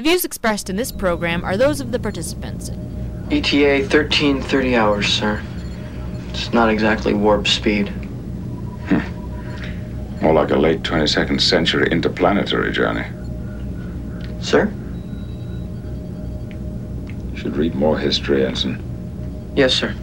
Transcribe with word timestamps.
The 0.00 0.08
views 0.08 0.24
expressed 0.24 0.70
in 0.70 0.76
this 0.76 0.90
program 0.90 1.44
are 1.44 1.58
those 1.58 1.82
of 1.82 1.92
the 1.92 1.98
participants. 1.98 2.70
ETA 3.30 3.80
1330 3.82 4.74
hours, 4.74 5.06
sir. 5.06 5.42
It's 6.30 6.54
not 6.54 6.70
exactly 6.70 7.12
warp 7.12 7.46
speed. 7.46 7.88
Hmm. 8.88 10.22
More 10.22 10.32
like 10.32 10.52
a 10.52 10.56
late 10.56 10.80
22nd 10.82 11.38
century 11.38 11.86
interplanetary 11.90 12.72
journey. 12.72 13.04
Sir? 14.40 14.72
Should 17.36 17.58
read 17.58 17.74
more 17.74 17.98
history, 17.98 18.46
Ensign. 18.46 18.82
Yes, 19.54 19.74
sir. 19.74 19.94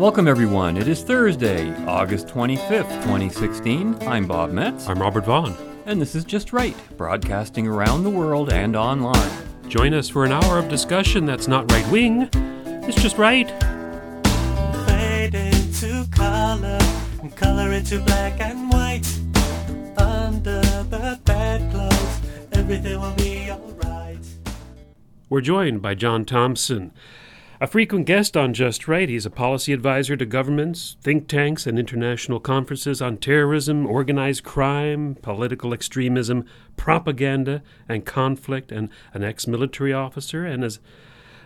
Welcome, 0.00 0.28
everyone. 0.28 0.78
It 0.78 0.88
is 0.88 1.02
Thursday, 1.02 1.74
August 1.84 2.26
25th, 2.28 2.88
2016. 3.02 3.98
I'm 4.08 4.26
Bob 4.26 4.50
Metz. 4.50 4.88
I'm 4.88 4.98
Robert 4.98 5.26
Vaughn. 5.26 5.54
And 5.84 6.00
this 6.00 6.14
is 6.14 6.24
Just 6.24 6.54
Right, 6.54 6.74
broadcasting 6.96 7.68
around 7.68 8.04
the 8.04 8.08
world 8.08 8.50
and 8.50 8.76
online. 8.76 9.30
Join 9.68 9.92
us 9.92 10.08
for 10.08 10.24
an 10.24 10.32
hour 10.32 10.56
of 10.56 10.70
discussion 10.70 11.26
that's 11.26 11.48
not 11.48 11.70
right 11.70 11.86
wing, 11.88 12.30
it's 12.32 12.96
just 12.96 13.18
right. 13.18 13.50
Fade 14.86 15.34
into 15.34 16.08
color, 16.10 16.78
and 17.20 17.36
color 17.36 17.70
into 17.72 17.98
black 18.00 18.40
and 18.40 18.72
white. 18.72 19.06
Under 19.98 20.62
the 20.62 21.20
bedclothes, 21.26 22.20
everything 22.52 22.98
will 22.98 23.14
be 23.16 23.50
alright. 23.50 24.24
We're 25.28 25.42
joined 25.42 25.82
by 25.82 25.94
John 25.94 26.24
Thompson, 26.24 26.92
a 27.60 27.66
frequent 27.66 28.06
guest 28.06 28.38
on 28.38 28.54
Just 28.54 28.88
Right. 28.88 29.08
He's 29.08 29.26
a 29.26 29.30
policy 29.30 29.74
advisor 29.74 30.16
to 30.16 30.24
governments, 30.24 30.96
think 31.02 31.28
tanks, 31.28 31.66
and 31.66 31.78
international 31.78 32.40
conferences 32.40 33.02
on 33.02 33.18
terrorism, 33.18 33.86
organized 33.86 34.44
crime, 34.44 35.16
political 35.20 35.74
extremism, 35.74 36.46
propaganda, 36.78 37.62
and 37.86 38.06
conflict, 38.06 38.72
and 38.72 38.88
an 39.12 39.22
ex 39.22 39.46
military 39.46 39.92
officer, 39.92 40.46
and 40.46 40.64
as 40.64 40.80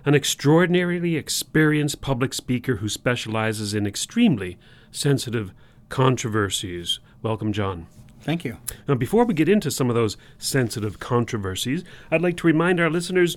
an 0.05 0.15
extraordinarily 0.15 1.17
experienced 1.17 2.01
public 2.01 2.33
speaker 2.33 2.77
who 2.77 2.89
specializes 2.89 3.75
in 3.75 3.85
extremely 3.85 4.57
sensitive 4.93 5.53
controversies. 5.89 7.01
Welcome, 7.23 7.53
John. 7.53 7.89
Thank 8.21 8.45
you. 8.45 8.59
Now, 8.87 8.95
before 8.95 9.25
we 9.25 9.35
get 9.35 9.49
into 9.49 9.71
some 9.71 9.91
of 9.91 9.97
those 9.97 10.17
sensitive 10.39 11.01
controversies, 11.01 11.83
I'd 12.11 12.23
like 12.23 12.37
to 12.39 12.47
remind 12.47 12.79
our 12.79 12.89
listeners 12.89 13.37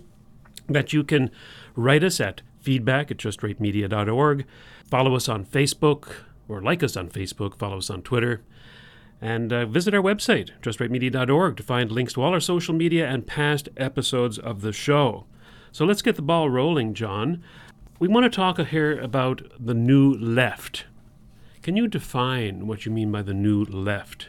that 0.67 0.93
you 0.93 1.03
can 1.03 1.31
write 1.75 2.03
us 2.03 2.19
at 2.19 2.41
feedback 2.67 3.09
at 3.09 3.15
justrightmedia.org, 3.15 4.45
follow 4.89 5.15
us 5.15 5.29
on 5.29 5.45
Facebook, 5.45 6.15
or 6.49 6.61
like 6.61 6.83
us 6.83 6.97
on 6.97 7.07
Facebook, 7.07 7.57
follow 7.57 7.77
us 7.77 7.89
on 7.89 8.01
Twitter, 8.01 8.41
and 9.21 9.53
uh, 9.53 9.65
visit 9.65 9.93
our 9.93 10.01
website, 10.01 10.49
justrightmedia.org, 10.61 11.55
to 11.55 11.63
find 11.63 11.93
links 11.93 12.11
to 12.11 12.21
all 12.21 12.33
our 12.33 12.41
social 12.41 12.75
media 12.75 13.07
and 13.07 13.25
past 13.25 13.69
episodes 13.77 14.37
of 14.37 14.59
the 14.59 14.73
show. 14.73 15.25
So 15.71 15.85
let's 15.85 16.01
get 16.01 16.17
the 16.17 16.21
ball 16.21 16.49
rolling, 16.49 16.93
John. 16.93 17.41
We 17.99 18.09
want 18.09 18.25
to 18.25 18.29
talk 18.29 18.59
here 18.59 18.99
about 18.99 19.43
the 19.57 19.73
new 19.73 20.13
left. 20.15 20.87
Can 21.63 21.77
you 21.77 21.87
define 21.87 22.67
what 22.67 22.85
you 22.85 22.91
mean 22.91 23.13
by 23.13 23.21
the 23.21 23.33
new 23.33 23.63
left? 23.63 24.27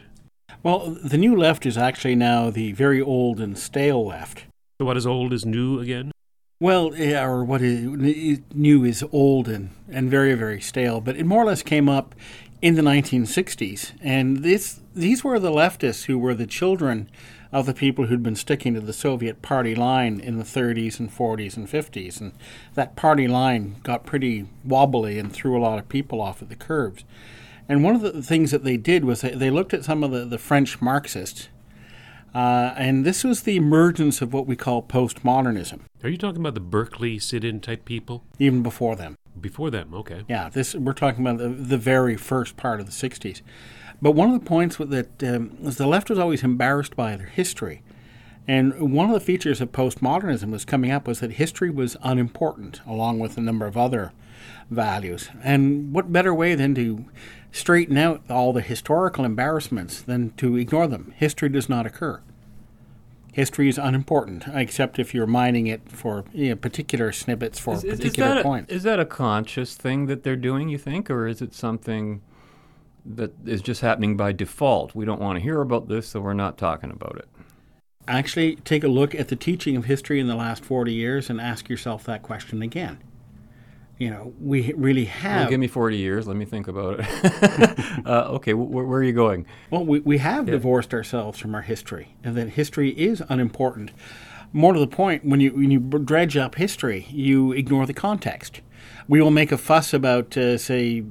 Well, 0.63 0.97
the 1.03 1.17
new 1.17 1.35
left 1.35 1.65
is 1.65 1.77
actually 1.77 2.15
now 2.15 2.51
the 2.51 2.71
very 2.71 3.01
old 3.01 3.41
and 3.41 3.59
stale 3.59 4.05
left. 4.05 4.45
So 4.77 4.85
what 4.85 4.95
is 4.95 5.05
old 5.05 5.33
is 5.33 5.45
new 5.45 5.81
again? 5.81 6.13
Well, 6.61 6.93
yeah, 6.93 7.25
or 7.25 7.45
what 7.45 7.61
is 7.61 8.41
new 8.53 8.83
is 8.83 9.01
old 9.13 9.47
and, 9.47 9.69
and 9.89 10.11
very, 10.11 10.33
very 10.33 10.59
stale. 10.59 10.99
But 10.99 11.15
it 11.15 11.25
more 11.25 11.43
or 11.43 11.45
less 11.45 11.63
came 11.63 11.87
up 11.87 12.13
in 12.61 12.75
the 12.75 12.81
1960s. 12.81 13.93
And 14.01 14.43
this 14.43 14.81
these 14.93 15.23
were 15.23 15.39
the 15.39 15.51
leftists 15.51 16.05
who 16.05 16.19
were 16.19 16.33
the 16.33 16.45
children 16.45 17.09
of 17.53 17.65
the 17.65 17.73
people 17.73 18.07
who'd 18.07 18.21
been 18.21 18.35
sticking 18.35 18.73
to 18.73 18.81
the 18.81 18.91
Soviet 18.91 19.41
party 19.41 19.73
line 19.73 20.19
in 20.19 20.37
the 20.37 20.43
30s 20.43 20.99
and 20.99 21.09
40s 21.09 21.55
and 21.55 21.69
50s. 21.69 22.19
And 22.19 22.33
that 22.75 22.97
party 22.97 23.29
line 23.29 23.77
got 23.83 24.05
pretty 24.05 24.47
wobbly 24.65 25.17
and 25.17 25.31
threw 25.31 25.57
a 25.57 25.63
lot 25.63 25.79
of 25.79 25.87
people 25.87 26.19
off 26.19 26.41
at 26.41 26.49
the 26.49 26.57
curves. 26.57 27.05
And 27.69 27.85
one 27.85 27.95
of 27.95 28.01
the 28.01 28.21
things 28.21 28.51
that 28.51 28.65
they 28.65 28.75
did 28.75 29.05
was 29.05 29.21
they, 29.21 29.33
they 29.33 29.49
looked 29.49 29.73
at 29.73 29.85
some 29.85 30.03
of 30.03 30.11
the, 30.11 30.25
the 30.25 30.37
French 30.37 30.81
Marxists. 30.81 31.47
Uh, 32.33 32.73
and 32.77 33.05
this 33.05 33.23
was 33.23 33.43
the 33.43 33.55
emergence 33.55 34.21
of 34.21 34.33
what 34.33 34.45
we 34.45 34.55
call 34.55 34.83
postmodernism. 34.83 35.81
Are 36.03 36.09
you 36.09 36.17
talking 36.17 36.41
about 36.41 36.53
the 36.53 36.59
Berkeley 36.59 37.19
sit-in 37.19 37.59
type 37.59 37.85
people? 37.85 38.23
Even 38.37 38.61
before 38.61 38.95
them. 38.95 39.17
Before 39.39 39.69
them, 39.69 39.93
okay. 39.93 40.23
Yeah, 40.27 40.49
this 40.49 40.75
we're 40.75 40.93
talking 40.93 41.25
about 41.25 41.37
the, 41.37 41.49
the 41.49 41.77
very 41.77 42.17
first 42.17 42.57
part 42.57 42.79
of 42.79 42.85
the 42.85 42.91
'60s. 42.91 43.41
But 44.01 44.11
one 44.11 44.33
of 44.33 44.39
the 44.39 44.45
points 44.45 44.77
that 44.77 45.23
um, 45.23 45.57
was 45.61 45.77
the 45.77 45.87
left 45.87 46.09
was 46.09 46.19
always 46.19 46.43
embarrassed 46.43 46.95
by 46.95 47.15
their 47.15 47.27
history, 47.27 47.81
and 48.47 48.93
one 48.93 49.07
of 49.07 49.13
the 49.13 49.19
features 49.19 49.61
of 49.61 49.71
postmodernism 49.71 50.51
was 50.51 50.65
coming 50.65 50.91
up 50.91 51.07
was 51.07 51.19
that 51.19 51.33
history 51.33 51.69
was 51.69 51.95
unimportant, 52.01 52.81
along 52.85 53.19
with 53.19 53.37
a 53.37 53.41
number 53.41 53.65
of 53.65 53.77
other 53.77 54.11
values. 54.69 55.29
And 55.43 55.93
what 55.93 56.11
better 56.11 56.33
way 56.33 56.55
than 56.55 56.75
to 56.75 57.05
straighten 57.51 57.97
out 57.97 58.21
all 58.29 58.53
the 58.53 58.61
historical 58.61 59.25
embarrassments 59.25 60.01
than 60.01 60.31
to 60.37 60.55
ignore 60.57 60.87
them? 60.87 61.13
History 61.17 61.49
does 61.49 61.69
not 61.69 61.85
occur. 61.85 62.21
History 63.31 63.69
is 63.69 63.77
unimportant, 63.77 64.45
except 64.53 64.97
if 64.99 65.13
you're 65.13 65.27
mining 65.27 65.67
it 65.67 65.81
for 65.89 66.25
you 66.33 66.49
know, 66.49 66.55
particular 66.55 67.11
snippets 67.11 67.59
for 67.59 67.75
Is, 67.75 67.83
a 67.83 67.87
is- 67.87 67.93
is 67.93 67.99
particular 67.99 68.29
that 68.29 68.39
a- 68.39 68.43
point. 68.43 68.69
is 68.71 68.83
that 68.83 68.99
a 68.99 69.05
conscious 69.05 69.75
thing 69.75 70.07
that 70.07 70.23
they're 70.23 70.35
doing, 70.35 70.67
you 70.69 70.77
think, 70.77 71.09
or 71.09 71.27
is 71.27 71.41
it 71.41 71.53
something 71.53 72.21
that 73.05 73.31
is 73.45 73.61
just 73.61 73.81
happening 73.81 74.17
by 74.17 74.31
default? 74.31 74.95
We 74.95 75.05
don't 75.05 75.21
want 75.21 75.37
to 75.37 75.43
hear 75.43 75.61
about 75.61 75.87
this, 75.87 76.07
so 76.09 76.19
we're 76.21 76.33
not 76.33 76.57
talking 76.57 76.91
about 76.91 77.17
it. 77.17 77.27
actually 78.07 78.55
take 78.55 78.83
a 78.83 78.87
look 78.87 79.13
at 79.13 79.27
the 79.27 79.35
teaching 79.35 79.75
of 79.75 79.85
history 79.85 80.19
in 80.19 80.25
the 80.25 80.35
last 80.35 80.65
40 80.65 80.91
years 80.91 81.29
and 81.29 81.39
ask 81.39 81.69
yourself 81.69 82.03
that 82.05 82.23
question 82.23 82.63
again. 82.63 82.97
You 83.99 84.09
know, 84.09 84.33
we 84.39 84.71
really 84.73 85.03
Well, 85.03 85.13
have. 85.13 85.49
give 85.49 85.59
me 85.59 85.67
40 85.67 85.97
years. 85.97 86.25
Let 86.25 86.37
me 86.37 86.45
think 86.45 86.67
about 86.69 87.01
it. 87.01 88.05
uh, 88.05 88.29
okay, 88.35 88.53
wh- 88.53 88.65
wh- 88.67 88.87
where 88.87 88.99
are 88.99 89.03
you 89.03 89.11
going? 89.13 89.45
well, 89.69 89.85
we, 89.85 89.99
we 89.99 90.17
have 90.19 90.45
divorced 90.45 90.93
ourselves 90.93 91.37
from 91.37 91.53
our 91.53 91.61
history, 91.63 92.15
and 92.23 92.35
that 92.37 92.49
history 92.51 92.91
is 92.91 93.21
unimportant. 93.29 93.91
More 94.53 94.71
to 94.73 94.79
the 94.79 94.87
point, 94.87 95.25
when 95.25 95.41
you 95.41 95.51
when 95.51 95.69
you 95.69 95.79
dredge 95.79 96.35
up 96.37 96.55
history, 96.55 97.05
you 97.11 97.51
ignore 97.51 97.85
the 97.85 97.93
context. 97.93 98.61
We 99.07 99.21
will 99.21 99.31
make 99.31 99.51
a 99.51 99.57
fuss 99.57 99.93
about, 99.93 100.35
uh, 100.37 100.57
say, 100.57 101.03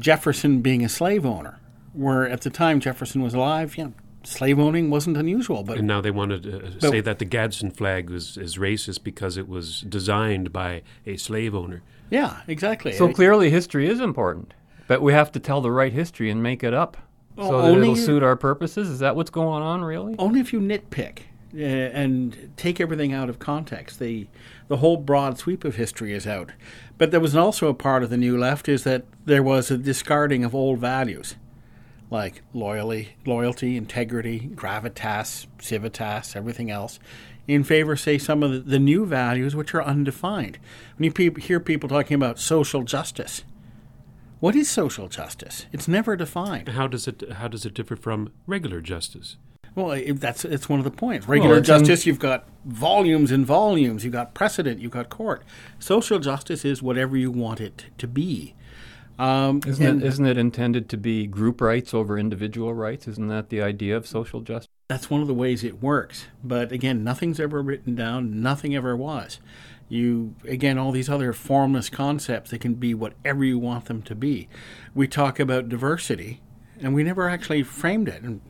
Jefferson 0.00 0.60
being 0.60 0.84
a 0.84 0.88
slave 0.88 1.24
owner, 1.24 1.60
where 1.92 2.28
at 2.28 2.40
the 2.42 2.50
time 2.50 2.80
Jefferson 2.80 3.22
was 3.22 3.32
alive, 3.32 3.76
you 3.76 3.84
know, 3.84 3.92
slave 4.28 4.58
owning 4.58 4.90
wasn't 4.90 5.16
unusual. 5.16 5.62
But 5.62 5.78
And 5.78 5.86
now 5.86 6.00
they 6.00 6.10
want 6.10 6.42
to 6.42 6.66
uh, 6.66 6.80
say 6.90 7.00
that 7.00 7.18
the 7.18 7.24
Gadsden 7.24 7.70
flag 7.72 8.10
was, 8.10 8.36
is 8.36 8.56
racist 8.58 9.02
because 9.02 9.36
it 9.36 9.48
was 9.48 9.80
designed 9.82 10.52
by 10.52 10.82
a 11.06 11.16
slave 11.16 11.54
owner. 11.54 11.82
yeah, 12.10 12.40
exactly. 12.46 12.92
So 12.92 13.12
clearly, 13.12 13.50
history 13.50 13.88
is 13.88 14.00
important, 14.00 14.54
but 14.86 15.02
we 15.02 15.12
have 15.12 15.32
to 15.32 15.40
tell 15.40 15.60
the 15.60 15.70
right 15.72 15.92
history 15.92 16.30
and 16.30 16.42
make 16.42 16.62
it 16.62 16.74
up 16.74 16.96
so 17.36 17.50
Well, 17.50 17.62
that 17.74 17.80
it'll 17.80 17.96
suit 17.96 18.22
our 18.22 18.36
purposes. 18.36 18.88
Is 18.88 18.98
that 18.98 19.14
what's 19.16 19.30
going 19.30 19.62
on, 19.62 19.82
really? 19.82 20.14
only 20.18 20.40
if 20.40 20.52
you 20.52 20.60
nitpick 20.60 21.20
uh, 21.54 21.58
and 21.60 22.50
take 22.56 22.80
everything 22.80 23.12
out 23.12 23.28
of 23.28 23.38
context. 23.38 23.98
The 23.98 24.26
the 24.68 24.78
whole 24.78 24.98
broad 24.98 25.38
sweep 25.38 25.64
of 25.64 25.76
history 25.76 26.12
is 26.12 26.26
out. 26.26 26.50
But 26.98 27.10
there 27.10 27.20
was 27.20 27.34
also 27.34 27.68
a 27.68 27.74
part 27.74 28.02
of 28.02 28.10
the 28.10 28.18
new 28.18 28.36
left 28.36 28.68
is 28.68 28.84
that 28.84 29.04
there 29.24 29.42
was 29.42 29.70
a 29.70 29.78
discarding 29.78 30.44
of 30.44 30.54
old 30.54 30.78
values, 30.80 31.36
like 32.10 32.42
loyalty, 32.52 33.10
loyalty, 33.26 33.76
integrity, 33.76 34.50
gravitas, 34.54 35.46
civitas, 35.60 36.34
everything 36.34 36.70
else, 36.70 36.98
in 37.46 37.64
favor, 37.64 37.96
say, 37.96 38.18
some 38.18 38.42
of 38.42 38.66
the, 38.66 38.78
new 38.78 39.06
values 39.06 39.56
which 39.56 39.74
are 39.74 39.82
undefined. 39.82 40.58
When 40.96 41.10
you 41.10 41.32
hear 41.32 41.60
people 41.60 41.88
talking 41.88 42.14
about 42.14 42.38
social 42.38 42.82
justice, 42.82 43.42
what 44.40 44.54
is 44.54 44.70
social 44.70 45.08
justice? 45.08 45.66
It's 45.72 45.88
never 45.88 46.14
defined. 46.14 46.68
How 46.68 46.86
does 46.86 47.08
it 47.08 47.24
how 47.32 47.48
does 47.48 47.66
it 47.66 47.74
differ 47.74 47.96
from 47.96 48.30
regular 48.46 48.80
justice? 48.80 49.36
Well, 49.74 50.00
that's 50.14 50.44
it's 50.44 50.68
one 50.68 50.78
of 50.78 50.84
the 50.84 50.92
points. 50.92 51.26
Regular 51.26 51.58
in- 51.58 51.64
justice, 51.64 52.06
you've 52.06 52.20
got 52.20 52.48
volumes 52.64 53.32
and 53.32 53.44
volumes. 53.44 54.04
You've 54.04 54.12
got 54.12 54.34
precedent. 54.34 54.80
You've 54.80 54.92
got 54.92 55.08
court. 55.08 55.42
Social 55.78 56.20
justice 56.20 56.64
is 56.64 56.82
whatever 56.82 57.16
you 57.16 57.30
want 57.30 57.60
it 57.60 57.86
to 57.98 58.06
be. 58.06 58.54
Um, 59.18 59.60
Isn't 59.66 59.84
and 59.84 60.02
it, 60.02 60.06
isn't 60.06 60.26
it 60.26 60.38
intended 60.38 60.88
to 60.90 60.96
be 60.96 61.26
group 61.26 61.60
rights 61.60 61.92
over 61.92 62.16
individual 62.16 62.72
rights? 62.72 63.08
Isn't 63.08 63.28
that 63.28 63.48
the 63.48 63.60
idea 63.60 63.96
of 63.96 64.06
social 64.06 64.40
justice? 64.40 64.68
that's 64.88 65.10
one 65.10 65.20
of 65.20 65.28
the 65.28 65.34
ways 65.34 65.62
it 65.62 65.82
works. 65.82 66.26
But 66.42 66.72
again, 66.72 67.04
nothing's 67.04 67.38
ever 67.38 67.60
written 67.62 67.94
down. 67.94 68.40
Nothing 68.40 68.74
ever 68.74 68.96
was. 68.96 69.38
You 69.90 70.34
again, 70.46 70.78
all 70.78 70.92
these 70.92 71.10
other 71.10 71.32
formless 71.32 71.90
concepts. 71.90 72.50
They 72.50 72.58
can 72.58 72.74
be 72.74 72.94
whatever 72.94 73.44
you 73.44 73.58
want 73.58 73.84
them 73.84 74.02
to 74.02 74.14
be. 74.14 74.48
We 74.94 75.06
talk 75.06 75.38
about 75.38 75.68
diversity, 75.68 76.40
and 76.80 76.94
we 76.94 77.02
never 77.04 77.28
actually 77.28 77.62
framed 77.62 78.08
it. 78.08 78.22
And 78.22 78.40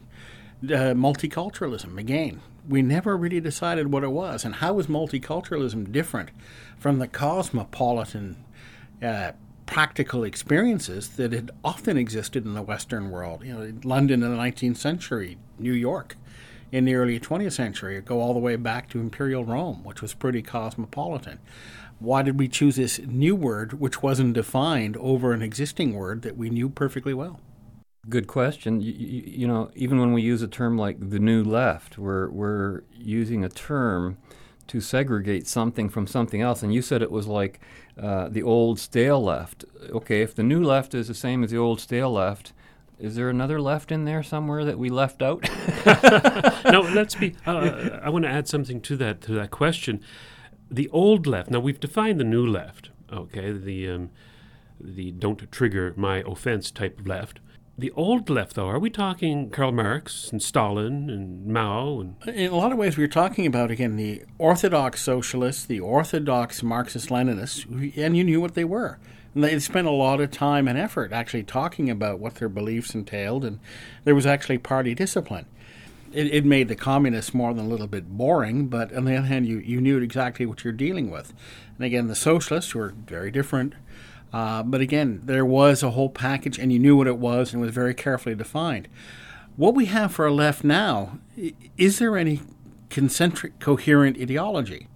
uh, 0.65 0.95
multiculturalism 0.95 1.99
again. 1.99 2.41
we 2.69 2.83
never 2.83 3.17
really 3.17 3.41
decided 3.41 3.93
what 3.93 4.05
it 4.05 4.11
was. 4.11 4.45
And 4.45 4.57
how 4.57 4.75
was 4.75 4.87
multiculturalism 4.87 5.91
different 5.91 6.31
from 6.79 6.99
the 6.99 7.09
cosmopolitan 7.09 8.45
uh, 9.03 9.33
practical 9.69 10.25
experiences 10.25 11.11
that 11.11 11.33
had 11.33 11.51
often 11.63 11.97
existed 11.97 12.45
in 12.45 12.55
the 12.55 12.63
Western 12.63 13.11
world? 13.11 13.45
You 13.45 13.55
know, 13.55 13.73
London 13.85 14.23
in 14.23 14.31
the 14.35 14.43
19th 14.43 14.79
century, 14.79 15.39
New 15.59 15.73
York 15.73 16.17
in 16.73 16.85
the 16.85 16.95
early 16.95 17.21
20th 17.21 17.53
century, 17.53 18.01
go 18.01 18.21
all 18.21 18.35
the 18.35 18.41
way 18.41 18.57
back 18.57 18.89
to 18.91 19.01
Imperial 19.01 19.45
Rome, 19.45 19.85
which 19.85 20.03
was 20.03 20.15
pretty 20.15 20.43
cosmopolitan. 20.43 21.39
Why 21.99 22.23
did 22.23 22.39
we 22.39 22.49
choose 22.49 22.77
this 22.77 22.99
new 23.01 23.35
word, 23.35 23.81
which 23.81 24.03
wasn't 24.03 24.35
defined, 24.35 24.97
over 24.99 25.33
an 25.33 25.43
existing 25.43 25.95
word 25.95 26.23
that 26.23 26.37
we 26.37 26.51
knew 26.51 26.69
perfectly 26.69 27.15
well? 27.15 27.41
Good 28.09 28.27
question. 28.27 28.81
You, 28.81 28.93
you, 28.93 29.23
you, 29.27 29.47
know, 29.47 29.71
even 29.75 29.99
when 29.99 30.13
we 30.13 30.23
use 30.23 30.41
a 30.41 30.49
term 30.49 30.79
like 30.79 31.11
the 31.11 31.19
new 31.19 31.45
left, 31.45 31.99
we're, 31.99 32.31
we're 32.31 32.83
using 32.93 33.45
a 33.45 33.49
term 33.49 34.17
to 34.69 34.81
segregate 34.81 35.47
something 35.47 35.89
from 35.89 36.07
something 36.07 36.41
else. 36.41 36.63
And 36.63 36.73
you 36.73 36.83
said 36.83 37.03
it 37.03 37.11
was 37.11 37.27
like 37.27 37.61
uh, 37.99 38.29
the 38.29 38.43
old 38.43 38.79
stale 38.79 39.23
left. 39.23 39.65
Okay, 39.91 40.23
if 40.23 40.35
the 40.35 40.43
new 40.43 40.63
left 40.63 40.95
is 40.95 41.09
the 41.09 41.15
same 41.15 41.43
as 41.43 41.51
the 41.51 41.59
old 41.59 41.81
stale 41.81 42.13
left, 42.13 42.53
is 42.99 43.15
there 43.15 43.29
another 43.29 43.61
left 43.61 43.93
in 43.93 44.05
there 44.05 44.23
somewhere 44.23 44.65
that 44.65 44.79
we 44.79 44.89
left 44.89 45.23
out? 45.23 45.49
no, 46.65 46.81
let's 46.81 47.15
be. 47.15 47.35
Uh, 47.47 48.01
I 48.03 48.11
want 48.11 48.25
to 48.25 48.31
add 48.31 48.49
something 48.49 48.81
to 48.83 48.97
that 48.97 49.21
to 49.23 49.33
that 49.33 49.51
question. 49.51 50.01
The 50.71 50.89
old 50.91 51.27
left. 51.27 51.51
Now 51.51 51.61
we've 51.61 51.81
defined 51.81 52.21
the 52.21 52.25
new 52.25 52.47
left. 52.47 52.91
Okay, 53.13 53.53
the 53.53 53.89
um, 53.89 54.11
the 54.81 55.13
don't 55.13 55.51
trigger 55.51 55.95
my 55.97 56.23
offense 56.27 56.71
type 56.71 57.01
left 57.05 57.41
the 57.79 57.93
old 57.93 58.29
left, 58.29 58.57
though, 58.57 58.67
are 58.67 58.81
we 58.81 58.91
talking 58.91 59.51
Karl 59.51 59.71
Marx 59.71 60.31
and 60.33 60.43
Stalin 60.43 61.09
and 61.09 61.47
Mao? 61.47 62.01
And 62.01 62.17
in 62.27 62.51
a 62.51 62.57
lot 62.57 62.73
of 62.73 62.79
ways, 62.79 62.97
we 62.97 63.05
are 63.05 63.09
talking 63.09 63.47
about 63.47 63.71
again 63.71 63.95
the 63.95 64.23
orthodox 64.37 65.01
socialists, 65.01 65.65
the 65.65 65.79
orthodox 65.79 66.61
Marxist-Leninists, 66.65 67.97
and 67.97 68.17
you 68.17 68.25
knew 68.25 68.41
what 68.41 68.55
they 68.55 68.65
were. 68.65 68.99
And 69.33 69.45
they 69.45 69.57
spent 69.61 69.87
a 69.87 69.93
lot 69.93 70.21
of 70.21 70.33
time 70.33 70.67
and 70.67 70.77
effort 70.77 71.13
actually 71.13 71.45
talking 71.45 71.89
about 71.89 72.19
what 72.19 72.35
their 72.37 72.49
beliefs 72.49 72.97
entailed, 72.97 73.45
and 73.45 73.61
there 74.03 74.15
was 74.17 74.27
actually 74.27 74.59
party 74.59 74.93
discipline. 74.93 75.47
It, 76.13 76.35
it 76.35 76.45
made 76.45 76.67
the 76.67 76.75
communists 76.75 77.33
more 77.33 77.55
than 77.55 77.67
a 77.67 77.69
little 77.69 77.87
bit 77.87 78.09
boring, 78.09 78.67
but 78.67 78.93
on 78.93 79.05
the 79.05 79.15
other 79.15 79.29
hand, 79.29 79.47
you, 79.47 79.59
you 79.59 79.81
knew 79.81 79.99
exactly 79.99 80.47
what 80.47 80.65
you're 80.65 80.73
dealing 80.73 81.11
with. 81.11 81.33
And 81.77 81.85
again, 81.85 82.09
the 82.09 82.17
socialists 82.17 82.75
were 82.75 82.93
very 83.07 83.31
different 83.31 83.75
uh, 84.33 84.63
but 84.63 84.81
again, 84.81 85.23
there 85.25 85.45
was 85.45 85.83
a 85.83 85.91
whole 85.91 86.11
package, 86.11 86.59
and 86.59 86.73
you 86.73 86.79
knew 86.79 86.97
what 86.97 87.07
it 87.07 87.19
was, 87.19 87.53
and 87.53 87.63
it 87.63 87.67
was 87.67 87.75
very 87.75 87.95
carefully 87.95 88.35
defined. 88.35 88.89
What 89.57 89.75
we 89.75 89.87
have 89.87 90.13
for 90.13 90.27
a 90.27 90.33
left 90.33 90.63
now 90.63 91.19
is 91.77 91.99
there 91.99 92.17
any 92.17 92.41
concentric, 92.91 93.59
coherent 93.59 94.21
ideology? 94.21 94.89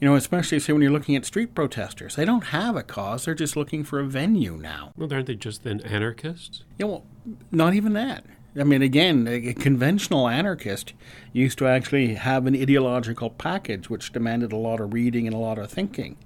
You 0.00 0.08
know, 0.08 0.14
especially 0.14 0.58
say 0.60 0.72
when 0.72 0.80
you're 0.80 0.90
looking 0.90 1.16
at 1.16 1.26
street 1.26 1.54
protesters, 1.54 2.16
they 2.16 2.24
don't 2.24 2.44
have 2.46 2.76
a 2.76 2.82
cause; 2.82 3.24
they're 3.24 3.34
just 3.34 3.56
looking 3.56 3.84
for 3.84 4.00
a 4.00 4.04
venue 4.04 4.56
now. 4.56 4.92
Well, 4.96 5.12
aren't 5.12 5.26
they 5.26 5.34
just 5.34 5.62
then 5.62 5.80
anarchists? 5.80 6.64
Yeah, 6.78 6.86
well, 6.86 7.04
not 7.50 7.74
even 7.74 7.92
that. 7.94 8.24
I 8.58 8.64
mean, 8.64 8.82
again, 8.82 9.28
a 9.28 9.52
conventional 9.52 10.28
anarchist 10.28 10.92
used 11.32 11.58
to 11.58 11.68
actually 11.68 12.14
have 12.14 12.46
an 12.46 12.54
ideological 12.54 13.30
package 13.30 13.88
which 13.88 14.12
demanded 14.12 14.52
a 14.52 14.56
lot 14.56 14.80
of 14.80 14.92
reading 14.92 15.26
and 15.26 15.36
a 15.36 15.38
lot 15.38 15.58
of 15.58 15.70
thinking. 15.70 16.16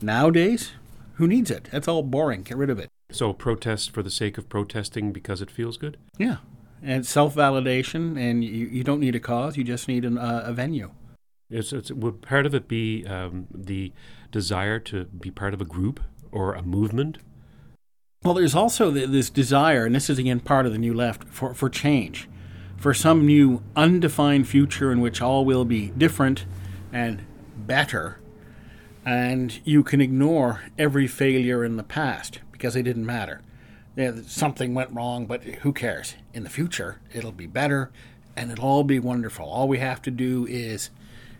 Nowadays, 0.00 0.72
who 1.16 1.26
needs 1.26 1.50
it? 1.50 1.68
That's 1.72 1.88
all 1.88 2.02
boring. 2.02 2.42
Get 2.42 2.56
rid 2.56 2.70
of 2.70 2.78
it. 2.78 2.90
So 3.10 3.32
protest 3.32 3.90
for 3.90 4.02
the 4.02 4.10
sake 4.10 4.36
of 4.36 4.48
protesting 4.48 5.12
because 5.12 5.40
it 5.40 5.50
feels 5.50 5.76
good? 5.76 5.96
Yeah. 6.18 6.38
And 6.82 7.06
self 7.06 7.34
validation, 7.34 8.18
and 8.18 8.44
you, 8.44 8.66
you 8.66 8.84
don't 8.84 9.00
need 9.00 9.14
a 9.14 9.20
cause, 9.20 9.56
you 9.56 9.64
just 9.64 9.88
need 9.88 10.04
an, 10.04 10.18
uh, 10.18 10.42
a 10.44 10.52
venue. 10.52 10.90
It's, 11.48 11.72
it's, 11.72 11.90
would 11.90 12.20
part 12.20 12.44
of 12.44 12.54
it 12.54 12.68
be 12.68 13.06
um, 13.06 13.46
the 13.52 13.92
desire 14.30 14.78
to 14.80 15.04
be 15.04 15.30
part 15.30 15.54
of 15.54 15.60
a 15.60 15.64
group 15.64 16.00
or 16.32 16.54
a 16.54 16.62
movement? 16.62 17.18
Well, 18.22 18.34
there's 18.34 18.54
also 18.54 18.90
this 18.90 19.30
desire, 19.30 19.86
and 19.86 19.94
this 19.94 20.10
is 20.10 20.18
again 20.18 20.40
part 20.40 20.66
of 20.66 20.72
the 20.72 20.78
new 20.78 20.92
left, 20.92 21.24
for, 21.28 21.54
for 21.54 21.70
change, 21.70 22.28
for 22.76 22.92
some 22.92 23.24
new 23.24 23.62
undefined 23.74 24.48
future 24.48 24.92
in 24.92 25.00
which 25.00 25.22
all 25.22 25.44
will 25.44 25.64
be 25.64 25.88
different 25.96 26.44
and 26.92 27.24
better 27.56 28.18
and 29.06 29.60
you 29.64 29.84
can 29.84 30.00
ignore 30.00 30.62
every 30.76 31.06
failure 31.06 31.64
in 31.64 31.76
the 31.76 31.84
past 31.84 32.40
because 32.50 32.74
they 32.74 32.82
didn't 32.82 33.06
matter. 33.06 33.40
Something 34.26 34.74
went 34.74 34.90
wrong, 34.90 35.26
but 35.26 35.42
who 35.44 35.72
cares? 35.72 36.16
In 36.34 36.42
the 36.42 36.50
future, 36.50 36.98
it'll 37.14 37.32
be 37.32 37.46
better 37.46 37.92
and 38.36 38.50
it'll 38.50 38.66
all 38.66 38.84
be 38.84 38.98
wonderful. 38.98 39.46
All 39.46 39.68
we 39.68 39.78
have 39.78 40.02
to 40.02 40.10
do 40.10 40.44
is, 40.46 40.90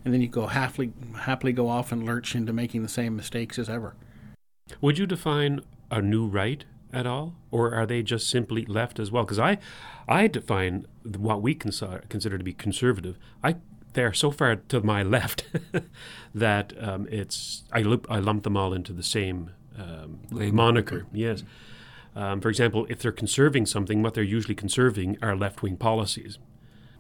and 0.05 0.15
then 0.15 0.23
you 0.23 0.29
go 0.29 0.47
happily, 0.47 0.93
happily 1.19 1.53
go 1.53 1.69
off 1.69 1.91
and 1.91 2.07
lurch 2.07 2.35
into 2.35 2.53
making 2.53 2.83
the 2.83 2.89
same 2.89 3.17
mistakes 3.17 3.59
as 3.59 3.69
ever. 3.69 3.95
Would 4.81 4.99
you 4.99 5.07
define 5.07 5.61
a 5.91 6.01
new 6.01 6.27
right 6.27 6.65
at 6.93 7.07
all, 7.07 7.35
or 7.51 7.75
are 7.75 7.85
they 7.85 8.03
just 8.03 8.31
simply 8.31 8.65
left 8.65 8.99
as 8.99 9.11
well? 9.11 9.25
Because 9.25 9.41
I, 9.41 9.59
I 10.09 10.29
define 10.29 10.87
what 11.05 11.43
we 11.43 11.55
consider, 11.55 12.05
consider 12.09 12.39
to 12.39 12.45
be 12.45 12.55
conservative. 12.55 13.19
I 13.43 13.57
they're 13.97 14.13
so 14.13 14.31
far 14.31 14.57
to 14.57 14.81
my 14.81 15.03
left 15.17 15.45
that 16.35 16.73
um, 16.81 17.09
it's 17.11 17.65
I, 17.73 17.83
loop, 17.83 18.07
I 18.09 18.21
lump 18.21 18.45
them 18.45 18.57
all 18.57 18.73
into 18.73 18.93
the 18.93 19.03
same 19.03 19.51
um, 19.77 20.21
moniker. 20.31 21.07
Yes. 21.13 21.43
Um, 22.15 22.41
for 22.41 22.49
example, 22.49 22.87
if 22.89 23.01
they're 23.01 23.13
conserving 23.13 23.67
something, 23.67 24.03
what 24.03 24.15
they're 24.15 24.23
usually 24.23 24.55
conserving 24.55 25.19
are 25.21 25.37
left 25.37 25.63
wing 25.63 25.77
policies. 25.77 26.39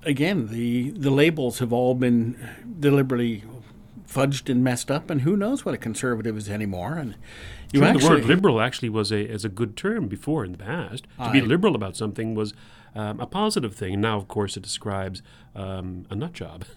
Again, 0.03 0.49
the, 0.49 0.91
the 0.91 1.11
labels 1.11 1.59
have 1.61 1.73
all 1.73 1.95
been 1.95 2.37
deliberately 2.79 3.45
fudged 4.07 4.51
and 4.51 4.63
messed 4.63 4.91
up, 4.91 5.11
and 5.11 5.23
who 5.23 5.37
knows 5.37 5.65
what 5.65 5.75
a 5.75 5.79
conservative 5.79 6.37
is 6.37 6.49
anymore. 6.49 6.95
And 6.95 7.17
you 7.73 7.83
actually, 7.83 8.03
the 8.03 8.11
word 8.11 8.25
liberal 8.27 8.61
actually 8.61 8.91
was 8.91 9.11
a 9.11 9.27
as 9.27 9.45
a 9.45 9.49
good 9.49 9.77
term 9.77 10.07
before 10.07 10.45
in 10.45 10.53
the 10.53 10.59
past. 10.59 11.05
To 11.19 11.25
I, 11.25 11.33
be 11.33 11.41
liberal 11.41 11.75
about 11.75 11.97
something 11.97 12.35
was 12.35 12.55
um, 12.95 13.19
a 13.21 13.27
positive 13.27 13.75
thing. 13.75 14.01
Now, 14.01 14.17
of 14.17 14.29
course, 14.29 14.57
it 14.57 14.63
describes 14.63 15.23
um, 15.55 16.07
a 16.11 16.15
nut 16.15 16.33
job. 16.33 16.65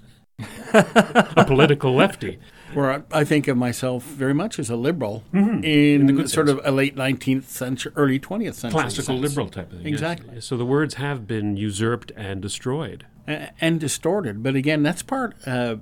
a 0.74 1.46
political 1.46 1.94
lefty. 1.96 2.40
Where 2.74 3.04
I 3.12 3.24
think 3.24 3.48
of 3.48 3.58
myself 3.58 4.04
very 4.04 4.34
much 4.34 4.60
as 4.60 4.70
a 4.70 4.76
liberal 4.76 5.24
mm-hmm. 5.34 5.64
in, 5.64 6.10
in 6.10 6.28
sort 6.28 6.48
sense. 6.48 6.60
of 6.60 6.66
a 6.66 6.72
late 6.72 6.96
19th 6.96 7.46
century, 7.46 7.92
early 7.96 8.20
20th 8.20 8.54
century. 8.54 8.80
Classical 8.80 9.16
sense. 9.16 9.30
liberal 9.30 9.50
type 9.50 9.72
of 9.72 9.80
thing. 9.80 9.88
Exactly. 9.88 10.36
Yes. 10.36 10.46
So 10.46 10.56
the 10.56 10.66
words 10.66 10.96
have 10.96 11.26
been 11.26 11.58
usurped 11.58 12.12
and 12.16 12.42
destroyed. 12.42 13.06
and 13.28 13.80
distorted. 13.80 14.44
But 14.44 14.56
again, 14.56 14.84
that's 14.84 15.02
part 15.02 15.36
uh, 15.48 15.78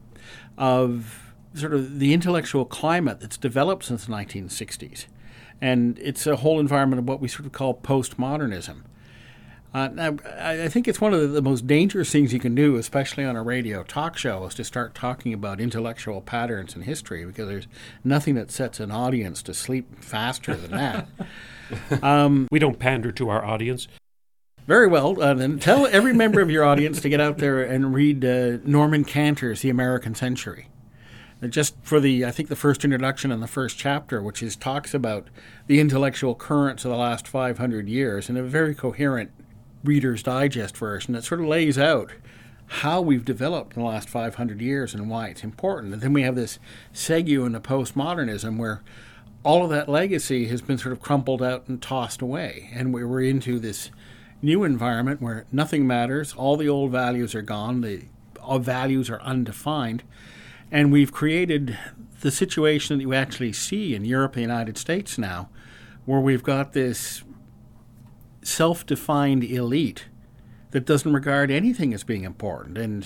of 0.57 1.33
sort 1.54 1.74
of 1.74 2.00
the 2.00 2.13
intellectual 2.13 2.65
climate 2.65 3.19
that's 3.19 3.38
developed 3.38 3.86
since 3.86 4.06
the 4.06 4.13
1960s. 4.13 5.06
And 5.59 5.98
it's 6.00 6.28
a 6.28 6.37
whole 6.37 6.59
environment 6.59 6.99
of 6.99 7.07
what 7.07 7.19
we 7.19 7.28
sort 7.28 7.45
of 7.45 7.52
call 7.52 7.73
postmodernism. 7.76 8.83
Uh, 9.74 10.14
I 10.40 10.69
think 10.69 10.88
it's 10.88 11.02
one 11.02 11.14
of 11.14 11.33
the 11.33 11.42
most 11.42 11.68
dangerous 11.68 12.09
things 12.09 12.33
you 12.33 12.40
can 12.40 12.56
do, 12.56 12.78
especially 12.78 13.26
on 13.26 13.36
a 13.36 13.44
radio 13.44 13.83
talk 13.83 14.18
show, 14.18 14.45
is 14.45 14.56
to 14.56 14.64
start 14.64 14.95
talking 14.95 15.33
about 15.33 15.59
intellectual 15.59 16.21
patterns 16.21 16.76
in 16.76 16.83
history 16.83 17.26
because 17.26 17.47
there's 17.47 17.68
nothing 18.04 18.36
that 18.36 18.50
sets 18.50 18.80
an 18.80 18.92
audience 18.92 19.44
to 19.44 19.54
sleep 19.54 20.04
faster 20.04 20.56
than 20.56 20.71
that. 20.71 21.07
um, 22.04 22.47
we 22.50 22.59
don't 22.59 22.80
pander 22.80 23.12
to 23.12 23.30
our 23.30 23.44
audience. 23.44 23.88
Very 24.68 24.88
well. 24.88 25.21
Uh, 25.21 25.33
then 25.33 25.59
tell 25.59 25.86
every 25.88 26.14
member 26.14 26.42
of 26.42 26.50
your 26.50 26.64
audience 26.64 27.02
to 27.02 27.09
get 27.09 27.21
out 27.21 27.38
there 27.38 27.62
and 27.62 27.94
read 27.94 28.24
uh, 28.24 28.57
Norman 28.66 29.04
Cantor's 29.04 29.62
The 29.62 29.69
American 29.69 30.16
Century. 30.16 30.68
Uh, 31.42 31.47
just 31.47 31.76
for 31.83 32.00
the, 32.00 32.26
I 32.26 32.31
think 32.31 32.50
the 32.50 32.56
first 32.56 32.83
introduction 32.83 33.31
and 33.31 33.44
the 33.44 33.47
first 33.47 33.78
chapter, 33.78 34.21
which 34.21 34.42
is 34.42 34.56
talks 34.56 34.94
about 34.94 35.28
the 35.68 35.80
intellectual 35.80 36.36
currents 36.36 36.83
of 36.83 36.92
the 36.92 36.97
last 36.97 37.28
500 37.28 37.88
years 37.88 38.30
in 38.30 38.38
a 38.38 38.44
very 38.44 38.74
coherent 38.74 39.31
Reader's 39.87 40.21
Digest 40.21 40.77
version 40.77 41.13
that 41.13 41.23
sort 41.23 41.39
of 41.39 41.47
lays 41.47 41.77
out 41.77 42.11
how 42.67 42.99
we've 42.99 43.23
developed 43.23 43.75
in 43.75 43.81
the 43.81 43.87
last 43.87 44.09
500 44.09 44.59
years 44.59 44.94
and 44.94 45.09
why 45.09 45.27
it's 45.27 45.44
important. 45.44 45.94
And 45.94 46.01
then 46.01 46.11
we 46.13 46.23
have 46.23 46.35
this 46.35 46.59
segue 46.94 47.45
into 47.45 47.59
postmodernism 47.61 48.57
where 48.57 48.83
all 49.44 49.63
of 49.63 49.69
that 49.69 49.87
legacy 49.87 50.47
has 50.47 50.61
been 50.61 50.77
sort 50.77 50.91
of 50.91 50.99
crumpled 50.99 51.41
out 51.41 51.67
and 51.69 51.81
tossed 51.81 52.21
away. 52.21 52.69
And 52.73 52.94
we're 52.94 53.21
into 53.21 53.57
this 53.59 53.89
new 54.41 54.65
environment 54.65 55.21
where 55.21 55.45
nothing 55.51 55.87
matters, 55.87 56.33
all 56.33 56.57
the 56.57 56.67
old 56.67 56.91
values 56.91 57.33
are 57.33 57.41
gone, 57.41 57.79
the 57.81 58.03
values 58.59 59.09
are 59.09 59.21
undefined. 59.21 60.03
And 60.69 60.91
we've 60.91 61.13
created 61.13 61.77
the 62.19 62.31
situation 62.31 62.97
that 62.97 63.03
you 63.03 63.13
actually 63.13 63.53
see 63.53 63.95
in 63.95 64.03
Europe 64.03 64.33
and 64.35 64.44
the 64.44 64.53
United 64.53 64.77
States 64.77 65.17
now, 65.17 65.47
where 66.06 66.19
we've 66.19 66.44
got 66.44 66.73
this 66.73 67.23
self 68.47 68.85
defined 68.85 69.44
elite 69.44 70.06
that 70.71 70.85
doesn't 70.85 71.13
regard 71.13 71.51
anything 71.51 71.94
as 71.94 72.04
being 72.04 72.23
important. 72.23 72.77
And 72.77 73.06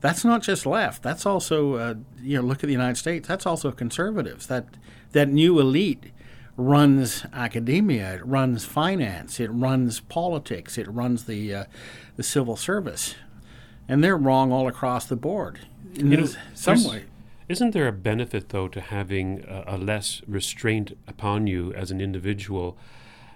that's 0.00 0.24
not 0.24 0.42
just 0.42 0.66
left. 0.66 1.02
That's 1.02 1.24
also, 1.26 1.74
uh, 1.74 1.94
you 2.22 2.36
know, 2.36 2.42
look 2.42 2.62
at 2.62 2.66
the 2.66 2.72
United 2.72 2.96
States. 2.96 3.26
That's 3.28 3.46
also 3.46 3.70
conservatives. 3.72 4.46
That 4.46 4.66
that 5.12 5.28
new 5.28 5.58
elite 5.60 6.12
runs 6.56 7.24
academia. 7.32 8.14
It 8.16 8.26
runs 8.26 8.64
finance. 8.64 9.40
It 9.40 9.48
runs 9.48 10.00
politics. 10.00 10.78
It 10.78 10.88
runs 10.88 11.24
the 11.24 11.54
uh, 11.54 11.64
the 12.16 12.22
civil 12.22 12.56
service. 12.56 13.14
and 13.88 14.02
they're 14.02 14.16
wrong 14.16 14.52
all 14.52 14.66
across 14.68 15.06
the 15.06 15.16
board. 15.16 15.60
In 15.94 16.10
You 16.10 16.16
know, 16.18 16.28
some 16.54 16.84
way, 16.84 17.04
Isn't 17.48 17.70
there 17.72 17.86
a 17.88 17.92
benefit, 17.92 18.48
though, 18.48 18.68
to 18.68 18.80
having 18.80 19.44
a, 19.46 19.64
a 19.68 19.78
less 19.78 20.22
restraint 20.26 20.96
upon 21.06 21.46
you 21.46 21.72
as 21.74 21.90
an 21.92 22.00
individual 22.00 22.76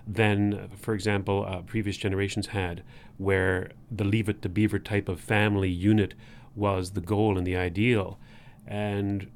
than, 0.06 0.68
for 0.76 0.94
example, 0.94 1.44
uh, 1.46 1.62
previous 1.62 1.96
generations 1.96 2.48
had, 2.48 2.82
where 3.18 3.70
the 3.90 4.04
Leave 4.04 4.28
It 4.28 4.42
to 4.42 4.48
Beaver 4.48 4.78
type 4.78 5.08
of 5.08 5.20
family 5.20 5.70
unit 5.70 6.14
was 6.54 6.92
the 6.92 7.00
goal 7.00 7.38
and 7.38 7.46
the 7.46 7.56
ideal? 7.56 8.18
And 8.66 9.30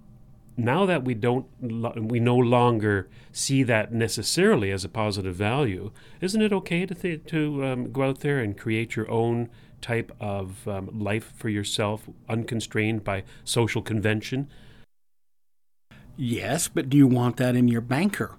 now 0.56 0.87
that 0.87 1.04
we 1.04 1.14
don't, 1.14 1.47
we 1.61 2.21
no 2.21 2.37
longer 2.37 3.09
see 3.33 3.62
that 3.64 3.92
necessarily 3.92 4.71
as 4.71 4.85
a 4.85 4.88
positive 4.88 5.35
value, 5.35 5.90
isn't 6.21 6.40
it 6.40 6.52
okay 6.52 6.87
to 6.87 6.94
th- 6.94 7.25
to 7.26 7.64
um, 7.64 7.92
go 7.92 8.02
out 8.02 8.21
there 8.21 8.38
and 8.38 8.56
create 8.56 8.97
your 8.97 9.11
own 9.11 9.49
type 9.80 10.12
of 10.21 10.66
um, 10.68 10.88
life 10.92 11.33
for 11.37 11.49
yourself, 11.49 12.09
unconstrained 12.28 13.04
by 13.04 13.25
social 13.44 13.83
convention? 13.83 14.49
Yes, 16.16 16.68
but 16.68 16.88
do 16.88 16.97
you 16.97 17.09
want 17.09 17.37
that 17.38 17.56
in 17.56 17.66
your 17.66 17.80
banker? 17.80 18.37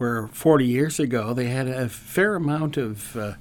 Where 0.00 0.28
40 0.28 0.64
years 0.64 0.98
ago 0.98 1.34
they 1.34 1.48
had 1.48 1.68
a 1.68 1.86
fair 1.90 2.34
amount 2.34 2.78
of 2.78 3.14
uh, 3.14 3.34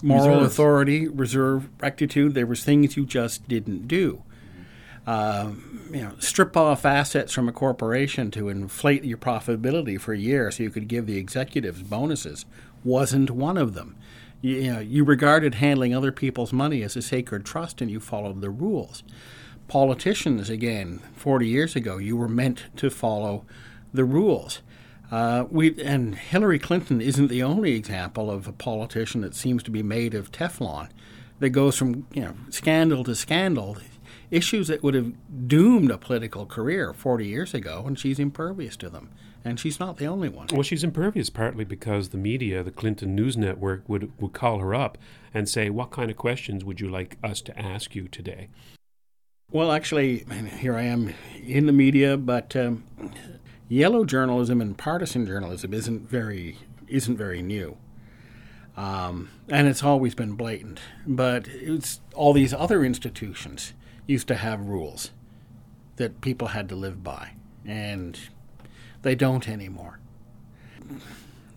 moral 0.00 0.36
Reserves. 0.36 0.52
authority, 0.52 1.08
reserve, 1.08 1.68
rectitude. 1.80 2.34
There 2.34 2.46
was 2.46 2.62
things 2.62 2.96
you 2.96 3.04
just 3.04 3.48
didn't 3.48 3.88
do. 3.88 4.22
Um, 5.08 5.88
you 5.92 6.02
know, 6.02 6.12
strip 6.20 6.56
off 6.56 6.86
assets 6.86 7.32
from 7.32 7.48
a 7.48 7.52
corporation 7.52 8.30
to 8.30 8.48
inflate 8.48 9.02
your 9.04 9.18
profitability 9.18 10.00
for 10.00 10.12
a 10.12 10.18
year 10.18 10.52
so 10.52 10.62
you 10.62 10.70
could 10.70 10.86
give 10.86 11.06
the 11.06 11.18
executives 11.18 11.82
bonuses 11.82 12.44
wasn't 12.84 13.32
one 13.32 13.56
of 13.58 13.74
them. 13.74 13.96
You, 14.40 14.56
you 14.58 14.72
know, 14.72 14.78
you 14.78 15.02
regarded 15.02 15.56
handling 15.56 15.96
other 15.96 16.12
people's 16.12 16.52
money 16.52 16.84
as 16.84 16.94
a 16.96 17.02
sacred 17.02 17.44
trust 17.44 17.80
and 17.80 17.90
you 17.90 17.98
followed 17.98 18.40
the 18.40 18.50
rules 18.50 19.02
politicians 19.68 20.50
again 20.50 21.00
40 21.16 21.46
years 21.46 21.74
ago 21.76 21.96
you 21.96 22.16
were 22.16 22.28
meant 22.28 22.64
to 22.76 22.90
follow 22.90 23.44
the 23.94 24.04
rules 24.04 24.60
uh, 25.12 25.44
we 25.50 25.78
and 25.82 26.14
Hillary 26.14 26.58
Clinton 26.58 27.02
isn't 27.02 27.28
the 27.28 27.42
only 27.42 27.74
example 27.74 28.30
of 28.30 28.48
a 28.48 28.52
politician 28.52 29.20
that 29.20 29.34
seems 29.34 29.62
to 29.64 29.70
be 29.70 29.82
made 29.82 30.14
of 30.14 30.32
Teflon 30.32 30.88
that 31.38 31.50
goes 31.50 31.76
from 31.76 32.06
you 32.14 32.22
know 32.22 32.34
scandal 32.48 33.04
to 33.04 33.14
scandal. 33.14 33.76
Issues 34.30 34.68
that 34.68 34.82
would 34.82 34.94
have 34.94 35.12
doomed 35.46 35.90
a 35.90 35.98
political 35.98 36.46
career 36.46 36.94
40 36.94 37.26
years 37.26 37.52
ago 37.52 37.84
and 37.86 37.98
she's 37.98 38.18
impervious 38.18 38.78
to 38.78 38.88
them. 38.88 39.10
And 39.44 39.60
she's 39.60 39.78
not 39.78 39.98
the 39.98 40.06
only 40.06 40.30
one. 40.30 40.46
Well, 40.50 40.62
she's 40.62 40.82
impervious 40.82 41.28
partly 41.28 41.64
because 41.64 42.08
the 42.08 42.16
media, 42.16 42.62
the 42.62 42.70
Clinton 42.70 43.14
News 43.14 43.36
Network, 43.36 43.86
would 43.88 44.10
would 44.18 44.32
call 44.32 44.60
her 44.60 44.74
up 44.74 44.96
and 45.34 45.46
say, 45.46 45.68
"What 45.68 45.90
kind 45.90 46.10
of 46.10 46.16
questions 46.16 46.64
would 46.64 46.80
you 46.80 46.88
like 46.88 47.18
us 47.22 47.42
to 47.42 47.58
ask 47.58 47.94
you 47.94 48.08
today?" 48.08 48.48
Well, 49.50 49.72
actually, 49.72 50.24
here 50.58 50.76
I 50.76 50.84
am 50.84 51.12
in 51.44 51.66
the 51.66 51.72
media, 51.72 52.16
but 52.16 52.56
um, 52.56 52.84
yellow 53.72 54.04
journalism 54.04 54.60
and 54.60 54.76
partisan 54.76 55.24
journalism 55.24 55.72
isn't 55.72 56.08
very 56.08 56.58
isn't 56.88 57.16
very 57.16 57.40
new, 57.40 57.76
um, 58.76 59.30
and 59.48 59.66
it's 59.66 59.82
always 59.82 60.14
been 60.14 60.34
blatant. 60.34 60.78
But 61.06 61.48
it's 61.48 62.00
all 62.14 62.34
these 62.34 62.52
other 62.52 62.84
institutions 62.84 63.72
used 64.06 64.28
to 64.28 64.34
have 64.34 64.60
rules 64.60 65.10
that 65.96 66.20
people 66.20 66.48
had 66.48 66.68
to 66.68 66.76
live 66.76 67.02
by, 67.02 67.32
and 67.64 68.18
they 69.00 69.14
don't 69.14 69.48
anymore. 69.48 69.98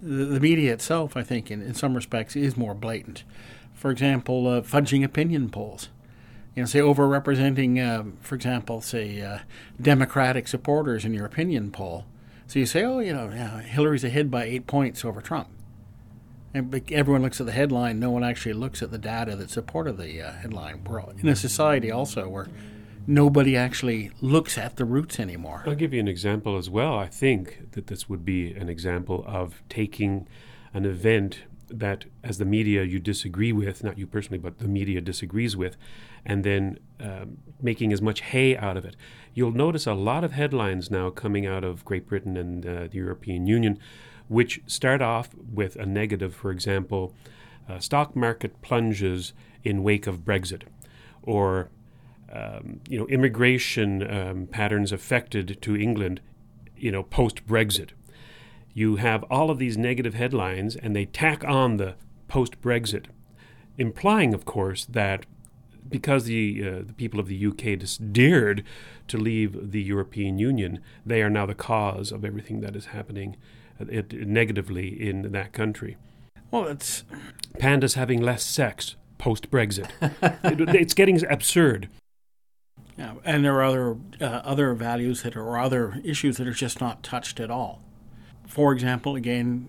The, 0.01 0.39
media 0.39 0.71
itself, 0.71 1.17
I 1.17 1.23
think, 1.23 1.49
in, 1.49 1.61
in 1.61 1.73
some 1.73 1.95
respects, 1.95 2.35
is 2.35 2.55
more 2.55 2.75
blatant. 2.75 3.23
For 3.73 3.91
example, 3.91 4.47
uh, 4.47 4.61
fudging 4.61 5.03
opinion 5.03 5.49
polls 5.49 5.89
you 6.55 6.61
know, 6.61 6.65
say 6.65 6.79
overrepresenting, 6.79 7.85
uh, 7.85 8.11
for 8.21 8.35
example, 8.35 8.81
say 8.81 9.21
uh, 9.21 9.39
Democratic 9.81 10.47
supporters 10.47 11.03
in 11.03 11.13
your 11.13 11.25
opinion 11.25 11.71
poll. 11.71 12.05
So 12.47 12.59
you 12.59 12.65
say, 12.65 12.83
oh, 12.83 12.99
you 12.99 13.11
know, 13.11 13.27
Hillary's 13.27 14.03
ahead 14.03 14.31
by 14.31 14.45
eight 14.45 14.67
points 14.67 15.03
over 15.03 15.19
Trump. 15.19 15.49
And 16.53 16.89
everyone 16.91 17.21
looks 17.21 17.41
at 17.41 17.45
the 17.45 17.51
headline. 17.51 17.99
No 17.99 18.11
one 18.11 18.23
actually 18.23 18.53
looks 18.53 18.81
at 18.81 18.91
the 18.91 18.97
data 18.97 19.35
that 19.35 19.49
supported 19.49 19.97
the 19.97 20.21
uh, 20.21 20.31
headline. 20.31 20.83
We're 20.85 21.03
in 21.17 21.27
a 21.27 21.35
society 21.35 21.91
also 21.91 22.29
where 22.29 22.47
nobody 23.05 23.57
actually 23.57 24.11
looks 24.21 24.57
at 24.57 24.77
the 24.77 24.85
roots 24.85 25.19
anymore. 25.19 25.63
I'll 25.67 25.75
give 25.75 25.93
you 25.93 25.99
an 25.99 26.07
example 26.07 26.57
as 26.57 26.69
well. 26.69 26.97
I 26.97 27.07
think 27.07 27.71
that 27.71 27.87
this 27.87 28.07
would 28.07 28.23
be 28.23 28.53
an 28.53 28.69
example 28.69 29.25
of 29.27 29.61
taking 29.67 30.29
an 30.73 30.85
event 30.85 31.39
that, 31.67 32.05
as 32.23 32.37
the 32.37 32.45
media 32.45 32.83
you 32.83 32.99
disagree 32.99 33.51
with, 33.51 33.83
not 33.83 33.97
you 33.97 34.07
personally, 34.07 34.37
but 34.37 34.59
the 34.59 34.67
media 34.67 35.01
disagrees 35.01 35.57
with, 35.57 35.75
and 36.25 36.43
then 36.43 36.79
um, 36.99 37.37
making 37.61 37.93
as 37.93 38.01
much 38.01 38.21
hay 38.21 38.55
out 38.55 38.77
of 38.77 38.85
it. 38.85 38.95
You'll 39.33 39.51
notice 39.51 39.85
a 39.85 39.93
lot 39.93 40.23
of 40.23 40.31
headlines 40.31 40.89
now 40.89 41.09
coming 41.09 41.45
out 41.45 41.63
of 41.63 41.83
Great 41.85 42.07
Britain 42.07 42.37
and 42.37 42.65
uh, 42.65 42.87
the 42.87 42.97
European 42.97 43.47
Union, 43.47 43.77
which 44.27 44.61
start 44.65 45.01
off 45.01 45.29
with 45.35 45.75
a 45.75 45.85
negative. 45.85 46.33
For 46.33 46.51
example, 46.51 47.13
uh, 47.67 47.79
stock 47.79 48.15
market 48.15 48.61
plunges 48.61 49.33
in 49.63 49.83
wake 49.83 50.07
of 50.07 50.19
Brexit, 50.19 50.63
or 51.21 51.69
um, 52.31 52.81
you 52.89 52.97
know, 52.97 53.07
immigration 53.07 54.09
um, 54.09 54.47
patterns 54.47 54.91
affected 54.91 55.61
to 55.61 55.75
England, 55.75 56.21
you 56.77 56.91
know, 56.91 57.03
post 57.03 57.45
Brexit. 57.47 57.91
You 58.73 58.97
have 58.97 59.23
all 59.29 59.49
of 59.49 59.57
these 59.57 59.77
negative 59.77 60.13
headlines, 60.13 60.75
and 60.75 60.95
they 60.95 61.05
tack 61.05 61.43
on 61.45 61.77
the 61.77 61.95
post 62.27 62.61
Brexit, 62.61 63.05
implying, 63.77 64.33
of 64.33 64.45
course, 64.45 64.85
that 64.85 65.25
because 65.89 66.25
the 66.25 66.63
uh, 66.67 66.83
the 66.85 66.93
people 66.93 67.19
of 67.19 67.27
the 67.27 67.45
UK 67.47 67.79
just 67.79 68.13
dared 68.13 68.63
to 69.07 69.17
leave 69.17 69.71
the 69.71 69.81
European 69.81 70.37
Union, 70.39 70.79
they 71.05 71.21
are 71.21 71.29
now 71.29 71.45
the 71.45 71.55
cause 71.55 72.11
of 72.11 72.25
everything 72.25 72.61
that 72.61 72.75
is 72.75 72.87
happening 72.87 73.37
uh, 73.79 73.85
it, 73.89 74.13
negatively 74.27 74.87
in 74.87 75.31
that 75.31 75.53
country. 75.53 75.97
Well, 76.51 76.67
it's 76.67 77.03
Pandas 77.59 77.95
having 77.95 78.21
less 78.21 78.43
sex 78.43 78.95
post 79.17 79.49
Brexit. 79.51 79.89
it, 80.43 80.75
it's 80.75 80.93
getting 80.93 81.23
absurd. 81.25 81.89
Yeah, 82.97 83.15
and 83.25 83.43
there 83.43 83.55
are 83.55 83.63
other 83.63 83.97
uh, 84.21 84.25
other 84.25 84.73
values 84.73 85.23
that 85.23 85.35
are 85.35 85.57
other 85.57 86.01
issues 86.03 86.37
that 86.37 86.47
are 86.47 86.53
just 86.53 86.79
not 86.79 87.03
touched 87.03 87.39
at 87.39 87.51
all. 87.51 87.81
For 88.47 88.71
example, 88.71 89.15
again, 89.15 89.67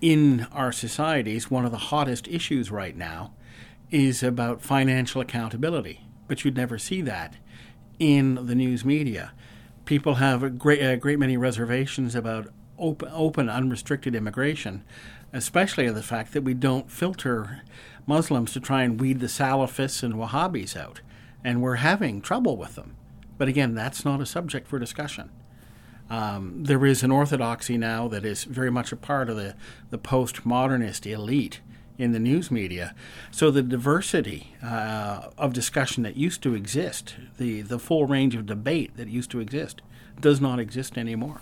in 0.00 0.46
our 0.52 0.72
societies, 0.72 1.50
one 1.50 1.64
of 1.64 1.70
the 1.70 1.78
hottest 1.78 2.26
issues 2.28 2.70
right 2.70 2.96
now 2.96 3.32
is 3.90 4.22
about 4.22 4.62
financial 4.62 5.20
accountability, 5.20 6.00
but 6.28 6.44
you'd 6.44 6.56
never 6.56 6.78
see 6.78 7.00
that 7.02 7.36
in 7.98 8.46
the 8.46 8.54
news 8.54 8.84
media. 8.84 9.32
People 9.84 10.14
have 10.14 10.42
a 10.42 10.50
great 10.50 10.80
a 10.80 10.96
great 10.96 11.18
many 11.18 11.36
reservations 11.36 12.14
about 12.14 12.48
open, 12.78 13.08
open 13.12 13.48
unrestricted 13.48 14.14
immigration, 14.14 14.84
especially 15.32 15.88
the 15.90 16.02
fact 16.02 16.32
that 16.32 16.42
we 16.42 16.54
don't 16.54 16.90
filter 16.90 17.62
Muslims 18.06 18.52
to 18.52 18.60
try 18.60 18.82
and 18.82 19.00
weed 19.00 19.20
the 19.20 19.26
Salafists 19.26 20.02
and 20.02 20.14
Wahhabis 20.14 20.76
out, 20.76 21.00
and 21.42 21.62
we're 21.62 21.76
having 21.76 22.20
trouble 22.20 22.56
with 22.56 22.74
them. 22.74 22.96
But 23.38 23.48
again, 23.48 23.74
that's 23.74 24.04
not 24.04 24.20
a 24.20 24.26
subject 24.26 24.66
for 24.66 24.78
discussion. 24.78 25.30
Um, 26.08 26.62
there 26.62 26.86
is 26.86 27.02
an 27.02 27.10
orthodoxy 27.10 27.76
now 27.76 28.06
that 28.08 28.24
is 28.24 28.44
very 28.44 28.70
much 28.70 28.92
a 28.92 28.96
part 28.96 29.28
of 29.28 29.36
the, 29.36 29.56
the 29.90 29.98
postmodernist 29.98 31.04
elite 31.10 31.60
in 31.98 32.12
the 32.12 32.18
news 32.18 32.50
media. 32.50 32.94
So 33.30 33.50
the 33.50 33.62
diversity 33.62 34.54
uh, 34.62 35.30
of 35.38 35.52
discussion 35.52 36.02
that 36.02 36.16
used 36.16 36.42
to 36.42 36.54
exist, 36.54 37.14
the, 37.38 37.62
the 37.62 37.78
full 37.78 38.06
range 38.06 38.34
of 38.34 38.46
debate 38.46 38.96
that 38.96 39.08
used 39.08 39.30
to 39.32 39.40
exist, 39.40 39.82
does 40.20 40.40
not 40.40 40.58
exist 40.58 40.96
anymore. 40.96 41.40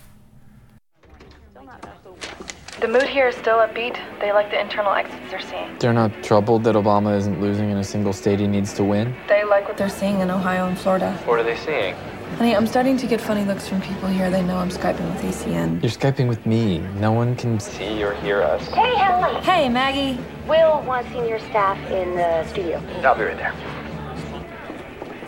The 2.81 2.89
mood 2.89 3.05
here 3.05 3.29
is 3.29 3.37
still 3.37 3.59
upbeat. 3.59 3.99
They 4.21 4.33
like 4.33 4.51
the 4.51 4.61
internal 4.61 4.93
exits 4.93 5.31
they're 5.31 5.41
seeing. 5.41 5.79
They're 5.79 5.95
not 5.95 6.23
troubled 6.23 6.65
that 6.65 6.75
Obama 6.75 7.17
isn't 7.17 7.41
losing 7.41 7.71
in 7.71 7.79
a 7.79 7.85
single 7.85 8.13
state 8.13 8.41
he 8.41 8.47
needs 8.47 8.75
to 8.75 8.85
win. 8.85 9.15
They 9.27 9.45
like 9.45 9.67
what 9.69 9.79
they're 9.79 9.89
seeing 9.89 10.21
in 10.21 10.31
Ohio 10.31 10.67
and 10.67 10.77
Florida. 10.77 11.13
What 11.25 11.39
are 11.39 11.45
they 11.45 11.57
seeing? 11.57 11.95
Honey, 12.37 12.57
I'm 12.57 12.67
starting 12.67 12.97
to 12.97 13.07
get 13.07 13.21
funny 13.21 13.45
looks 13.45 13.69
from 13.69 13.81
people 13.81 14.09
here. 14.09 14.29
They 14.29 14.43
know 14.43 14.57
I'm 14.57 14.69
Skyping 14.69 15.09
with 15.09 15.23
ACN. 15.23 15.81
You're 15.81 15.93
Skyping 15.93 16.29
with 16.29 16.45
me. 16.45 16.79
No 16.99 17.12
one 17.12 17.37
can 17.37 17.61
See 17.61 18.03
or 18.03 18.14
hear 18.14 18.43
us. 18.43 18.67
Hey, 18.71 18.97
Helen. 18.97 19.41
Hey, 19.45 19.69
Maggie. 19.69 20.21
Will 20.49 20.83
wants 20.83 21.12
senior 21.12 21.38
staff 21.38 21.79
in 21.93 22.17
the 22.17 22.45
studio. 22.49 22.83
I'll 23.05 23.14
be 23.17 23.23
right 23.23 23.37
there. 23.37 23.55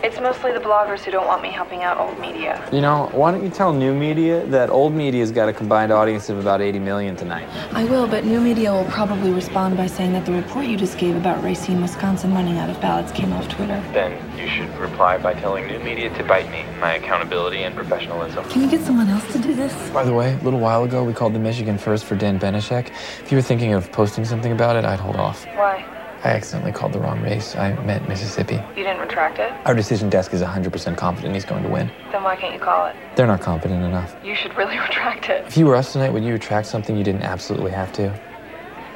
It's 0.07 0.21
mostly 0.21 0.53
the 0.53 0.61
bloggers 0.61 1.01
who 1.01 1.11
don't 1.11 1.27
want 1.27 1.41
me 1.41 1.49
helping 1.51 1.83
out 1.83 1.97
old 1.97 2.17
media. 2.17 2.65
You 2.71 2.79
know, 2.79 3.09
why 3.11 3.29
don't 3.29 3.43
you 3.43 3.49
tell 3.49 3.73
new 3.73 3.93
media 3.93 4.45
that 4.45 4.69
old 4.69 4.93
media's 4.93 5.33
got 5.33 5.49
a 5.49 5.53
combined 5.53 5.91
audience 5.91 6.29
of 6.29 6.39
about 6.39 6.61
80 6.61 6.79
million 6.79 7.17
tonight? 7.17 7.45
I 7.73 7.83
will, 7.83 8.07
but 8.07 8.23
new 8.23 8.39
media 8.39 8.71
will 8.71 8.85
probably 8.85 9.33
respond 9.33 9.75
by 9.75 9.87
saying 9.87 10.13
that 10.13 10.25
the 10.25 10.31
report 10.31 10.65
you 10.65 10.77
just 10.77 10.97
gave 10.97 11.17
about 11.17 11.43
Racine, 11.43 11.81
Wisconsin 11.81 12.33
running 12.33 12.57
out 12.57 12.69
of 12.69 12.79
ballots 12.79 13.11
came 13.11 13.33
off 13.33 13.49
Twitter. 13.49 13.83
Then 13.91 14.17
you 14.39 14.47
should 14.47 14.73
reply 14.77 15.17
by 15.17 15.33
telling 15.33 15.67
new 15.67 15.79
media 15.79 16.09
to 16.15 16.23
bite 16.23 16.49
me, 16.51 16.63
my 16.79 16.93
accountability 16.93 17.63
and 17.63 17.75
professionalism. 17.75 18.45
Can 18.45 18.61
you 18.61 18.69
get 18.69 18.79
someone 18.85 19.09
else 19.09 19.29
to 19.33 19.39
do 19.39 19.53
this? 19.53 19.73
By 19.89 20.05
the 20.05 20.13
way, 20.13 20.35
a 20.35 20.37
little 20.37 20.61
while 20.61 20.85
ago, 20.85 21.03
we 21.03 21.11
called 21.11 21.33
the 21.33 21.39
Michigan 21.39 21.77
First 21.77 22.05
for 22.05 22.15
Dan 22.15 22.39
Benishek. 22.39 22.91
If 23.19 23.29
you 23.29 23.37
were 23.37 23.41
thinking 23.41 23.73
of 23.73 23.91
posting 23.91 24.23
something 24.23 24.53
about 24.53 24.77
it, 24.77 24.85
I'd 24.85 25.01
hold 25.01 25.17
off. 25.17 25.45
Why? 25.47 25.96
I 26.27 26.31
accidentally 26.31 26.73
called 26.73 26.91
the 26.91 26.99
wrong 26.99 27.21
race. 27.21 27.55
I 27.55 27.71
meant 27.85 28.09
Mississippi. 28.09 28.55
You 28.75 28.83
didn't 28.83 28.99
retract 28.99 29.39
it? 29.39 29.49
Our 29.65 29.73
decision 29.73 30.09
desk 30.09 30.33
is 30.33 30.41
100% 30.41 30.97
confident 30.97 31.33
he's 31.33 31.45
going 31.45 31.63
to 31.63 31.69
win. 31.69 31.89
Then 32.11 32.21
why 32.21 32.35
can't 32.35 32.53
you 32.53 32.59
call 32.59 32.85
it? 32.87 32.97
They're 33.15 33.27
not 33.27 33.39
confident 33.39 33.81
enough. 33.85 34.13
You 34.25 34.35
should 34.35 34.53
really 34.57 34.77
retract 34.87 35.29
it. 35.29 35.45
If 35.47 35.55
you 35.55 35.65
were 35.65 35.77
us 35.77 35.93
tonight, 35.93 36.09
would 36.09 36.25
you 36.25 36.33
retract 36.33 36.67
something 36.67 36.97
you 36.97 37.03
didn't 37.05 37.21
absolutely 37.21 37.71
have 37.71 37.93
to? 37.93 38.09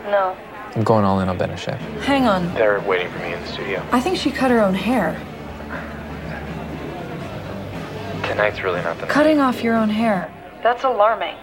No. 0.07 0.35
I'm 0.75 0.83
going 0.83 1.05
all 1.05 1.21
in 1.21 1.29
on 1.29 1.37
Ben 1.37 1.51
Hang 1.51 2.27
on. 2.27 2.53
They're 2.53 2.81
waiting 2.81 3.09
for 3.09 3.19
me 3.19 3.31
in 3.31 3.39
the 3.39 3.47
studio. 3.47 3.81
I 3.93 4.01
think 4.01 4.17
she 4.17 4.29
cut 4.29 4.51
her 4.51 4.59
own 4.59 4.73
hair. 4.73 5.13
Tonight's 8.27 8.61
really 8.61 8.81
not 8.81 8.97
the 8.97 9.03
night. 9.03 9.09
Cutting 9.09 9.39
off 9.39 9.63
your 9.63 9.75
own 9.75 9.89
hair. 9.89 10.29
That's 10.63 10.83
alarming. 10.83 11.37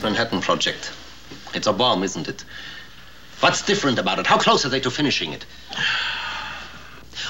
Now, 0.00 0.08
this 0.08 0.18
Manhattan 0.18 0.40
Project. 0.40 0.92
It's 1.54 1.66
a 1.66 1.72
bomb, 1.72 2.02
isn't 2.02 2.28
it? 2.28 2.44
What's 3.40 3.62
different 3.62 3.98
about 3.98 4.18
it? 4.18 4.26
How 4.26 4.38
close 4.38 4.64
are 4.64 4.70
they 4.70 4.80
to 4.80 4.90
finishing 4.90 5.32
it? 5.32 5.44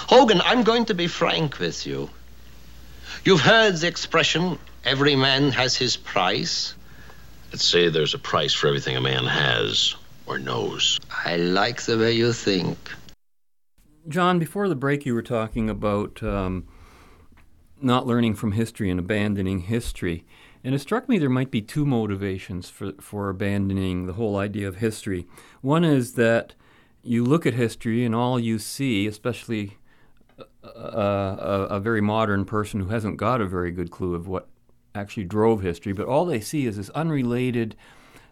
Hogan, 0.08 0.40
I'm 0.44 0.62
going 0.62 0.84
to 0.86 0.94
be 0.94 1.08
frank 1.08 1.58
with 1.58 1.86
you. 1.86 2.10
You've 3.24 3.40
heard 3.40 3.76
the 3.76 3.88
expression, 3.88 4.58
every 4.84 5.16
man 5.16 5.50
has 5.52 5.76
his 5.76 5.96
price. 5.96 6.74
Let's 7.52 7.64
say 7.64 7.88
there's 7.88 8.14
a 8.14 8.18
price 8.18 8.54
for 8.54 8.68
everything 8.68 8.96
a 8.96 9.00
man 9.00 9.24
has 9.24 9.96
or 10.26 10.38
knows. 10.38 10.98
I 11.24 11.36
like 11.36 11.82
the 11.82 11.98
way 11.98 12.12
you 12.12 12.32
think. 12.32 12.78
John, 14.08 14.38
before 14.38 14.68
the 14.68 14.76
break, 14.76 15.04
you 15.06 15.14
were 15.14 15.22
talking 15.22 15.68
about 15.68 16.22
um, 16.22 16.68
not 17.80 18.06
learning 18.06 18.36
from 18.36 18.52
history 18.52 18.90
and 18.90 19.00
abandoning 19.00 19.60
history. 19.60 20.24
And 20.62 20.74
it 20.74 20.80
struck 20.80 21.08
me 21.08 21.18
there 21.18 21.30
might 21.30 21.50
be 21.50 21.62
two 21.62 21.86
motivations 21.86 22.68
for, 22.68 22.92
for 23.00 23.30
abandoning 23.30 24.06
the 24.06 24.12
whole 24.14 24.36
idea 24.36 24.68
of 24.68 24.76
history. 24.76 25.26
One 25.62 25.84
is 25.84 26.14
that 26.14 26.54
you 27.02 27.24
look 27.24 27.46
at 27.46 27.54
history 27.54 28.04
and 28.04 28.14
all 28.14 28.38
you 28.38 28.58
see, 28.58 29.06
especially 29.06 29.78
a, 30.62 30.68
a, 30.68 31.66
a 31.70 31.80
very 31.80 32.00
modern 32.00 32.44
person 32.44 32.80
who 32.80 32.88
hasn't 32.88 33.16
got 33.16 33.40
a 33.40 33.46
very 33.46 33.70
good 33.70 33.90
clue 33.90 34.14
of 34.14 34.28
what 34.28 34.48
actually 34.94 35.24
drove 35.24 35.62
history, 35.62 35.92
but 35.92 36.06
all 36.06 36.26
they 36.26 36.40
see 36.40 36.66
is 36.66 36.76
this 36.76 36.90
unrelated 36.90 37.76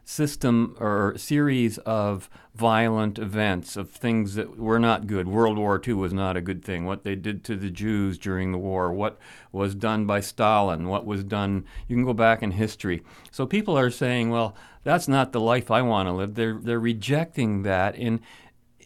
system 0.08 0.74
or 0.80 1.12
series 1.18 1.76
of 1.78 2.30
violent 2.54 3.18
events 3.18 3.76
of 3.76 3.90
things 3.90 4.36
that 4.36 4.58
were 4.58 4.78
not 4.78 5.06
good. 5.06 5.28
World 5.28 5.58
War 5.58 5.78
II 5.86 5.92
was 5.94 6.14
not 6.14 6.34
a 6.34 6.40
good 6.40 6.64
thing. 6.64 6.86
What 6.86 7.04
they 7.04 7.14
did 7.14 7.44
to 7.44 7.56
the 7.56 7.68
Jews 7.68 8.16
during 8.16 8.50
the 8.50 8.56
war, 8.56 8.90
what 8.90 9.18
was 9.52 9.74
done 9.74 10.06
by 10.06 10.20
Stalin, 10.20 10.88
what 10.88 11.04
was 11.04 11.22
done. 11.24 11.66
You 11.88 11.96
can 11.96 12.06
go 12.06 12.14
back 12.14 12.42
in 12.42 12.52
history. 12.52 13.02
So 13.30 13.44
people 13.44 13.76
are 13.76 13.90
saying, 13.90 14.30
well, 14.30 14.56
that's 14.82 15.08
not 15.08 15.32
the 15.32 15.42
life 15.42 15.70
I 15.70 15.82
want 15.82 16.08
to 16.08 16.12
live. 16.12 16.36
They're 16.36 16.58
they're 16.58 16.80
rejecting 16.80 17.62
that 17.64 17.94
in 17.94 18.20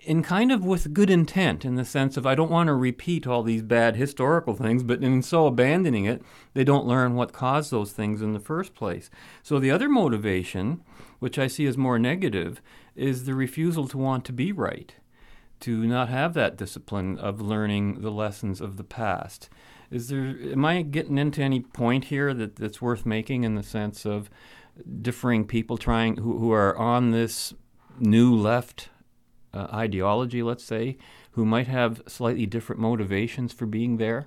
in 0.04 0.23
kind 0.23 0.50
of 0.50 0.64
with 0.64 0.92
good 0.92 1.11
intent 1.11 1.64
in 1.64 1.76
the 1.76 1.85
sense 1.85 2.16
of 2.16 2.26
I 2.26 2.35
don't 2.35 2.50
want 2.50 2.66
to 2.66 2.75
repeat 2.75 3.26
all 3.26 3.42
these 3.42 3.62
bad 3.62 3.97
historical 3.97 4.54
things, 4.54 4.82
but 4.82 5.02
in 5.02 5.23
so 5.23 5.47
abandoning 5.47 6.04
it, 6.04 6.23
they 6.54 6.64
don't 6.64 6.87
learn 6.87 7.14
what 7.14 7.32
caused 7.32 7.71
those 7.71 7.92
things 7.92 8.21
in 8.21 8.32
the 8.32 8.40
first 8.40 8.75
place. 8.75 9.11
So 9.42 9.59
the 9.59 9.71
other 9.71 9.88
motivation, 9.88 10.82
which 11.21 11.38
I 11.38 11.47
see 11.47 11.66
as 11.66 11.78
more 11.78 11.99
negative, 11.99 12.61
is 12.97 13.25
the 13.25 13.35
refusal 13.35 13.87
to 13.88 13.99
want 13.99 14.25
to 14.26 14.32
be 14.32 14.50
right, 14.50 14.94
to 15.61 15.85
not 15.87 16.09
have 16.09 16.35
that 16.35 16.56
discipline 16.56 17.18
of 17.18 17.40
learning 17.40 18.00
the 18.00 18.11
lessons 18.11 18.61
of 18.61 18.76
the 18.76 18.85
past. 18.85 19.49
Is 19.90 20.09
there 20.09 20.37
am 20.52 20.64
I 20.64 20.82
getting 20.82 21.18
into 21.18 21.42
any 21.42 21.61
point 21.61 22.06
here 22.06 22.35
that, 22.35 22.56
that's 22.56 22.82
worth 22.82 23.06
making 23.06 23.44
in 23.44 23.54
the 23.54 23.62
sense 23.62 24.04
of 24.04 24.30
differing 25.00 25.47
people 25.47 25.76
trying 25.76 26.16
who, 26.16 26.38
who 26.38 26.50
are 26.50 26.76
on 26.76 27.11
this 27.11 27.54
new 28.00 28.34
left 28.34 28.88
uh, 29.54 29.67
ideology, 29.73 30.43
let's 30.43 30.65
say, 30.65 30.97
who 31.32 31.45
might 31.45 31.67
have 31.67 32.02
slightly 32.06 32.47
different 32.47 32.80
motivations 32.80 33.52
for 33.52 33.67
being 33.67 33.97
there? 33.97 34.26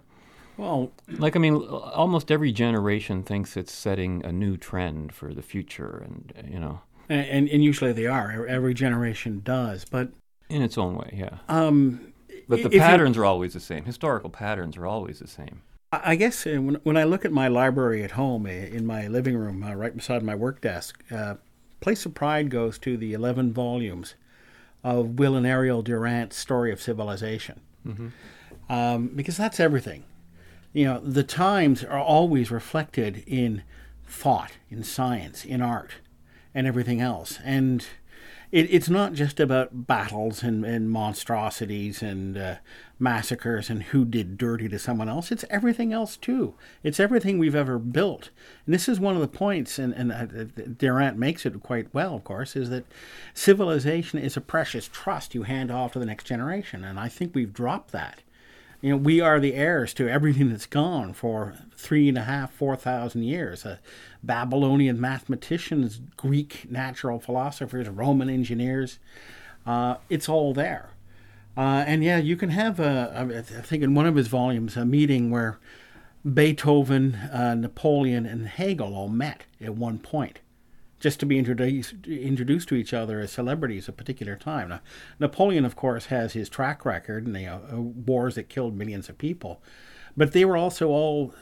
Well, 0.58 0.92
like 1.10 1.36
I 1.36 1.40
mean, 1.40 1.56
almost 1.56 2.32
every 2.32 2.52
generation 2.52 3.24
thinks 3.24 3.58
it's 3.58 3.74
setting 3.74 4.24
a 4.24 4.32
new 4.32 4.56
trend 4.56 5.14
for 5.14 5.34
the 5.34 5.42
future, 5.42 6.02
and 6.06 6.34
you 6.50 6.60
know, 6.60 6.80
and 7.10 7.28
and, 7.28 7.50
and 7.50 7.64
usually 7.64 7.92
they 7.92 8.06
are. 8.06 8.46
Every 8.48 8.74
generation 8.74 9.42
does, 9.44 9.84
but 9.84 10.10
in 10.50 10.62
its 10.62 10.78
own 10.78 10.96
way, 10.96 11.14
yeah. 11.14 11.40
Um, 11.50 12.14
but 12.48 12.64
the 12.64 12.70
patterns 12.70 13.18
are 13.18 13.26
always 13.26 13.54
the 13.54 13.60
same. 13.60 13.86
Historical 13.86 14.30
patterns 14.30 14.78
are 14.78 14.86
always 14.86 15.20
the 15.20 15.28
same. 15.28 15.62
I 15.92 16.16
guess 16.16 16.46
uh, 16.46 16.62
when, 16.62 16.76
when 16.84 16.98
I 16.98 17.04
look 17.04 17.26
at 17.26 17.32
my 17.32 17.48
library 17.48 18.04
at 18.04 18.12
home, 18.12 18.46
uh, 18.46 18.50
in 18.50 18.86
my 18.86 19.08
living 19.08 19.36
room, 19.36 19.64
uh, 19.64 19.74
right 19.74 19.96
beside 19.96 20.24
my 20.24 20.36
work 20.36 20.62
desk, 20.62 21.04
uh, 21.12 21.36
place 21.80 22.06
of 22.06 22.14
pride 22.14 22.50
goes 22.50 22.78
to 22.80 22.98
the 22.98 23.14
11 23.14 23.54
volumes 23.54 24.16
of 24.86 25.18
Will 25.18 25.36
and 25.36 25.48
Ariel 25.48 25.82
Durant's 25.82 26.38
Story 26.38 26.72
of 26.72 26.80
Civilization. 26.80 27.60
Mm-hmm. 27.86 28.10
Um, 28.70 29.08
because 29.08 29.36
that's 29.36 29.60
everything. 29.60 30.04
You 30.74 30.86
know, 30.86 31.00
the 31.00 31.24
times 31.24 31.84
are 31.84 32.00
always 32.00 32.52
reflected 32.52 33.24
in 33.26 33.64
thought, 34.06 34.52
in 34.70 34.84
science, 34.84 35.44
in 35.44 35.60
art, 35.60 35.92
and 36.54 36.68
everything 36.68 37.02
else. 37.02 37.40
And 37.44 37.84
it, 38.52 38.68
it's 38.72 38.90
not 38.90 39.14
just 39.14 39.40
about 39.40 39.88
battles 39.88 40.44
and, 40.44 40.66
and 40.66 40.90
monstrosities 40.90 42.02
and 42.02 42.38
uh, 42.38 42.56
massacres 43.00 43.70
and 43.70 43.84
who 43.84 44.06
did 44.06 44.38
dirty 44.38 44.70
to 44.70 44.80
someone 44.80 45.10
else. 45.10 45.32
It's 45.32 45.46
everything 45.50 45.92
else 45.92 46.18
too. 46.18 46.56
It's 46.84 47.00
everything 47.00 47.38
we've 47.38 47.56
ever 47.56 47.78
built. 47.78 48.30
And 48.66 48.74
this 48.74 48.88
is 48.88 49.00
one 49.00 49.16
of 49.16 49.22
the 49.22 49.28
points, 49.28 49.80
and, 49.80 49.94
and 49.94 50.12
uh, 50.12 50.64
Durant 50.78 51.18
makes 51.18 51.46
it 51.46 51.62
quite 51.62 51.94
well, 51.94 52.16
of 52.16 52.24
course, 52.24 52.56
is 52.56 52.70
that 52.70 52.86
civilization 53.34 54.20
is 54.20 54.38
a 54.38 54.42
precious 54.42 54.88
trust 54.92 55.36
you 55.36 55.44
hand 55.44 55.72
off 55.72 55.94
to 55.94 56.00
the 56.00 56.06
next 56.06 56.26
generation. 56.26 56.84
And 56.84 57.00
I 57.00 57.10
think 57.10 57.34
we've 57.34 57.54
dropped 57.54 57.92
that. 57.92 58.22
You 58.82 58.92
know, 58.92 58.98
we 58.98 59.20
are 59.20 59.40
the 59.40 59.56
heirs 59.56 59.96
to 59.96 60.08
everything 60.08 60.50
that's 60.50 60.68
gone 60.68 61.14
for 61.14 61.56
three 61.76 62.08
and 62.08 62.18
a 62.20 62.24
half, 62.24 62.54
four 62.54 62.76
thousand 62.76 63.24
years. 63.24 63.66
Uh, 63.66 63.78
Babylonian 64.26 65.00
mathematicians, 65.00 66.02
Greek 66.18 66.70
natural 66.70 67.20
philosophers, 67.20 67.88
Roman 67.90 68.30
engineers. 68.30 69.00
Uh, 69.66 69.96
it's 70.10 70.30
all 70.30 70.54
there. 70.54 70.90
Uh, 71.58 71.84
and 71.88 72.04
yeah, 72.04 72.18
you 72.18 72.36
can 72.36 72.50
have, 72.50 72.80
a, 72.80 73.44
I 73.48 73.62
think 73.62 73.82
in 73.82 73.94
one 73.96 74.06
of 74.06 74.16
his 74.16 74.28
volumes, 74.28 74.76
a 74.76 74.86
meeting 74.86 75.32
where 75.32 75.58
Beethoven, 76.26 77.16
uh, 77.16 77.56
Napoleon, 77.56 78.26
and 78.26 78.48
Hegel 78.48 78.96
all 78.96 79.08
met 79.08 79.46
at 79.62 79.76
one 79.76 80.00
point 80.00 80.40
just 81.00 81.20
to 81.20 81.26
be 81.26 81.38
introduced 81.38 81.94
introduced 82.08 82.68
to 82.70 82.74
each 82.76 82.94
other 82.94 83.20
as 83.20 83.32
celebrities 83.32 83.84
at 83.84 83.90
a 83.90 83.98
particular 83.98 84.36
time. 84.36 84.70
Now, 84.70 84.82
Napoleon, 85.20 85.66
of 85.66 85.76
course, 85.76 86.08
has 86.08 86.34
his 86.34 86.50
track 86.50 86.84
record 86.86 87.28
and 87.28 87.36
the 87.36 87.46
uh, 87.46 87.78
wars 87.78 88.36
that 88.36 88.50
killed 88.50 88.76
millions 88.76 89.08
of 89.08 89.18
people, 89.18 89.62
but 90.18 90.32
they 90.32 90.46
were 90.46 90.58
also 90.58 90.88
all 90.88 91.34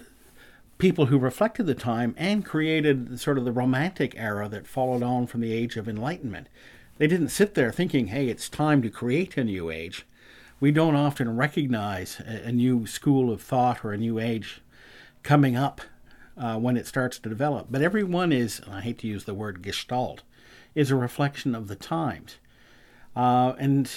people 0.84 1.06
who 1.06 1.18
reflected 1.18 1.66
the 1.66 1.74
time 1.74 2.14
and 2.18 2.44
created 2.44 3.18
sort 3.18 3.38
of 3.38 3.46
the 3.46 3.54
romantic 3.54 4.14
era 4.18 4.50
that 4.50 4.68
followed 4.68 5.02
on 5.02 5.26
from 5.26 5.40
the 5.40 5.54
age 5.54 5.78
of 5.78 5.88
enlightenment. 5.88 6.50
They 6.98 7.08
didn't 7.08 7.30
sit 7.30 7.54
there 7.54 7.72
thinking, 7.72 8.08
"Hey, 8.08 8.28
it's 8.28 8.50
time 8.50 8.82
to 8.82 8.90
create 8.90 9.38
a 9.38 9.46
new 9.46 9.70
age." 9.70 10.06
We 10.60 10.72
don't 10.72 10.98
often 10.98 11.38
recognize 11.38 12.20
a, 12.20 12.52
new 12.52 12.86
school 12.86 13.32
of 13.32 13.42
thought 13.42 13.86
or 13.86 13.94
a 13.94 13.98
new 13.98 14.20
age 14.20 14.60
coming 15.24 15.56
up 15.56 15.80
uh, 16.38 16.60
when 16.60 16.76
it 16.76 16.86
starts 16.86 17.18
to 17.20 17.30
develop. 17.30 17.68
But 17.72 17.82
everyone 17.82 18.34
is, 18.34 18.60
and 18.60 18.76
I 18.76 18.82
hate 18.82 18.98
to 19.00 19.08
use 19.08 19.24
the 19.24 19.34
word 19.34 19.62
gestalt, 19.62 20.24
is 20.76 20.92
a 20.92 20.98
reflection 20.98 21.56
of 21.56 21.70
the 21.70 21.78
times. 21.78 22.40
Uh, 23.16 23.54
and 23.58 23.90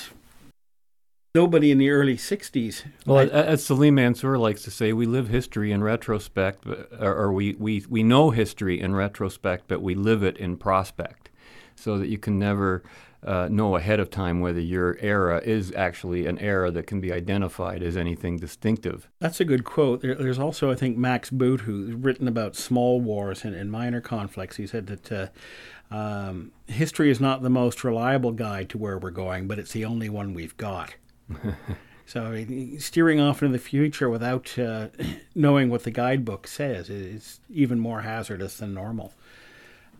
nobody 1.36 1.70
in 1.70 1.78
the 1.78 1.90
early 1.90 2.16
60s. 2.16 2.82
Well, 3.04 3.18
I, 3.18 3.24
as 3.26 3.64
Salim 3.64 3.96
Mansur 3.96 4.38
likes 4.38 4.62
to 4.62 4.70
say, 4.70 4.92
we 4.92 5.06
live 5.06 5.28
history 5.28 5.70
in 5.70 5.84
retrospect, 5.84 6.66
or, 6.66 7.14
or 7.14 7.32
we, 7.32 7.54
we, 7.58 7.84
we 7.88 8.02
know 8.02 8.30
history 8.30 8.80
in 8.80 8.94
retrospect, 8.94 9.64
but 9.68 9.82
we 9.82 9.94
live 9.94 10.22
it 10.22 10.36
in 10.38 10.56
prospect. 10.56 11.28
So 11.76 11.98
that 11.98 12.08
you 12.08 12.16
can 12.16 12.38
never 12.38 12.82
uh, 13.22 13.48
know 13.50 13.76
ahead 13.76 14.00
of 14.00 14.08
time 14.08 14.40
whether 14.40 14.60
your 14.60 14.96
era 15.00 15.42
is 15.44 15.72
actually 15.76 16.26
an 16.26 16.38
era 16.38 16.70
that 16.70 16.86
can 16.86 17.02
be 17.02 17.12
identified 17.12 17.82
as 17.82 17.98
anything 17.98 18.38
distinctive. 18.38 19.08
That's 19.18 19.40
a 19.40 19.44
good 19.44 19.64
quote. 19.64 20.00
There, 20.00 20.14
there's 20.14 20.38
also, 20.38 20.70
I 20.70 20.74
think, 20.74 20.96
Max 20.96 21.28
Boot, 21.28 21.60
who's 21.60 21.92
written 21.92 22.28
about 22.28 22.56
small 22.56 22.98
wars 23.00 23.44
and, 23.44 23.54
and 23.54 23.70
minor 23.70 24.00
conflicts. 24.00 24.56
He 24.56 24.66
said 24.66 24.86
that 24.86 25.12
uh, 25.12 25.94
um, 25.94 26.52
history 26.66 27.10
is 27.10 27.20
not 27.20 27.42
the 27.42 27.50
most 27.50 27.84
reliable 27.84 28.32
guide 28.32 28.70
to 28.70 28.78
where 28.78 28.96
we're 28.96 29.10
going, 29.10 29.46
but 29.46 29.58
it's 29.58 29.72
the 29.72 29.84
only 29.84 30.08
one 30.08 30.32
we've 30.32 30.56
got. 30.56 30.94
so 32.06 32.44
steering 32.78 33.20
off 33.20 33.42
into 33.42 33.52
the 33.52 33.62
future 33.62 34.08
without 34.08 34.58
uh, 34.58 34.88
knowing 35.34 35.70
what 35.70 35.84
the 35.84 35.90
guidebook 35.90 36.46
says 36.46 36.90
is 36.90 37.40
even 37.50 37.78
more 37.78 38.02
hazardous 38.02 38.58
than 38.58 38.74
normal. 38.74 39.12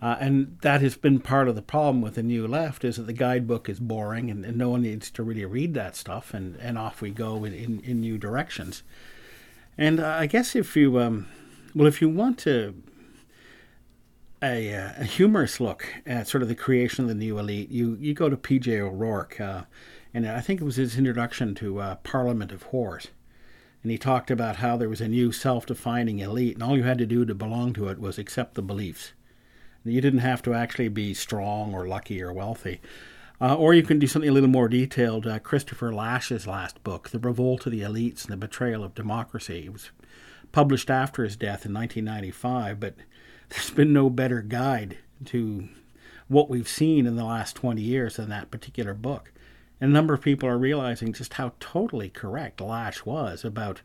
Uh, 0.00 0.16
and 0.20 0.58
that 0.60 0.82
has 0.82 0.94
been 0.94 1.18
part 1.18 1.48
of 1.48 1.54
the 1.54 1.62
problem 1.62 2.02
with 2.02 2.16
the 2.16 2.22
new 2.22 2.46
left 2.46 2.84
is 2.84 2.96
that 2.96 3.06
the 3.06 3.12
guidebook 3.14 3.68
is 3.68 3.80
boring 3.80 4.30
and, 4.30 4.44
and 4.44 4.56
no 4.56 4.68
one 4.68 4.82
needs 4.82 5.10
to 5.10 5.22
really 5.22 5.44
read 5.44 5.72
that 5.72 5.96
stuff 5.96 6.34
and, 6.34 6.56
and 6.56 6.76
off 6.76 7.00
we 7.00 7.10
go 7.10 7.44
in, 7.44 7.54
in, 7.54 7.80
in 7.80 8.00
new 8.00 8.18
directions. 8.18 8.82
And 9.78 9.98
uh, 9.98 10.06
I 10.06 10.26
guess 10.26 10.54
if 10.54 10.76
you, 10.76 11.00
um, 11.00 11.28
well, 11.74 11.86
if 11.86 12.02
you 12.02 12.10
want 12.10 12.38
to 12.40 12.74
a, 14.42 14.74
uh, 14.74 14.92
a, 14.98 15.04
humorous 15.04 15.60
look 15.60 15.86
at 16.04 16.28
sort 16.28 16.42
of 16.42 16.48
the 16.48 16.54
creation 16.54 17.04
of 17.04 17.08
the 17.08 17.14
new 17.14 17.38
elite, 17.38 17.70
you, 17.70 17.96
you 17.98 18.12
go 18.12 18.28
to 18.28 18.36
P.J. 18.36 18.80
O'Rourke, 18.80 19.40
uh, 19.40 19.62
and 20.16 20.26
I 20.26 20.40
think 20.40 20.62
it 20.62 20.64
was 20.64 20.76
his 20.76 20.96
introduction 20.96 21.54
to 21.56 21.78
uh, 21.78 21.96
Parliament 21.96 22.50
of 22.50 22.70
Whores. 22.70 23.08
And 23.82 23.92
he 23.92 23.98
talked 23.98 24.30
about 24.30 24.56
how 24.56 24.78
there 24.78 24.88
was 24.88 25.02
a 25.02 25.08
new 25.08 25.30
self 25.30 25.66
defining 25.66 26.20
elite, 26.20 26.54
and 26.54 26.62
all 26.62 26.74
you 26.74 26.84
had 26.84 26.96
to 26.96 27.04
do 27.04 27.26
to 27.26 27.34
belong 27.34 27.74
to 27.74 27.88
it 27.88 28.00
was 28.00 28.18
accept 28.18 28.54
the 28.54 28.62
beliefs. 28.62 29.12
You 29.84 30.00
didn't 30.00 30.20
have 30.20 30.40
to 30.44 30.54
actually 30.54 30.88
be 30.88 31.12
strong 31.12 31.74
or 31.74 31.86
lucky 31.86 32.22
or 32.22 32.32
wealthy. 32.32 32.80
Uh, 33.42 33.56
or 33.56 33.74
you 33.74 33.82
can 33.82 33.98
do 33.98 34.06
something 34.06 34.30
a 34.30 34.32
little 34.32 34.48
more 34.48 34.70
detailed. 34.70 35.26
Uh, 35.26 35.38
Christopher 35.38 35.92
Lasch's 35.92 36.46
last 36.46 36.82
book, 36.82 37.10
The 37.10 37.18
Revolt 37.18 37.66
of 37.66 37.72
the 37.72 37.82
Elites 37.82 38.24
and 38.24 38.32
the 38.32 38.38
Betrayal 38.38 38.82
of 38.82 38.94
Democracy. 38.94 39.66
It 39.66 39.72
was 39.74 39.90
published 40.50 40.88
after 40.88 41.24
his 41.24 41.36
death 41.36 41.66
in 41.66 41.74
1995, 41.74 42.80
but 42.80 42.94
there's 43.50 43.68
been 43.68 43.92
no 43.92 44.08
better 44.08 44.40
guide 44.40 44.96
to 45.26 45.68
what 46.26 46.48
we've 46.48 46.68
seen 46.68 47.06
in 47.06 47.16
the 47.16 47.24
last 47.24 47.54
20 47.54 47.82
years 47.82 48.16
than 48.16 48.30
that 48.30 48.50
particular 48.50 48.94
book. 48.94 49.30
And 49.80 49.90
a 49.90 49.92
number 49.92 50.14
of 50.14 50.22
people 50.22 50.48
are 50.48 50.58
realizing 50.58 51.12
just 51.12 51.34
how 51.34 51.52
totally 51.60 52.08
correct 52.08 52.60
Lasch 52.60 53.04
was 53.04 53.44
about 53.44 53.82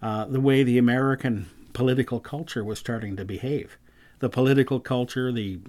uh, 0.00 0.24
the 0.24 0.40
way 0.40 0.62
the 0.62 0.78
American 0.78 1.48
political 1.72 2.20
culture 2.20 2.64
was 2.64 2.78
starting 2.78 3.16
to 3.16 3.24
behave. 3.24 3.76
The 4.20 4.30
political 4.30 4.80
culture, 4.80 5.30
the 5.30 5.60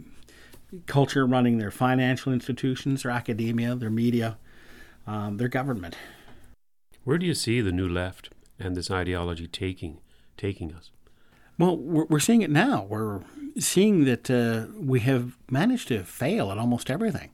culture 0.86 1.25
running 1.25 1.58
their 1.58 1.71
financial 1.71 2.32
institutions, 2.32 3.03
their 3.03 3.12
academia, 3.12 3.75
their 3.75 3.89
media, 3.89 4.38
um, 5.06 5.38
their 5.38 5.49
government. 5.49 5.95
Where 7.03 7.17
do 7.17 7.25
you 7.25 7.34
see 7.34 7.62
the 7.62 7.71
new 7.71 7.88
left 7.88 8.30
and 8.60 8.75
this 8.75 8.91
ideology 8.91 9.47
taking 9.47 9.99
taking 10.38 10.73
us? 10.73 10.91
Well, 11.58 11.75
we're, 11.77 12.06
we're 12.06 12.19
seeing 12.19 12.41
it 12.41 12.51
now. 12.51 12.86
We're 12.88 13.21
seeing 13.58 14.06
that 14.06 14.30
uh, 14.30 14.67
we 14.80 14.99
have 15.01 15.38
managed 15.49 15.88
to 15.88 16.03
fail 16.03 16.51
at 16.51 16.58
almost 16.58 16.91
everything. 16.91 17.32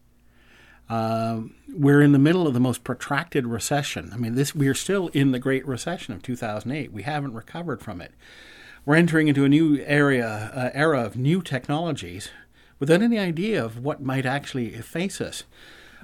Uh, 0.90 1.42
we're 1.74 2.02
in 2.02 2.12
the 2.12 2.20
middle 2.20 2.46
of 2.46 2.54
the 2.54 2.60
most 2.60 2.84
protracted 2.84 3.48
recession. 3.48 4.12
I 4.14 4.18
mean, 4.18 4.36
this 4.36 4.54
we're 4.54 4.76
still 4.76 5.08
in 5.10 5.32
the 5.32 5.40
Great 5.40 5.66
Recession 5.68 6.14
of 6.14 6.22
2008. 6.22 6.92
We 6.92 7.04
haven't 7.04 7.34
recovered 7.34 7.82
from 7.82 8.02
it. 8.02 8.12
We're 8.86 8.96
entering 8.96 9.28
into 9.28 9.46
a 9.46 9.50
new 9.50 9.80
area 9.86 10.52
uh, 10.54 10.70
era 10.74 11.04
of 11.04 11.16
new 11.16 11.42
technologies 11.42 12.30
without 12.80 13.02
any 13.02 13.18
idea 13.18 13.64
of 13.64 13.80
what 13.80 14.02
might 14.02 14.26
actually 14.26 14.70
face 14.82 15.22
us. 15.22 15.44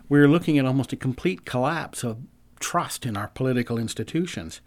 We're 0.07 0.29
looking 0.29 0.57
at 0.57 0.65
almost 0.65 0.93
a 0.93 0.97
complete 0.97 1.45
collapse 1.45 2.03
of 2.03 2.19
trust 2.59 3.05
in 3.05 3.17
our 3.17 3.27
political 3.27 3.77
institutions. 3.77 4.61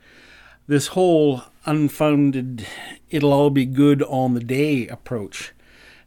This 0.66 0.88
whole 0.88 1.42
unfounded, 1.64 2.66
it'll 3.11 3.33
all 3.33 3.51
be 3.51 3.64
good 3.64 4.03
on 4.03 4.35
the 4.35 4.44
day 4.44 4.87
approach 4.87 5.53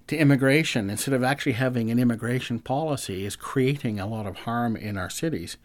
to 0.08 0.18
immigration, 0.18 0.90
instead 0.90 1.14
of 1.14 1.24
actually 1.24 1.54
having 1.54 1.90
an 1.90 2.00
immigration 2.00 2.60
policy, 2.60 3.26
is 3.26 3.36
creating 3.36 4.00
a 4.00 4.08
lot 4.08 4.28
of 4.28 4.40
harm 4.40 4.76
in 4.76 4.98
our 4.98 5.10
cities. 5.10 5.58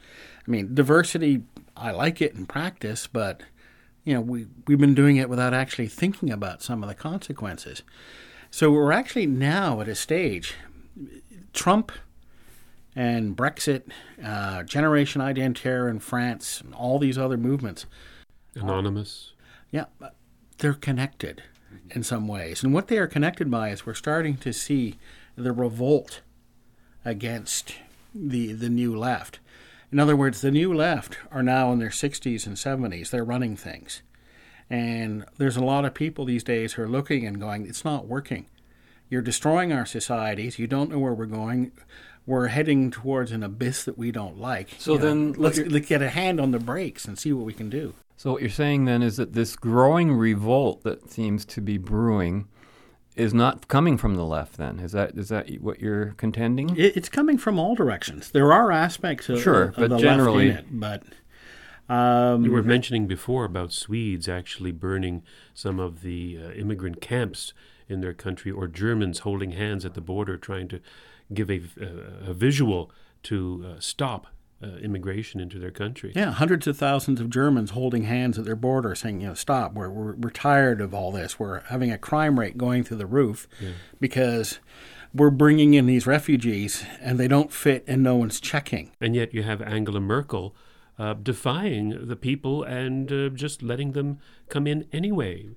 I 0.47 0.51
mean, 0.51 0.75
diversity, 0.75 1.43
I 1.77 1.91
like 1.91 2.23
it 2.23 2.35
in 2.35 2.47
practice, 2.47 3.07
but 3.07 3.43
you 4.05 4.15
know, 4.15 4.21
we, 4.21 4.47
we've 4.67 4.79
been 4.79 4.95
doing 4.95 5.17
it 5.17 5.29
without 5.29 5.53
actually 5.53 5.89
thinking 5.89 6.31
about 6.31 6.63
some 6.63 6.83
of 6.83 6.89
the 6.89 6.95
consequences. 6.95 7.83
So 8.51 8.71
we're 8.71 8.93
actually 8.93 9.27
now 9.27 9.81
at 9.81 9.89
a 9.89 9.95
stage. 9.95 10.55
Trump 11.53 11.93
and 12.97 13.37
Brexit, 13.37 13.83
uh, 14.25 14.63
Generation 14.63 15.21
Identitaire 15.21 15.89
in 15.89 16.01
France, 16.01 16.61
and 16.61 16.75
all 16.75 16.99
these 16.99 17.19
other 17.19 17.37
movements. 17.37 17.87
Anonymous. 18.55 19.35
Yeah, 19.71 19.85
they're 20.59 20.75
connected 20.75 21.43
in 21.91 22.03
some 22.03 22.29
ways. 22.29 22.63
And 22.63 22.73
what 22.73 22.89
they 22.89 22.99
are 22.99 23.07
connected 23.07 23.51
by 23.51 23.71
is 23.71 23.87
we're 23.87 23.95
starting 23.95 24.37
to 24.39 24.53
see 24.53 24.97
the 25.37 25.53
revolt 25.53 26.21
against 27.05 27.75
the, 28.15 28.53
the 28.53 28.69
new 28.69 28.97
left. 28.97 29.39
In 29.93 29.99
other 29.99 30.17
words, 30.17 30.41
the 30.41 30.51
new 30.51 30.73
left 30.73 31.19
are 31.33 31.43
now 31.43 31.73
in 31.73 31.79
their 31.79 31.89
60s 31.89 32.47
and 32.47 32.57
70s. 32.57 33.11
They're 33.11 33.25
running 33.25 33.57
things. 33.57 34.03
And 34.69 35.25
there's 35.37 35.57
a 35.57 35.65
lot 35.65 35.85
of 35.85 35.95
people 35.95 36.25
these 36.25 36.45
days 36.45 36.75
who 36.75 36.83
are 36.83 36.89
looking 36.89 37.27
and 37.27 37.41
going, 37.41 37.67
it's 37.67 37.85
not 37.85 38.07
working. 38.07 38.47
You're 39.09 39.23
destroying 39.23 39.73
our 39.73 39.85
societies. 39.85 40.61
You 40.61 40.69
don't 40.69 40.91
know 40.91 41.01
where 41.01 41.13
we're 41.13 41.27
going. 41.27 41.73
We're 42.25 42.47
heading 42.47 42.93
towards 42.93 43.33
an 43.33 43.43
abyss 43.43 43.83
that 43.85 43.99
we 43.99 44.13
don't 44.13 44.39
like. 44.39 44.77
So 44.79 44.93
you 44.93 44.99
then 45.01 45.33
know, 45.33 45.39
let's, 45.39 45.59
let's 45.59 45.89
get 45.89 46.03
a 46.03 46.11
hand 46.11 46.41
on 46.41 46.53
the 46.53 46.61
brakes 46.61 47.07
and 47.07 47.19
see 47.19 47.33
what 47.33 47.45
we 47.45 47.53
can 47.53 47.69
do. 47.69 47.95
So 48.21 48.33
what 48.33 48.43
you're 48.43 48.51
saying 48.51 48.85
then 48.85 49.03
is 49.03 49.17
that 49.17 49.33
this 49.33 49.57
growing 49.57 50.13
revolt 50.13 50.83
that 50.83 51.11
seems 51.11 51.47
to 51.47 51.63
be 51.63 51.79
brewing 51.79 52.49
is 53.17 53.33
not 53.33 53.67
coming 53.67 53.97
from 53.97 54.17
the 54.17 54.27
left. 54.27 54.59
Then 54.59 54.79
is 54.79 54.93
that 54.93 55.17
is 55.17 55.31
that 55.31 55.49
what 55.63 55.81
you're 55.81 56.09
contending? 56.19 56.77
It, 56.77 56.99
it's 56.99 57.09
coming 57.09 57.39
from 57.39 57.59
all 57.59 57.75
directions. 57.75 58.31
There 58.31 58.53
are 58.53 58.71
aspects 58.71 59.31
of, 59.31 59.41
sure, 59.41 59.69
of 59.69 59.77
but 59.77 59.89
the 59.89 59.97
generally, 59.97 60.49
left 60.51 60.69
in 60.69 60.83
it, 60.83 61.07
but 61.89 61.95
um, 61.95 62.45
you 62.45 62.53
were 62.53 62.63
mentioning 62.63 63.07
before 63.07 63.47
about 63.47 63.73
Swedes 63.73 64.29
actually 64.29 64.73
burning 64.73 65.23
some 65.55 65.81
of 65.81 66.03
the 66.03 66.39
uh, 66.45 66.51
immigrant 66.51 67.01
camps 67.01 67.55
in 67.89 68.03
their 68.03 68.13
country, 68.13 68.53
or 68.53 68.69
Germans 68.69 69.21
holding 69.21 69.53
hands 69.53 69.87
at 69.87 69.95
the 69.95 70.03
border, 70.03 70.37
trying 70.37 70.69
to 70.69 70.81
give 71.33 71.49
a, 71.49 71.63
a, 71.81 72.33
a 72.33 72.35
visual 72.35 72.91
to 73.23 73.65
uh, 73.67 73.81
stop 73.81 74.27
uh, 74.63 74.77
immigration 74.77 75.41
into 75.41 75.59
their 75.59 75.71
country. 75.71 76.13
Yeah, 76.15 76.33
hundreds 76.33 76.67
of 76.67 76.77
thousands 76.77 77.21
of 77.21 77.31
Germans 77.31 77.71
holding 77.71 78.05
hands 78.05 78.39
at 78.39 78.45
their 78.45 78.57
border, 78.57 78.95
saying, 78.95 79.21
"You 79.21 79.29
know, 79.29 79.35
stop. 79.35 79.75
We're 79.75 79.91
we're, 79.91 80.15
we're 80.15 80.31
tired 80.31 80.81
of 80.81 80.95
all 80.95 81.13
this. 81.13 81.39
We're 81.39 81.61
having 81.61 81.91
a 81.91 81.99
crime 81.99 82.39
rate 82.39 82.59
going 82.59 82.85
through 82.85 82.99
the 82.99 83.07
roof 83.07 83.49
yeah. 83.61 83.71
because." 83.99 84.59
We're 85.13 85.31
bringing 85.31 85.75
in 85.75 85.87
these 85.87 86.07
refugees 86.07 86.85
and 87.01 87.19
they 87.19 87.27
don't 87.27 87.53
fit 87.53 87.83
and 87.89 88.01
no 88.01 88.15
one's 88.15 88.39
checking. 88.39 88.93
And 89.01 89.17
yet 89.17 89.35
you 89.35 89.43
have 89.43 89.61
Angela 89.61 89.99
Merkel 89.99 90.55
uh, 91.01 91.15
defying 91.15 92.07
the 92.07 92.15
people 92.15 92.63
and 92.63 93.11
uh, 93.11 93.29
just 93.31 93.61
letting 93.61 93.91
them 93.91 94.21
come 94.49 94.69
in 94.69 94.87
anyway. 94.93 95.49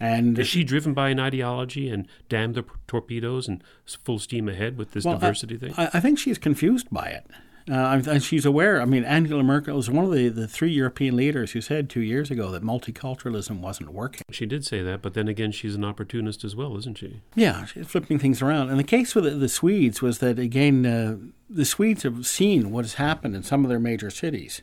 And 0.00 0.38
is 0.38 0.48
she 0.48 0.64
driven 0.64 0.94
by 0.94 1.08
an 1.08 1.18
ideology 1.18 1.88
and 1.88 2.06
damn 2.28 2.52
the 2.52 2.64
torpedoes 2.86 3.48
and 3.48 3.62
full 4.04 4.18
steam 4.18 4.48
ahead 4.48 4.76
with 4.76 4.92
this 4.92 5.04
well, 5.04 5.14
diversity 5.14 5.56
I, 5.56 5.58
thing? 5.58 5.74
I, 5.76 5.90
I 5.94 6.00
think 6.00 6.18
she's 6.18 6.38
confused 6.38 6.88
by 6.90 7.06
it. 7.06 7.26
Uh, 7.70 8.02
and 8.08 8.22
she's 8.22 8.46
aware. 8.46 8.80
I 8.80 8.84
mean, 8.84 9.04
Angela 9.04 9.42
Merkel 9.42 9.78
is 9.78 9.90
one 9.90 10.04
of 10.04 10.12
the, 10.12 10.28
the 10.28 10.48
three 10.48 10.70
European 10.70 11.16
leaders 11.16 11.52
who 11.52 11.60
said 11.60 11.90
two 11.90 12.00
years 12.00 12.30
ago 12.30 12.50
that 12.50 12.62
multiculturalism 12.62 13.60
wasn't 13.60 13.92
working. 13.92 14.22
She 14.30 14.46
did 14.46 14.64
say 14.64 14.82
that, 14.82 15.02
but 15.02 15.14
then 15.14 15.28
again, 15.28 15.52
she's 15.52 15.74
an 15.74 15.84
opportunist 15.84 16.44
as 16.44 16.56
well, 16.56 16.76
isn't 16.78 16.98
she? 16.98 17.20
Yeah, 17.34 17.66
she's 17.66 17.86
flipping 17.86 18.18
things 18.18 18.40
around. 18.40 18.70
And 18.70 18.78
the 18.78 18.84
case 18.84 19.14
with 19.14 19.24
the, 19.24 19.30
the 19.30 19.48
Swedes 19.48 20.00
was 20.00 20.18
that, 20.18 20.38
again, 20.38 20.86
uh, 20.86 21.16
the 21.50 21.64
Swedes 21.64 22.02
have 22.02 22.26
seen 22.26 22.70
what 22.70 22.84
has 22.84 22.94
happened 22.94 23.34
in 23.34 23.42
some 23.42 23.64
of 23.64 23.68
their 23.68 23.78
major 23.78 24.10
cities. 24.10 24.62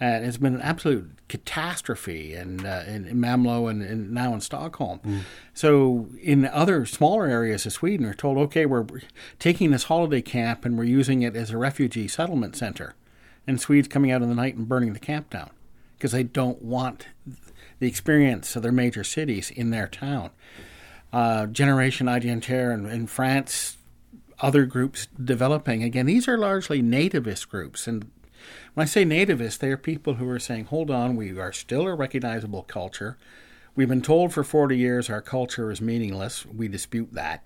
And 0.00 0.24
it's 0.24 0.38
been 0.38 0.54
an 0.54 0.62
absolute 0.62 1.10
catastrophe 1.28 2.34
in, 2.34 2.64
uh, 2.64 2.84
in, 2.88 3.06
in 3.06 3.18
Malmö 3.18 3.70
and, 3.70 3.82
and, 3.82 4.10
now 4.10 4.32
in 4.32 4.40
Stockholm. 4.40 4.98
Mm. 5.04 5.20
So, 5.52 6.08
in 6.22 6.46
other 6.46 6.86
smaller 6.86 7.26
areas 7.26 7.66
of 7.66 7.74
Sweden, 7.74 8.06
are 8.06 8.14
told, 8.14 8.38
okay, 8.38 8.64
we're 8.64 8.86
taking 9.38 9.70
this 9.70 9.84
holiday 9.84 10.22
camp 10.22 10.64
and 10.64 10.78
we're 10.78 10.84
using 10.84 11.20
it 11.20 11.36
as 11.36 11.50
a 11.50 11.58
refugee 11.58 12.08
settlement 12.08 12.56
center. 12.56 12.94
And 13.46 13.60
Swedes 13.60 13.88
coming 13.88 14.10
out 14.10 14.22
in 14.22 14.30
the 14.30 14.34
night 14.34 14.56
and 14.56 14.66
burning 14.66 14.94
the 14.94 15.00
camp 15.00 15.28
down 15.28 15.50
because 15.98 16.12
they 16.12 16.22
don't 16.22 16.62
want 16.62 17.06
the 17.78 17.86
experience 17.86 18.56
of 18.56 18.62
their 18.62 18.72
major 18.72 19.04
cities 19.04 19.50
in 19.50 19.68
their 19.70 19.86
town. 19.86 20.30
Uh, 21.12 21.46
Generation 21.46 22.08
Identitaire 22.08 22.72
in, 22.72 22.86
in 22.86 23.06
France, 23.06 23.76
other 24.40 24.64
groups 24.64 25.08
developing. 25.22 25.82
Again, 25.82 26.06
these 26.06 26.26
are 26.26 26.38
largely 26.38 26.82
nativist 26.82 27.48
groups, 27.48 27.86
and 27.86 28.10
when 28.80 28.86
I 28.86 28.88
say 28.88 29.04
nativists, 29.04 29.58
they 29.58 29.70
are 29.70 29.76
people 29.76 30.14
who 30.14 30.26
are 30.30 30.38
saying, 30.38 30.64
hold 30.64 30.90
on, 30.90 31.14
we 31.14 31.38
are 31.38 31.52
still 31.52 31.86
a 31.86 31.94
recognizable 31.94 32.62
culture. 32.62 33.18
We've 33.76 33.90
been 33.90 34.00
told 34.00 34.32
for 34.32 34.42
40 34.42 34.74
years 34.74 35.10
our 35.10 35.20
culture 35.20 35.70
is 35.70 35.82
meaningless. 35.82 36.46
We 36.46 36.66
dispute 36.66 37.12
that. 37.12 37.44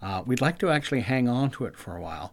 Uh, 0.00 0.22
we'd 0.24 0.40
like 0.40 0.56
to 0.60 0.70
actually 0.70 1.02
hang 1.02 1.28
on 1.28 1.50
to 1.50 1.66
it 1.66 1.76
for 1.76 1.94
a 1.94 2.00
while. 2.00 2.32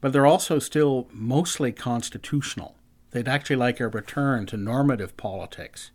But 0.00 0.12
they're 0.12 0.28
also 0.28 0.60
still 0.60 1.08
mostly 1.10 1.72
constitutional. 1.72 2.76
They'd 3.10 3.26
actually 3.26 3.56
like 3.56 3.80
a 3.80 3.88
return 3.88 4.46
to 4.46 4.56
normative 4.56 5.16
politics. 5.16 5.90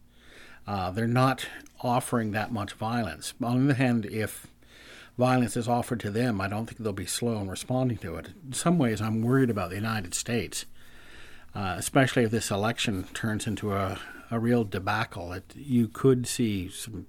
Uh, 0.67 0.91
they're 0.91 1.07
not 1.07 1.47
offering 1.79 2.31
that 2.31 2.51
much 2.51 2.73
violence. 2.73 3.33
On 3.41 3.59
the 3.65 3.71
other 3.71 3.81
hand, 3.81 4.05
if 4.07 4.47
violence 5.17 5.55
is 5.55 5.69
offered 5.69 6.01
to 6.01 6.11
them, 6.11 6.41
I 6.41 6.49
don't 6.49 6.65
think 6.65 6.79
they'll 6.79 6.91
be 6.91 7.05
slow 7.05 7.39
in 7.39 7.49
responding 7.49 7.99
to 7.99 8.17
it. 8.17 8.31
In 8.45 8.51
some 8.51 8.77
ways, 8.77 8.99
I'm 9.01 9.21
worried 9.21 9.49
about 9.49 9.69
the 9.69 9.77
United 9.77 10.13
States 10.13 10.65
uh, 11.57 11.73
especially 11.75 12.23
if 12.23 12.29
this 12.29 12.51
election 12.51 13.03
turns 13.15 13.47
into 13.47 13.73
a, 13.73 13.99
a 14.29 14.39
real 14.39 14.63
debacle, 14.63 15.33
it, 15.33 15.53
you 15.55 15.87
could 15.87 16.27
see 16.27 16.69
some 16.69 17.07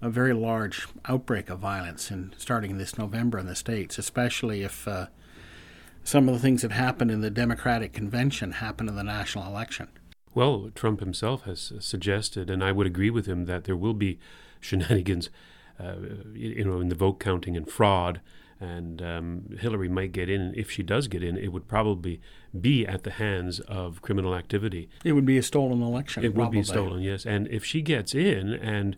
a 0.00 0.08
very 0.08 0.32
large 0.32 0.86
outbreak 1.06 1.50
of 1.50 1.58
violence 1.58 2.10
in 2.10 2.32
starting 2.36 2.78
this 2.78 2.96
November 2.98 3.38
in 3.38 3.46
the 3.46 3.54
states, 3.54 3.98
especially 3.98 4.62
if 4.62 4.86
uh, 4.86 5.06
some 6.04 6.28
of 6.28 6.34
the 6.34 6.40
things 6.40 6.62
that 6.62 6.72
happened 6.72 7.10
in 7.10 7.20
the 7.20 7.30
Democratic 7.30 7.92
convention 7.92 8.52
happen 8.52 8.88
in 8.88 8.96
the 8.96 9.04
national 9.04 9.46
election. 9.46 9.88
Well, 10.34 10.70
Trump 10.74 11.00
himself 11.00 11.42
has 11.44 11.72
suggested, 11.80 12.50
and 12.50 12.62
I 12.62 12.72
would 12.72 12.86
agree 12.86 13.10
with 13.10 13.26
him, 13.26 13.46
that 13.46 13.64
there 13.64 13.76
will 13.76 13.94
be 13.94 14.18
shenanigans, 14.60 15.30
uh, 15.80 15.94
you 16.32 16.64
know, 16.64 16.80
in 16.80 16.88
the 16.88 16.94
vote 16.94 17.18
counting 17.20 17.56
and 17.56 17.68
fraud. 17.68 18.20
And 18.60 19.02
um, 19.02 19.56
Hillary 19.58 19.88
might 19.88 20.12
get 20.12 20.28
in. 20.28 20.54
If 20.56 20.70
she 20.70 20.82
does 20.82 21.08
get 21.08 21.22
in, 21.22 21.36
it 21.36 21.52
would 21.52 21.68
probably 21.68 22.20
be 22.58 22.86
at 22.86 23.02
the 23.02 23.10
hands 23.10 23.60
of 23.60 24.00
criminal 24.00 24.34
activity. 24.34 24.88
It 25.04 25.12
would 25.12 25.26
be 25.26 25.38
a 25.38 25.42
stolen 25.42 25.82
election. 25.82 26.24
It 26.24 26.34
probably. 26.34 26.58
would 26.58 26.62
be 26.62 26.62
stolen, 26.62 27.02
yes. 27.02 27.26
And 27.26 27.48
if 27.48 27.64
she 27.64 27.82
gets 27.82 28.14
in, 28.14 28.52
and 28.54 28.96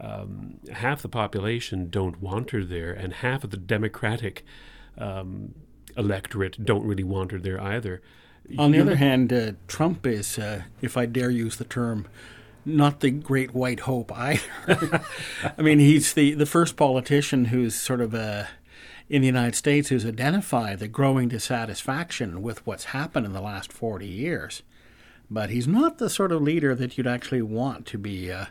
um, 0.00 0.58
half 0.72 1.02
the 1.02 1.08
population 1.08 1.90
don't 1.90 2.20
want 2.20 2.50
her 2.52 2.64
there, 2.64 2.92
and 2.92 3.14
half 3.14 3.44
of 3.44 3.50
the 3.50 3.56
Democratic 3.56 4.44
um, 4.96 5.54
electorate 5.96 6.64
don't 6.64 6.84
really 6.84 7.04
want 7.04 7.32
her 7.32 7.38
there 7.38 7.60
either. 7.60 8.00
On 8.58 8.72
the 8.72 8.80
other 8.80 8.96
hand, 8.96 9.32
uh, 9.32 9.52
Trump 9.68 10.06
is, 10.06 10.38
uh, 10.38 10.64
if 10.82 10.96
I 10.96 11.06
dare 11.06 11.30
use 11.30 11.56
the 11.56 11.64
term, 11.64 12.06
not 12.64 13.00
the 13.00 13.10
great 13.10 13.54
white 13.54 13.80
hope 13.80 14.12
either. 14.12 14.42
I 15.58 15.62
mean, 15.62 15.78
he's 15.78 16.12
the, 16.12 16.34
the 16.34 16.46
first 16.46 16.76
politician 16.76 17.46
who's 17.46 17.74
sort 17.74 18.00
of 18.00 18.14
uh, 18.14 18.44
in 19.08 19.20
the 19.20 19.26
United 19.26 19.54
States 19.54 19.88
who's 19.88 20.06
identified 20.06 20.78
the 20.78 20.88
growing 20.88 21.28
dissatisfaction 21.28 22.42
with 22.42 22.66
what's 22.66 22.86
happened 22.86 23.26
in 23.26 23.32
the 23.32 23.40
last 23.40 23.72
40 23.72 24.06
years. 24.06 24.62
But 25.30 25.50
he's 25.50 25.68
not 25.68 25.98
the 25.98 26.10
sort 26.10 26.32
of 26.32 26.42
leader 26.42 26.74
that 26.74 26.96
you'd 26.96 27.06
actually 27.06 27.42
want 27.42 27.86
to 27.86 27.98
be 27.98 28.30
uh, 28.30 28.46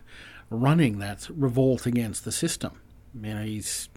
running 0.49 0.99
that 0.99 1.27
revolt 1.33 1.85
against 1.85 2.25
the 2.25 2.31
system. 2.31 2.79
You 3.13 3.33
know, 3.33 3.43
he's 3.43 3.89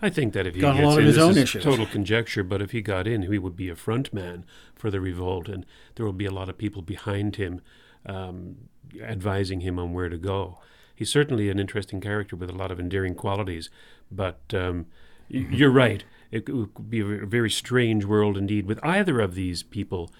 I 0.00 0.10
think 0.10 0.34
that 0.34 0.46
if 0.46 0.54
he 0.54 0.60
got 0.60 0.76
gets 0.76 0.84
a 0.84 0.88
lot 0.88 0.98
in, 0.98 1.06
his 1.06 1.14
this 1.14 1.24
own 1.24 1.30
is 1.30 1.36
issues. 1.38 1.64
total 1.64 1.86
conjecture, 1.86 2.42
but 2.42 2.60
if 2.60 2.72
he 2.72 2.82
got 2.82 3.06
in, 3.06 3.22
he 3.22 3.38
would 3.38 3.56
be 3.56 3.70
a 3.70 3.76
front 3.76 4.12
man 4.12 4.44
for 4.74 4.90
the 4.90 5.00
revolt, 5.00 5.48
and 5.48 5.64
there 5.94 6.04
will 6.04 6.12
be 6.12 6.26
a 6.26 6.30
lot 6.30 6.50
of 6.50 6.58
people 6.58 6.82
behind 6.82 7.36
him 7.36 7.62
um, 8.04 8.56
advising 9.00 9.60
him 9.60 9.78
on 9.78 9.94
where 9.94 10.10
to 10.10 10.18
go. 10.18 10.58
He's 10.94 11.10
certainly 11.10 11.48
an 11.48 11.58
interesting 11.58 12.00
character 12.02 12.36
with 12.36 12.50
a 12.50 12.54
lot 12.54 12.70
of 12.70 12.78
endearing 12.78 13.14
qualities, 13.14 13.70
but 14.10 14.40
um, 14.52 14.86
Mm-hmm. 15.30 15.54
you're 15.54 15.70
right. 15.70 16.04
It 16.30 16.48
would 16.48 16.90
be 16.90 17.00
a 17.00 17.26
very 17.26 17.50
strange 17.50 18.04
world 18.04 18.36
indeed 18.36 18.66
with 18.66 18.84
either 18.84 19.20
of 19.20 19.34
these 19.34 19.62
people, 19.62 20.10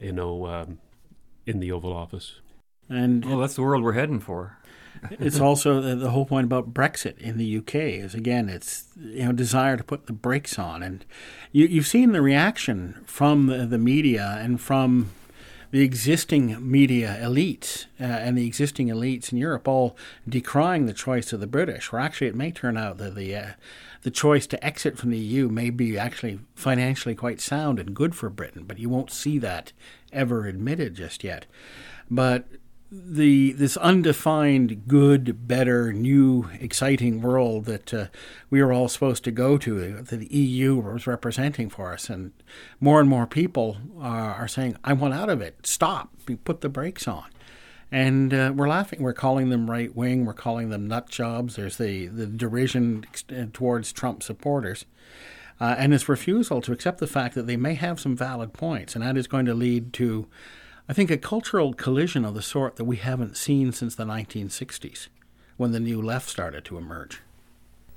you 0.00 0.12
know, 0.12 0.46
um, 0.46 0.78
in 1.46 1.60
the 1.60 1.72
Oval 1.72 1.92
Office. 1.92 2.40
And 2.88 3.24
well, 3.24 3.38
that's 3.38 3.54
the 3.54 3.62
world 3.62 3.82
we're 3.82 3.92
heading 3.92 4.20
for. 4.20 4.58
it's 5.10 5.40
also 5.40 5.80
the, 5.80 5.96
the 5.96 6.10
whole 6.10 6.26
point 6.26 6.44
about 6.44 6.72
Brexit 6.72 7.18
in 7.18 7.36
the 7.36 7.58
UK 7.58 7.74
is 7.74 8.14
again 8.14 8.48
it's 8.48 8.84
you 8.96 9.24
know 9.24 9.32
desire 9.32 9.76
to 9.76 9.84
put 9.84 10.06
the 10.06 10.12
brakes 10.12 10.58
on, 10.58 10.82
and 10.82 11.04
you, 11.50 11.66
you've 11.66 11.86
seen 11.86 12.12
the 12.12 12.22
reaction 12.22 13.02
from 13.06 13.46
the, 13.46 13.66
the 13.66 13.78
media 13.78 14.38
and 14.40 14.60
from 14.60 15.10
the 15.74 15.82
existing 15.82 16.56
media 16.70 17.18
elites 17.20 17.86
uh, 18.00 18.04
and 18.04 18.38
the 18.38 18.46
existing 18.46 18.86
elites 18.86 19.32
in 19.32 19.38
Europe 19.38 19.66
all 19.66 19.96
decrying 20.28 20.86
the 20.86 20.92
choice 20.92 21.32
of 21.32 21.40
the 21.40 21.48
British. 21.48 21.90
Where 21.90 22.00
actually 22.00 22.28
it 22.28 22.36
may 22.36 22.52
turn 22.52 22.76
out 22.76 22.98
that 22.98 23.16
the 23.16 23.34
uh, 23.34 23.46
the 24.02 24.12
choice 24.12 24.46
to 24.46 24.64
exit 24.64 24.96
from 24.96 25.10
the 25.10 25.18
EU 25.18 25.48
may 25.48 25.70
be 25.70 25.98
actually 25.98 26.38
financially 26.54 27.16
quite 27.16 27.40
sound 27.40 27.80
and 27.80 27.92
good 27.92 28.14
for 28.14 28.30
Britain, 28.30 28.66
but 28.68 28.78
you 28.78 28.88
won't 28.88 29.10
see 29.10 29.36
that 29.40 29.72
ever 30.12 30.46
admitted 30.46 30.94
just 30.94 31.24
yet. 31.24 31.44
But 32.08 32.46
the 32.94 33.52
this 33.52 33.76
undefined 33.78 34.86
good, 34.86 35.48
better, 35.48 35.92
new, 35.92 36.48
exciting 36.60 37.20
world 37.20 37.64
that 37.64 37.92
uh, 37.92 38.06
we 38.50 38.60
are 38.60 38.72
all 38.72 38.88
supposed 38.88 39.24
to 39.24 39.30
go 39.30 39.58
to, 39.58 40.02
that 40.02 40.20
the 40.20 40.34
EU 40.34 40.76
was 40.76 41.06
representing 41.06 41.68
for 41.68 41.92
us, 41.92 42.08
and 42.08 42.32
more 42.80 43.00
and 43.00 43.08
more 43.08 43.26
people 43.26 43.78
are, 44.00 44.46
saying, 44.46 44.76
"I 44.84 44.92
want 44.92 45.14
out 45.14 45.28
of 45.28 45.40
it. 45.40 45.66
Stop. 45.66 46.10
Put 46.44 46.60
the 46.60 46.68
brakes 46.68 47.08
on." 47.08 47.24
And 47.90 48.32
uh, 48.32 48.52
we're 48.54 48.68
laughing. 48.68 49.02
We're 49.02 49.12
calling 49.12 49.50
them 49.50 49.70
right 49.70 49.94
wing. 49.94 50.24
We're 50.24 50.32
calling 50.32 50.70
them 50.70 50.88
nut 50.88 51.08
jobs. 51.08 51.56
There's 51.56 51.76
the, 51.76 52.06
the 52.06 52.26
derision 52.26 53.04
towards 53.52 53.92
Trump 53.92 54.22
supporters. 54.22 54.84
Uh, 55.60 55.76
and 55.78 55.92
his 55.92 56.08
refusal 56.08 56.60
to 56.60 56.72
accept 56.72 56.98
the 56.98 57.06
fact 57.06 57.34
that 57.36 57.46
they 57.46 57.56
may 57.56 57.74
have 57.74 58.00
some 58.00 58.16
valid 58.16 58.52
points. 58.52 58.96
And 58.96 59.04
that 59.04 59.16
is 59.16 59.28
going 59.28 59.46
to 59.46 59.54
lead 59.54 59.92
to, 59.94 60.26
I 60.86 60.92
think, 60.92 61.10
a 61.10 61.16
cultural 61.16 61.72
collision 61.72 62.26
of 62.26 62.34
the 62.34 62.42
sort 62.42 62.76
that 62.76 62.84
we 62.84 62.96
haven't 62.96 63.38
seen 63.38 63.72
since 63.72 63.94
the 63.94 64.04
1960s, 64.04 65.08
when 65.56 65.72
the 65.72 65.80
new 65.80 66.02
left 66.02 66.28
started 66.28 66.64
to 66.66 66.76
emerge. 66.76 67.22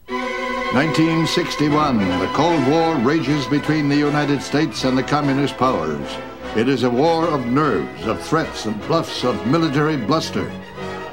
1961. 0.07 1.97
The 1.97 2.27
Cold 2.27 2.65
War 2.67 2.95
rages 2.95 3.45
between 3.47 3.89
the 3.89 3.97
United 3.97 4.41
States 4.41 4.85
and 4.85 4.97
the 4.97 5.03
Communist 5.03 5.57
powers. 5.57 6.17
It 6.55 6.69
is 6.69 6.83
a 6.83 6.89
war 6.89 7.27
of 7.27 7.45
nerves, 7.45 8.05
of 8.07 8.21
threats 8.21 8.65
and 8.65 8.79
bluffs, 8.87 9.25
of 9.25 9.45
military 9.47 9.97
bluster. 9.97 10.49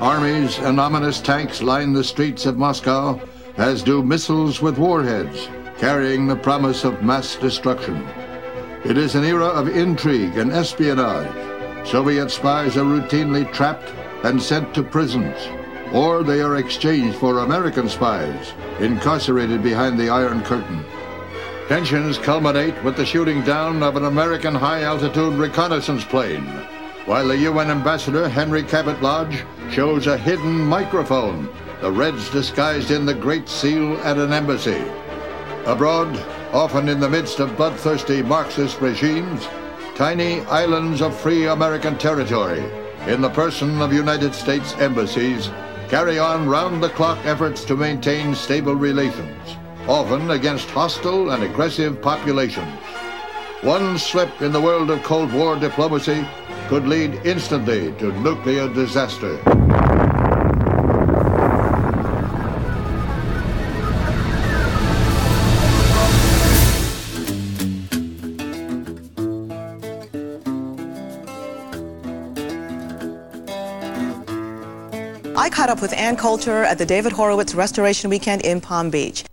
Armies 0.01 0.59
and 0.59 0.79
ominous 0.79 1.21
tanks 1.21 1.61
line 1.61 1.93
the 1.93 2.05
streets 2.05 2.47
of 2.47 2.57
Moscow, 2.57 3.21
as 3.57 3.83
do 3.83 4.01
missiles 4.03 4.63
with 4.63 4.79
warheads, 4.79 5.49
carrying 5.79 6.29
the 6.29 6.37
promise 6.37 6.85
of 6.85 7.03
mass 7.03 7.35
destruction. 7.35 8.07
It 8.85 8.97
is 8.97 9.17
an 9.17 9.25
era 9.25 9.47
of 9.47 9.69
intrigue 9.69 10.37
and 10.37 10.53
espionage. 10.53 11.54
Soviet 11.85 12.31
spies 12.31 12.77
are 12.77 12.85
routinely 12.85 13.51
trapped 13.53 13.93
and 14.25 14.43
sent 14.43 14.75
to 14.75 14.83
prisons, 14.83 15.37
or 15.93 16.23
they 16.23 16.41
are 16.41 16.57
exchanged 16.57 17.19
for 17.19 17.41
American 17.41 17.89
spies, 17.89 18.55
incarcerated 18.81 19.63
behind 19.63 20.01
the 20.01 20.09
Iron 20.09 20.43
Curtain. 20.43 20.85
Tensions 21.69 22.19
culminate 22.19 22.83
with 22.83 22.97
the 22.97 23.05
shooting 23.05 23.43
down 23.43 23.83
of 23.83 23.97
an 23.97 24.07
American 24.07 24.55
high-altitude 24.55 25.35
reconnaissance 25.35 26.05
plane, 26.05 26.47
while 27.05 27.29
the 27.29 27.39
UN 27.39 27.71
ambassador 27.71 28.29
Henry 28.29 28.63
Cabot 28.63 29.01
Lodge 29.03 29.45
shows 29.71 30.07
a 30.07 30.17
hidden 30.17 30.59
microphone, 30.59 31.49
the 31.83 31.93
Reds 31.93 32.31
disguised 32.31 32.91
in 32.91 33.05
the 33.05 33.15
Great 33.15 33.49
Seal 33.49 33.99
at 33.99 34.17
an 34.17 34.33
embassy. 34.33 34.83
Abroad, 35.67 36.17
often 36.53 36.89
in 36.89 36.99
the 36.99 37.11
midst 37.11 37.41
of 37.41 37.57
bloodthirsty 37.57 38.23
Marxist 38.23 38.81
regimes, 38.81 39.47
tiny 39.95 40.41
islands 40.47 41.01
of 41.01 41.17
free 41.17 41.47
American 41.47 41.97
territory, 41.97 42.65
in 43.07 43.21
the 43.21 43.31
person 43.31 43.81
of 43.81 43.93
United 43.93 44.35
States 44.35 44.75
embassies, 44.75 45.51
carry 45.89 46.19
on 46.19 46.49
round-the-clock 46.49 47.19
efforts 47.25 47.65
to 47.65 47.77
maintain 47.77 48.35
stable 48.35 48.75
relations, 48.75 49.57
often 49.87 50.33
against 50.33 50.69
hostile 50.71 51.31
and 51.31 51.45
aggressive 51.45 52.03
populations. 52.03 52.81
One 53.63 53.97
slip 53.97 54.43
in 54.43 54.51
the 54.53 54.61
world 54.61 54.91
of 54.91 55.03
Cold 55.05 55.33
War 55.33 55.55
diplomacy 55.57 56.27
could 56.69 56.89
lead 56.89 57.21
instantly 57.25 57.93
to 57.93 58.13
nuclear 58.21 58.69
disaster. 58.69 59.39
Caught 75.65 75.79
up 75.79 75.81
with 75.81 75.95
Ann 75.95 76.15
Coulter 76.15 76.63
at 76.63 76.77
the 76.77 76.85
David 76.85 77.13
Horowitz 77.13 77.55
Restoration 77.55 78.11
Weekend 78.11 78.45
in 78.45 78.61
Palm 78.61 78.91
Beach. 78.91 79.25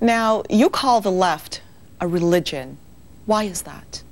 Now, 0.00 0.42
you 0.50 0.68
call 0.68 1.00
the 1.00 1.12
left 1.12 1.62
a 2.00 2.08
religion. 2.08 2.76
Why 3.26 3.44
is 3.44 3.62
that? 3.62 4.02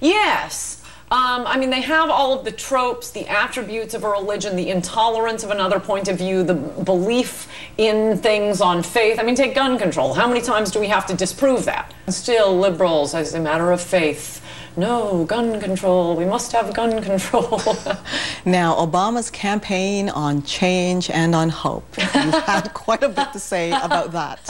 Yes. 0.00 0.80
Um, 1.10 1.44
I 1.44 1.58
mean, 1.58 1.70
they 1.70 1.80
have 1.80 2.08
all 2.08 2.38
of 2.38 2.44
the 2.44 2.52
tropes, 2.52 3.10
the 3.10 3.26
attributes 3.26 3.94
of 3.94 4.04
a 4.04 4.08
religion, 4.08 4.54
the 4.54 4.70
intolerance 4.70 5.42
of 5.42 5.50
another 5.50 5.80
point 5.80 6.06
of 6.06 6.16
view, 6.18 6.44
the 6.44 6.54
belief 6.54 7.48
in 7.78 8.18
things 8.18 8.60
on 8.60 8.84
faith. 8.84 9.18
I 9.18 9.24
mean, 9.24 9.34
take 9.34 9.56
gun 9.56 9.76
control. 9.76 10.14
How 10.14 10.28
many 10.28 10.40
times 10.40 10.70
do 10.70 10.78
we 10.78 10.86
have 10.86 11.04
to 11.06 11.16
disprove 11.16 11.64
that? 11.64 11.92
Still, 12.06 12.56
liberals, 12.56 13.14
as 13.14 13.34
a 13.34 13.40
matter 13.40 13.72
of 13.72 13.80
faith, 13.80 14.40
no, 14.78 15.24
gun 15.24 15.60
control. 15.60 16.16
We 16.16 16.24
must 16.24 16.52
have 16.52 16.72
gun 16.72 17.02
control. 17.02 17.60
Now, 18.44 18.74
Obama's 18.76 19.30
campaign 19.30 20.08
on 20.08 20.42
change 20.42 21.10
and 21.10 21.34
on 21.34 21.48
hope. 21.50 21.84
You've 21.98 22.34
had 22.44 22.72
quite 22.74 23.02
a 23.02 23.08
bit 23.08 23.32
to 23.32 23.38
say 23.40 23.70
about 23.72 24.12
that. 24.12 24.40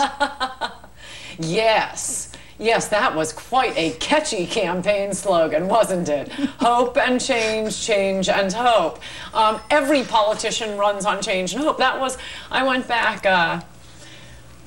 yes. 1.38 2.33
Yes, 2.61 2.88
that 2.88 3.14
was 3.14 3.33
quite 3.33 3.77
a 3.77 3.93
catchy 3.93 4.45
campaign 4.47 5.14
slogan, 5.14 5.69
wasn't 5.69 6.09
it? 6.09 6.29
hope 6.61 6.97
and 6.99 7.21
change, 7.21 7.81
change 7.81 8.29
and 8.29 8.53
hope. 8.53 9.01
Um, 9.33 9.61
every 9.71 10.03
politician 10.03 10.77
runs 10.77 11.07
on 11.07 11.23
change 11.23 11.55
and 11.55 11.62
hope. 11.62 11.79
That 11.79 12.01
was, 12.01 12.19
I 12.51 12.64
went 12.64 12.87
back, 12.88 13.25
uh, 13.25 13.61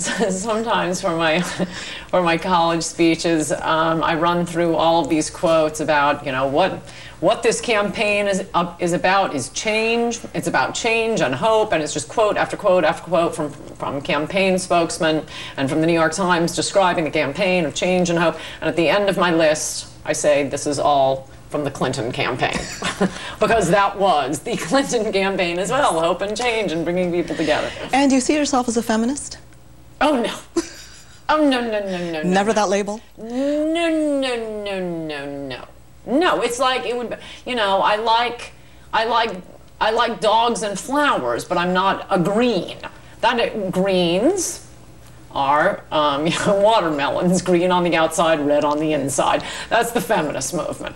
sometimes 0.29 1.01
for 1.01 1.15
my 1.15 1.41
for 2.09 2.21
my 2.21 2.37
college 2.37 2.83
speeches, 2.83 3.51
um, 3.51 4.03
I 4.03 4.15
run 4.15 4.45
through 4.45 4.75
all 4.75 5.01
of 5.01 5.09
these 5.09 5.29
quotes 5.29 5.79
about 5.79 6.25
you 6.25 6.31
know 6.31 6.47
what 6.47 6.73
what 7.19 7.43
this 7.43 7.61
campaign 7.61 8.27
is 8.27 8.45
is 8.79 8.93
about 8.93 9.35
is 9.35 9.49
change. 9.49 10.19
It's 10.33 10.47
about 10.47 10.73
change 10.73 11.21
and 11.21 11.33
hope, 11.33 11.71
and 11.71 11.83
it's 11.83 11.93
just 11.93 12.09
quote 12.09 12.37
after 12.37 12.57
quote 12.57 12.83
after 12.83 13.03
quote 13.03 13.35
from 13.35 13.51
from 13.51 14.01
campaign 14.01 14.57
spokesmen 14.57 15.25
and 15.57 15.69
from 15.69 15.81
the 15.81 15.87
New 15.87 15.93
York 15.93 16.13
Times 16.13 16.55
describing 16.55 17.03
the 17.03 17.11
campaign 17.11 17.65
of 17.65 17.73
change 17.73 18.09
and 18.09 18.17
hope. 18.17 18.37
And 18.61 18.69
at 18.69 18.75
the 18.75 18.89
end 18.89 19.09
of 19.09 19.17
my 19.17 19.31
list, 19.33 19.87
I 20.05 20.13
say 20.13 20.47
this 20.47 20.65
is 20.65 20.79
all 20.79 21.29
from 21.51 21.63
the 21.65 21.71
Clinton 21.71 22.11
campaign 22.11 22.57
because 23.39 23.69
that 23.69 23.99
was 23.99 24.39
the 24.39 24.55
Clinton 24.55 25.11
campaign 25.11 25.59
as 25.59 25.69
well, 25.69 25.99
hope 25.99 26.21
and 26.21 26.35
change 26.35 26.71
and 26.71 26.85
bringing 26.85 27.11
people 27.11 27.35
together. 27.35 27.69
And 27.91 28.11
you 28.11 28.21
see 28.21 28.35
yourself 28.35 28.69
as 28.69 28.77
a 28.77 28.83
feminist? 28.83 29.37
Oh 30.01 30.21
no. 30.21 30.63
Oh 31.29 31.47
no 31.47 31.61
no 31.61 31.79
no 31.79 31.97
no. 31.97 32.11
no 32.11 32.23
Never 32.23 32.49
no. 32.49 32.53
that 32.55 32.69
label? 32.69 32.99
No 33.17 33.25
no 33.25 34.63
no 34.65 34.79
no 34.79 35.47
no. 35.47 35.65
No, 36.05 36.41
it's 36.41 36.59
like 36.59 36.85
it 36.85 36.97
would 36.97 37.11
be, 37.11 37.15
you 37.45 37.55
know, 37.55 37.79
I 37.81 37.95
like 37.95 38.51
I 38.91 39.05
like 39.05 39.37
I 39.79 39.91
like 39.91 40.19
dogs 40.19 40.63
and 40.63 40.77
flowers, 40.77 41.45
but 41.45 41.57
I'm 41.57 41.73
not 41.73 42.05
a 42.09 42.19
green. 42.19 42.77
That 43.21 43.71
greens 43.71 44.67
are 45.33 45.83
um, 45.91 46.27
you 46.31 46.37
know, 46.45 46.59
watermelons, 46.59 47.41
green 47.41 47.71
on 47.71 47.83
the 47.83 47.95
outside, 47.95 48.39
red 48.41 48.65
on 48.65 48.79
the 48.79 48.93
inside. 48.93 49.43
That's 49.69 49.91
the 49.91 50.01
feminist 50.01 50.53
movement. 50.53 50.95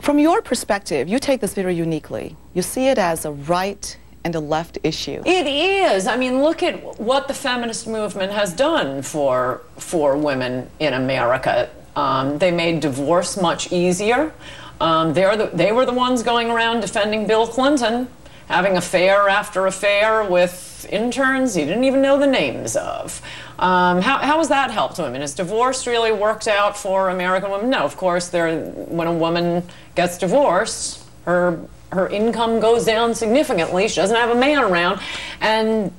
From 0.00 0.18
your 0.18 0.42
perspective, 0.42 1.08
you 1.08 1.18
take 1.18 1.40
this 1.40 1.54
very 1.54 1.74
uniquely. 1.74 2.36
You 2.54 2.62
see 2.62 2.88
it 2.88 2.98
as 2.98 3.24
a 3.24 3.32
right 3.32 3.96
and 4.24 4.34
a 4.34 4.40
left 4.40 4.78
issue. 4.82 5.22
It 5.24 5.46
is. 5.46 6.06
I 6.06 6.16
mean, 6.16 6.42
look 6.42 6.62
at 6.62 7.00
what 7.00 7.28
the 7.28 7.34
feminist 7.34 7.86
movement 7.86 8.32
has 8.32 8.52
done 8.52 9.02
for 9.02 9.62
for 9.76 10.16
women 10.16 10.68
in 10.78 10.94
America. 10.94 11.70
Um, 11.96 12.38
they 12.38 12.50
made 12.50 12.80
divorce 12.80 13.40
much 13.40 13.72
easier. 13.72 14.32
Um, 14.80 15.12
they're 15.12 15.36
the, 15.36 15.46
they 15.46 15.72
were 15.72 15.84
the 15.84 15.92
ones 15.92 16.22
going 16.22 16.50
around 16.50 16.80
defending 16.80 17.26
Bill 17.26 17.46
Clinton, 17.46 18.08
having 18.48 18.76
affair 18.76 19.28
after 19.28 19.66
affair 19.66 20.24
with 20.24 20.86
interns 20.90 21.54
he 21.54 21.64
didn't 21.64 21.84
even 21.84 22.00
know 22.00 22.18
the 22.18 22.26
names 22.26 22.76
of. 22.76 23.20
Um, 23.58 24.00
how, 24.00 24.18
how 24.18 24.38
has 24.38 24.48
that 24.48 24.70
helped 24.70 24.98
women? 24.98 25.20
Has 25.20 25.34
divorce 25.34 25.86
really 25.86 26.12
worked 26.12 26.48
out 26.48 26.76
for 26.76 27.10
American 27.10 27.50
women? 27.50 27.68
No, 27.68 27.80
of 27.80 27.96
course. 27.96 28.32
When 28.32 29.06
a 29.06 29.12
woman 29.12 29.64
gets 29.94 30.16
divorced, 30.16 31.04
her 31.26 31.60
her 31.92 32.08
income 32.08 32.60
goes 32.60 32.84
down 32.84 33.14
significantly. 33.14 33.88
She 33.88 33.96
doesn't 33.96 34.16
have 34.16 34.30
a 34.30 34.34
man 34.34 34.62
around, 34.62 35.00
and 35.40 35.92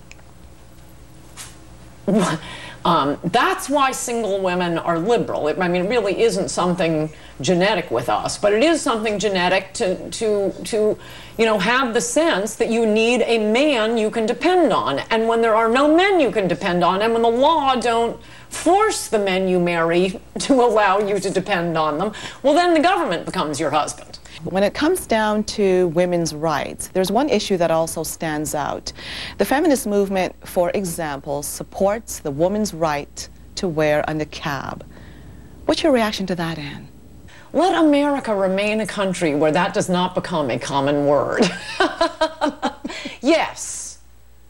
um, 2.86 3.18
that's 3.26 3.70
why 3.70 3.92
single 3.92 4.40
women 4.42 4.78
are 4.78 4.98
liberal. 4.98 5.48
It, 5.48 5.60
I 5.60 5.68
mean, 5.68 5.86
it 5.86 5.90
really 5.90 6.22
isn't 6.22 6.50
something 6.50 7.12
genetic 7.42 7.92
with 7.92 8.10
us, 8.10 8.38
but 8.38 8.54
it 8.54 8.64
is 8.64 8.82
something 8.82 9.20
genetic 9.20 9.74
to, 9.74 10.10
to, 10.12 10.52
to, 10.64 10.98
you 11.38 11.46
know, 11.46 11.60
have 11.60 11.94
the 11.94 12.02
sense 12.02 12.56
that 12.56 12.70
you 12.70 12.86
need 12.86 13.22
a 13.22 13.38
man 13.52 13.98
you 13.98 14.10
can 14.10 14.26
depend 14.26 14.72
on. 14.74 15.00
And 15.10 15.28
when 15.28 15.42
there 15.42 15.56
are 15.56 15.70
no 15.70 15.94
men 15.96 16.20
you 16.20 16.32
can 16.32 16.48
depend 16.48 16.84
on, 16.84 17.02
and 17.02 17.14
when 17.14 17.22
the 17.22 17.30
law 17.30 17.76
don't 17.76 18.22
force 18.50 19.08
the 19.08 19.20
men 19.20 19.48
you 19.48 19.60
marry 19.60 20.20
to 20.40 20.54
allow 20.54 21.00
you 21.00 21.20
to 21.20 21.30
depend 21.30 21.78
on 21.78 21.98
them, 21.98 22.14
well, 22.44 22.54
then 22.54 22.74
the 22.74 22.80
government 22.80 23.26
becomes 23.26 23.60
your 23.60 23.72
husband. 23.72 24.20
When 24.46 24.64
it 24.64 24.74
comes 24.74 25.06
down 25.06 25.44
to 25.56 25.90
women's 25.90 26.34
rights, 26.34 26.88
there's 26.88 27.12
one 27.12 27.30
issue 27.30 27.58
that 27.58 27.70
also 27.70 28.02
stands 28.02 28.56
out. 28.56 28.92
The 29.38 29.46
feminist 29.46 29.86
movement, 29.86 30.36
for 30.48 30.72
example, 30.72 31.44
supports 31.44 32.20
the 32.20 32.32
woman's 32.32 32.74
right 32.74 33.30
to 33.56 33.68
wear 33.68 34.02
a 34.08 34.14
niqab. 34.14 34.82
What's 35.66 35.84
your 35.84 35.92
reaction 35.92 36.26
to 36.26 36.36
that, 36.36 36.58
Anne? 36.58 36.88
Let 37.54 37.76
America 37.76 38.36
remain 38.36 38.80
a 38.80 38.88
country 38.88 39.36
where 39.36 39.52
that 39.52 39.76
does 39.76 39.90
not 39.90 40.16
become 40.16 40.50
a 40.50 40.58
common 40.58 41.06
word. 41.06 41.44
yes, 43.22 44.00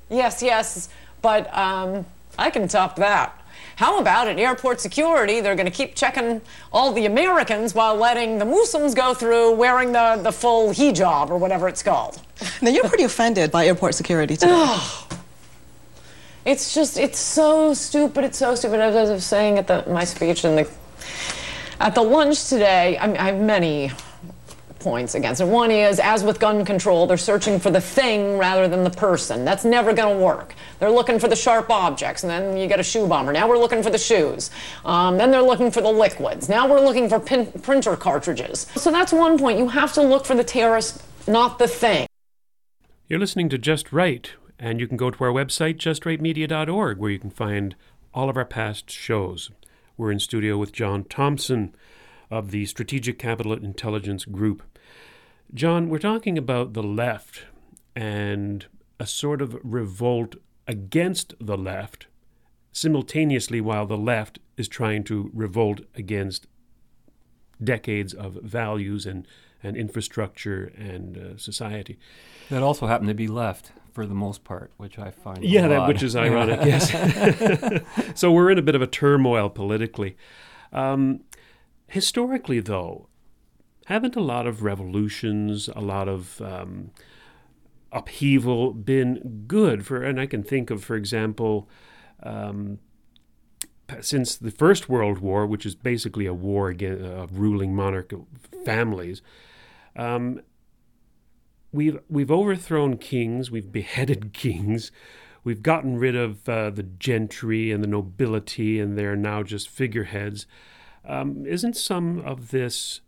yes, 0.09 0.41
yes, 0.41 0.87
but 1.21 1.55
um, 1.57 2.05
I 2.37 2.49
can 2.49 2.67
top 2.69 2.95
that. 2.95 3.40
How 3.75 3.99
about 3.99 4.27
at 4.27 4.37
airport 4.37 4.79
security? 4.79 5.41
They're 5.41 5.55
going 5.55 5.65
to 5.65 5.71
keep 5.71 5.95
checking 5.95 6.41
all 6.71 6.93
the 6.93 7.05
Americans 7.05 7.73
while 7.73 7.95
letting 7.95 8.37
the 8.37 8.45
Muslims 8.45 8.93
go 8.93 9.13
through 9.13 9.55
wearing 9.55 9.91
the, 9.91 10.19
the 10.21 10.31
full 10.31 10.69
hijab 10.69 11.29
or 11.29 11.37
whatever 11.37 11.67
it's 11.67 11.81
called. 11.81 12.21
Now, 12.61 12.69
you're 12.69 12.87
pretty 12.87 13.03
offended 13.03 13.51
by 13.51 13.65
airport 13.65 13.95
security 13.95 14.35
today. 14.35 14.77
it's 16.45 16.73
just, 16.73 16.97
it's 16.97 17.19
so 17.19 17.73
stupid. 17.73 18.23
It's 18.23 18.37
so 18.37 18.55
stupid. 18.55 18.79
As 18.79 19.09
I 19.09 19.13
was 19.13 19.25
saying 19.25 19.57
at 19.57 19.67
the, 19.67 19.83
my 19.87 20.03
speech 20.03 20.45
in 20.45 20.55
the, 20.55 20.69
at 21.79 21.95
the 21.95 22.03
lunch 22.03 22.49
today, 22.49 22.97
I, 22.97 23.11
I 23.13 23.31
have 23.31 23.39
many 23.39 23.91
points 24.81 25.15
against 25.15 25.39
it. 25.39 25.47
One 25.47 25.71
is, 25.71 25.99
as 25.99 26.23
with 26.23 26.39
gun 26.39 26.65
control, 26.65 27.07
they're 27.07 27.17
searching 27.17 27.59
for 27.59 27.69
the 27.69 27.79
thing 27.79 28.37
rather 28.37 28.67
than 28.67 28.83
the 28.83 28.89
person. 28.89 29.45
That's 29.45 29.63
never 29.63 29.93
going 29.93 30.17
to 30.17 30.23
work. 30.23 30.55
They're 30.79 30.91
looking 30.91 31.19
for 31.19 31.27
the 31.27 31.35
sharp 31.35 31.69
objects, 31.69 32.23
and 32.23 32.29
then 32.29 32.57
you 32.57 32.67
get 32.67 32.79
a 32.79 32.83
shoe 32.83 33.07
bomber. 33.07 33.31
Now 33.31 33.47
we're 33.47 33.57
looking 33.57 33.83
for 33.83 33.89
the 33.89 33.97
shoes. 33.97 34.51
Um, 34.83 35.17
then 35.17 35.31
they're 35.31 35.41
looking 35.41 35.71
for 35.71 35.81
the 35.81 35.91
liquids. 35.91 36.49
Now 36.49 36.67
we're 36.67 36.81
looking 36.81 37.07
for 37.07 37.19
pin- 37.19 37.51
printer 37.61 37.95
cartridges. 37.95 38.67
So 38.75 38.91
that's 38.91 39.13
one 39.13 39.37
point. 39.37 39.59
You 39.59 39.69
have 39.69 39.93
to 39.93 40.01
look 40.01 40.25
for 40.25 40.35
the 40.35 40.43
terrorist, 40.43 41.03
not 41.27 41.59
the 41.59 41.67
thing. 41.67 42.07
You're 43.07 43.19
listening 43.19 43.49
to 43.49 43.57
Just 43.57 43.93
Right, 43.93 44.31
and 44.57 44.79
you 44.79 44.87
can 44.87 44.97
go 44.97 45.11
to 45.11 45.23
our 45.23 45.31
website, 45.31 45.77
justrightmedia.org, 45.77 46.97
where 46.97 47.11
you 47.11 47.19
can 47.19 47.29
find 47.29 47.75
all 48.13 48.29
of 48.29 48.37
our 48.37 48.45
past 48.45 48.89
shows. 48.89 49.51
We're 49.97 50.11
in 50.11 50.19
studio 50.19 50.57
with 50.57 50.71
John 50.71 51.03
Thompson 51.03 51.75
of 52.31 52.51
the 52.51 52.65
Strategic 52.65 53.19
Capital 53.19 53.53
Intelligence 53.53 54.25
Group. 54.25 54.63
John, 55.53 55.89
we're 55.89 55.99
talking 55.99 56.37
about 56.37 56.73
the 56.73 56.83
left 56.83 57.43
and 57.93 58.65
a 58.99 59.05
sort 59.05 59.41
of 59.41 59.57
revolt 59.63 60.35
against 60.65 61.33
the 61.41 61.57
left 61.57 62.07
simultaneously 62.71 63.59
while 63.59 63.85
the 63.85 63.97
left 63.97 64.39
is 64.55 64.69
trying 64.69 65.03
to 65.03 65.29
revolt 65.33 65.81
against 65.93 66.47
decades 67.61 68.13
of 68.13 68.35
values 68.35 69.05
and, 69.05 69.27
and 69.61 69.75
infrastructure 69.75 70.71
and 70.77 71.17
uh, 71.17 71.37
society. 71.37 71.99
That 72.49 72.63
also 72.63 72.87
happened 72.87 73.09
to 73.09 73.13
be 73.13 73.27
left 73.27 73.73
for 73.91 74.05
the 74.05 74.15
most 74.15 74.45
part, 74.45 74.71
which 74.77 74.97
I 74.97 75.11
find 75.11 75.43
yeah, 75.43 75.67
that, 75.67 75.87
which 75.87 76.01
is 76.01 76.15
ironic. 76.15 76.61
yes. 76.65 76.93
so 78.19 78.31
we're 78.31 78.51
in 78.51 78.57
a 78.57 78.61
bit 78.61 78.75
of 78.75 78.81
a 78.81 78.87
turmoil 78.87 79.49
politically. 79.49 80.15
Um, 80.71 81.25
historically, 81.87 82.61
though, 82.61 83.09
haven't 83.85 84.15
a 84.15 84.21
lot 84.21 84.47
of 84.47 84.63
revolutions, 84.63 85.69
a 85.69 85.81
lot 85.81 86.07
of 86.07 86.41
um, 86.41 86.91
upheaval 87.91 88.73
been 88.73 89.43
good 89.47 89.85
for? 89.85 90.03
And 90.03 90.19
I 90.19 90.25
can 90.25 90.43
think 90.43 90.69
of, 90.69 90.83
for 90.83 90.95
example, 90.95 91.67
um, 92.23 92.79
since 93.99 94.35
the 94.37 94.51
First 94.51 94.87
World 94.87 95.19
War, 95.19 95.45
which 95.45 95.65
is 95.65 95.75
basically 95.75 96.25
a 96.25 96.33
war 96.33 96.69
against 96.69 97.03
uh, 97.03 97.27
ruling 97.31 97.75
monarch 97.75 98.13
families, 98.63 99.21
um, 99.95 100.41
we've 101.71 101.99
we've 102.09 102.31
overthrown 102.31 102.97
kings, 102.97 103.51
we've 103.51 103.71
beheaded 103.71 104.33
kings, 104.33 104.91
we've 105.43 105.63
gotten 105.63 105.97
rid 105.97 106.15
of 106.15 106.47
uh, 106.47 106.69
the 106.69 106.83
gentry 106.83 107.71
and 107.71 107.83
the 107.83 107.87
nobility, 107.87 108.79
and 108.79 108.97
they're 108.97 109.15
now 109.15 109.43
just 109.43 109.69
figureheads. 109.69 110.45
Um, 111.03 111.45
isn't 111.47 111.75
some 111.75 112.19
of 112.19 112.51
this 112.51 113.01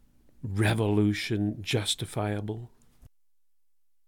revolution 0.44 1.58
justifiable? 1.62 2.70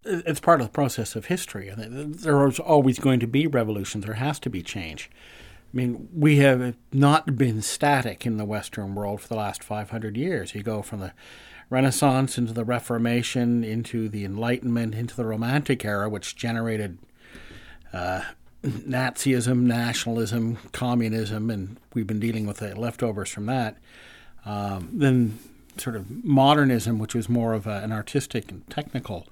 It's 0.04 0.40
part 0.40 0.62
of 0.62 0.68
the 0.68 0.72
process 0.72 1.16
of 1.16 1.26
history. 1.26 1.74
There 1.76 2.46
is 2.48 2.60
always 2.60 3.00
going 3.00 3.20
to 3.22 3.28
be 3.28 3.48
revolutions. 3.48 4.06
There 4.06 4.16
has 4.16 4.40
to 4.42 4.50
be 4.50 4.62
change. 4.62 5.10
I 5.74 5.78
mean, 5.78 6.08
we 6.14 6.38
have 6.38 6.76
not 6.94 7.38
been 7.38 7.62
static 7.62 8.26
in 8.26 8.38
the 8.38 8.46
Western 8.46 8.94
world 8.94 9.22
for 9.22 9.28
the 9.28 9.36
last 9.36 9.64
500 9.64 10.16
years. 10.16 10.54
You 10.54 10.62
go 10.62 10.82
from 10.82 11.00
the 11.00 11.14
Renaissance 11.70 12.38
into 12.38 12.54
the 12.54 12.64
Reformation, 12.64 13.64
into 13.64 14.08
the 14.08 14.24
Enlightenment, 14.24 14.94
into 14.94 15.16
the 15.16 15.26
Romantic 15.26 15.84
era, 15.84 16.08
which 16.08 16.36
generated 16.36 17.00
uh, 17.92 18.22
Nazism, 18.64 19.62
nationalism, 19.62 20.58
communism, 20.72 21.50
and 21.50 21.78
we've 21.94 22.08
been 22.08 22.20
dealing 22.20 22.46
with 22.46 22.58
the 22.58 22.80
leftovers 22.80 23.30
from 23.30 23.48
that. 23.48 23.78
Um, 24.46 24.90
then, 24.94 25.40
sort 25.78 25.96
of 25.96 26.24
modernism, 26.24 27.00
which 27.00 27.16
was 27.16 27.30
more 27.30 27.54
of 27.54 27.68
a, 27.68 27.78
an 27.84 27.92
artistic 27.92 28.52
and 28.52 28.68
technical 28.70 29.28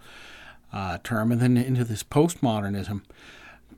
uh, 0.71 0.97
term, 1.03 1.31
and 1.31 1.41
then 1.41 1.57
into 1.57 1.83
this 1.83 2.03
postmodernism. 2.03 3.01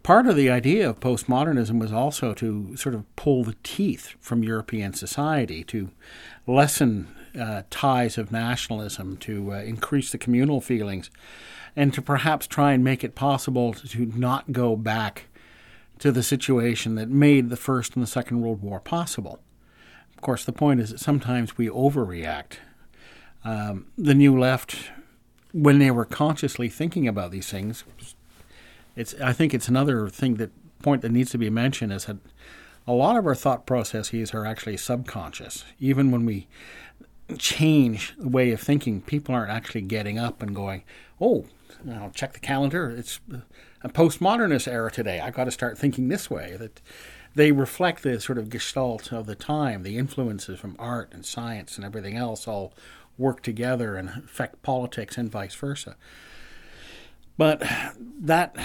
Part 0.04 0.28
of 0.28 0.36
the 0.36 0.52
idea 0.52 0.88
of 0.90 1.00
postmodernism 1.00 1.80
was 1.80 1.92
also 1.92 2.34
to 2.36 2.76
sort 2.78 2.94
of 2.94 3.04
pull 3.16 3.44
the 3.44 3.56
teeth 3.64 4.14
from 4.20 4.44
European 4.44 4.94
society, 4.94 5.64
to 5.66 5.90
lessen 6.46 7.08
uh, 7.40 7.64
ties 7.70 8.18
of 8.18 8.32
nationalism, 8.32 9.18
to 9.18 9.54
uh, 9.54 9.58
increase 9.58 10.12
the 10.12 10.18
communal 10.18 10.62
feelings, 10.62 11.10
and 11.76 11.94
to 11.94 12.02
perhaps 12.02 12.48
try 12.48 12.72
and 12.72 12.84
make 12.84 13.04
it 13.04 13.16
possible 13.16 13.74
to 13.74 14.06
not 14.16 14.52
go 14.52 14.76
back 14.76 15.26
to 16.00 16.12
the 16.12 16.24
situation 16.24 16.96
that 16.96 17.10
made 17.10 17.50
the 17.50 17.58
First 17.58 17.96
and 17.96 18.04
the 18.04 18.08
Second 18.08 18.42
World 18.42 18.62
War 18.62 18.80
possible. 18.80 19.40
Of 20.16 20.22
course, 20.22 20.46
the 20.46 20.54
point 20.54 20.80
is 20.80 20.92
that 20.92 21.00
sometimes 21.00 21.58
we 21.58 21.68
overreact. 21.68 22.58
Um, 23.44 23.88
the 23.98 24.16
New 24.16 24.38
Left, 24.38 24.90
when 25.52 25.80
they 25.80 25.92
were 25.92 26.06
consciously 26.06 26.70
thinking 26.70 27.08
about 27.08 27.32
these 27.32 27.50
things, 27.50 27.84
it's 28.96 29.14
I 29.22 29.34
think 29.34 29.54
it's 29.54 29.68
another 29.68 30.10
thing 30.10 30.36
that 30.36 30.52
point 30.82 31.02
that 31.02 31.12
needs 31.12 31.32
to 31.32 31.38
be 31.38 31.50
mentioned 31.50 31.92
is 31.92 32.06
that 32.06 32.18
a 32.88 32.94
lot 32.94 33.18
of 33.18 33.26
our 33.26 33.36
thought 33.36 33.66
processes 33.66 34.34
are 34.34 34.46
actually 34.46 34.78
subconscious. 34.78 35.66
Even 35.80 36.12
when 36.12 36.26
we 36.26 36.48
change 37.38 38.14
the 38.18 38.30
way 38.30 38.52
of 38.52 38.62
thinking, 38.62 39.02
people 39.02 39.34
aren't 39.34 39.52
actually 39.52 39.82
getting 39.82 40.18
up 40.20 40.42
and 40.42 40.56
going, 40.56 40.84
"Oh, 41.20 41.46
I'll 41.92 42.12
check 42.12 42.34
the 42.34 42.40
calendar. 42.40 42.90
It's 42.90 43.20
a 43.82 43.90
postmodernist 43.90 44.68
era 44.68 44.92
today. 44.92 45.20
I've 45.20 45.34
got 45.34 45.46
to 45.46 45.52
start 45.52 45.78
thinking 45.78 46.08
this 46.08 46.30
way." 46.30 46.56
That 46.58 46.82
they 47.36 47.52
reflect 47.52 48.02
the 48.02 48.20
sort 48.20 48.38
of 48.38 48.50
gestalt 48.50 49.12
of 49.12 49.26
the 49.26 49.36
time, 49.36 49.84
the 49.84 49.98
influences 49.98 50.60
from 50.60 50.76
art 50.80 51.14
and 51.14 51.26
science 51.26 51.76
and 51.76 51.86
everything 51.86 52.16
else 52.16 52.48
all 52.48 52.74
work 53.18 53.44
together 53.44 53.96
and 53.96 54.10
affect 54.10 54.62
politics 54.64 55.18
and 55.18 55.32
vice 55.32 55.54
versa. 55.54 55.96
But 57.38 57.62
that 58.22 58.56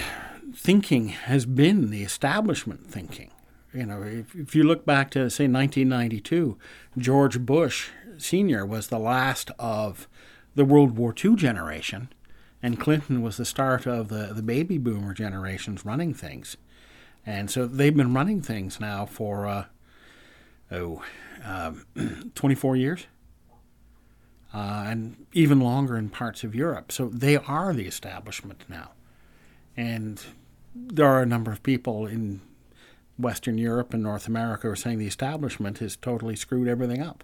thinking 0.55 1.09
has 1.09 1.45
been 1.45 1.89
the 1.91 2.03
establishment 2.03 2.87
thinking. 2.87 3.31
You 3.73 3.85
know, 3.85 4.03
if, 4.03 4.35
if 4.35 4.55
you 4.55 4.63
look 4.63 4.85
back 4.85 5.11
to, 5.11 5.29
say, 5.29 5.47
1992, 5.47 6.57
George 6.97 7.39
Bush 7.39 7.89
Sr. 8.17 8.65
was 8.65 8.87
the 8.87 8.99
last 8.99 9.51
of 9.59 10.07
the 10.55 10.65
World 10.65 10.97
War 10.97 11.13
II 11.23 11.35
generation, 11.35 12.09
and 12.61 12.79
Clinton 12.79 13.21
was 13.21 13.37
the 13.37 13.45
start 13.45 13.87
of 13.87 14.09
the, 14.09 14.31
the 14.33 14.43
baby 14.43 14.77
boomer 14.77 15.13
generations 15.13 15.85
running 15.85 16.13
things. 16.13 16.57
And 17.25 17.51
so 17.51 17.67
they've 17.67 17.95
been 17.95 18.13
running 18.13 18.41
things 18.41 18.79
now 18.79 19.05
for, 19.05 19.47
uh, 19.47 19.65
oh, 20.71 21.03
um, 21.43 22.31
24 22.35 22.75
years. 22.75 23.07
Uh, 24.53 24.83
and 24.85 25.25
even 25.31 25.61
longer 25.61 25.95
in 25.95 26.09
parts 26.09 26.43
of 26.43 26.53
Europe. 26.53 26.91
So 26.91 27.07
they 27.07 27.37
are 27.37 27.73
the 27.73 27.87
establishment 27.87 28.65
now. 28.67 28.91
And 29.77 30.21
there 30.75 31.07
are 31.07 31.21
a 31.21 31.25
number 31.25 31.53
of 31.53 31.63
people 31.63 32.05
in 32.05 32.41
Western 33.17 33.57
Europe 33.57 33.93
and 33.93 34.03
North 34.03 34.27
America 34.27 34.67
who 34.67 34.73
are 34.73 34.75
saying 34.75 34.99
the 34.99 35.07
establishment 35.07 35.77
has 35.77 35.95
totally 35.95 36.35
screwed 36.35 36.67
everything 36.67 37.01
up. 37.01 37.23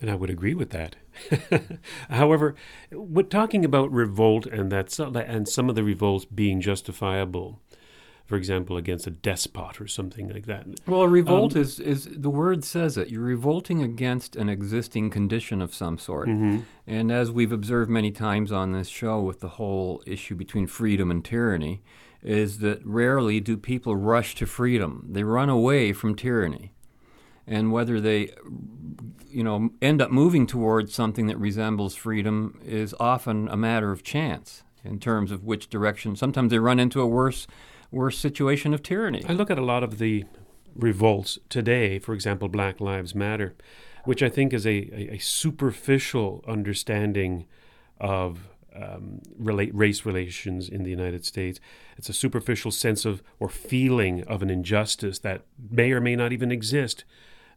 And 0.00 0.10
I 0.10 0.14
would 0.14 0.30
agree 0.30 0.54
with 0.54 0.70
that. 0.70 0.96
However, 2.10 2.54
we're 2.92 3.22
talking 3.22 3.64
about 3.64 3.92
revolt 3.92 4.46
and 4.46 4.70
that 4.72 4.98
and 4.98 5.48
some 5.48 5.68
of 5.68 5.74
the 5.74 5.84
revolts 5.84 6.24
being 6.24 6.60
justifiable 6.60 7.60
for 8.28 8.36
example, 8.36 8.76
against 8.76 9.06
a 9.06 9.10
despot 9.10 9.80
or 9.80 9.86
something 9.86 10.28
like 10.28 10.44
that. 10.44 10.66
Well, 10.86 11.00
a 11.00 11.08
revolt 11.08 11.56
um, 11.56 11.62
is, 11.62 11.80
is 11.80 12.06
the 12.12 12.28
word 12.28 12.62
says 12.62 12.98
it. 12.98 13.08
You're 13.08 13.22
revolting 13.22 13.82
against 13.82 14.36
an 14.36 14.50
existing 14.50 15.08
condition 15.08 15.62
of 15.62 15.74
some 15.74 15.96
sort. 15.96 16.28
Mm-hmm. 16.28 16.58
And 16.86 17.10
as 17.10 17.30
we've 17.30 17.52
observed 17.52 17.90
many 17.90 18.10
times 18.10 18.52
on 18.52 18.72
this 18.72 18.88
show 18.88 19.18
with 19.18 19.40
the 19.40 19.48
whole 19.48 20.02
issue 20.06 20.34
between 20.34 20.66
freedom 20.66 21.10
and 21.10 21.24
tyranny, 21.24 21.80
is 22.22 22.58
that 22.58 22.84
rarely 22.84 23.40
do 23.40 23.56
people 23.56 23.96
rush 23.96 24.34
to 24.34 24.46
freedom. 24.46 25.06
They 25.08 25.22
run 25.22 25.48
away 25.48 25.94
from 25.94 26.14
tyranny. 26.14 26.74
And 27.46 27.72
whether 27.72 27.98
they 27.98 28.34
you 29.30 29.42
know 29.42 29.70
end 29.80 30.02
up 30.02 30.10
moving 30.10 30.46
towards 30.46 30.94
something 30.94 31.28
that 31.28 31.38
resembles 31.38 31.94
freedom 31.94 32.60
is 32.62 32.94
often 33.00 33.48
a 33.48 33.56
matter 33.56 33.90
of 33.90 34.02
chance 34.02 34.64
in 34.84 34.98
terms 34.98 35.30
of 35.30 35.44
which 35.44 35.70
direction. 35.70 36.14
Sometimes 36.14 36.50
they 36.50 36.58
run 36.58 36.78
into 36.78 37.00
a 37.00 37.06
worse 37.06 37.46
worse 37.90 38.18
situation 38.18 38.74
of 38.74 38.82
tyranny. 38.82 39.24
I 39.28 39.32
look 39.32 39.50
at 39.50 39.58
a 39.58 39.64
lot 39.64 39.82
of 39.82 39.98
the 39.98 40.24
revolts 40.74 41.38
today, 41.48 41.98
for 41.98 42.14
example, 42.14 42.48
Black 42.48 42.80
Lives 42.80 43.14
Matter, 43.14 43.54
which 44.04 44.22
I 44.22 44.28
think 44.28 44.52
is 44.52 44.66
a, 44.66 44.70
a, 44.70 45.14
a 45.14 45.18
superficial 45.18 46.44
understanding 46.46 47.46
of 48.00 48.48
um, 48.74 49.20
relate, 49.36 49.74
race 49.74 50.04
relations 50.04 50.68
in 50.68 50.84
the 50.84 50.90
United 50.90 51.24
States. 51.24 51.58
It's 51.96 52.08
a 52.08 52.12
superficial 52.12 52.70
sense 52.70 53.04
of 53.04 53.22
or 53.40 53.48
feeling 53.48 54.22
of 54.24 54.42
an 54.42 54.50
injustice 54.50 55.18
that 55.20 55.42
may 55.70 55.90
or 55.92 56.00
may 56.00 56.14
not 56.14 56.32
even 56.32 56.52
exist. 56.52 57.04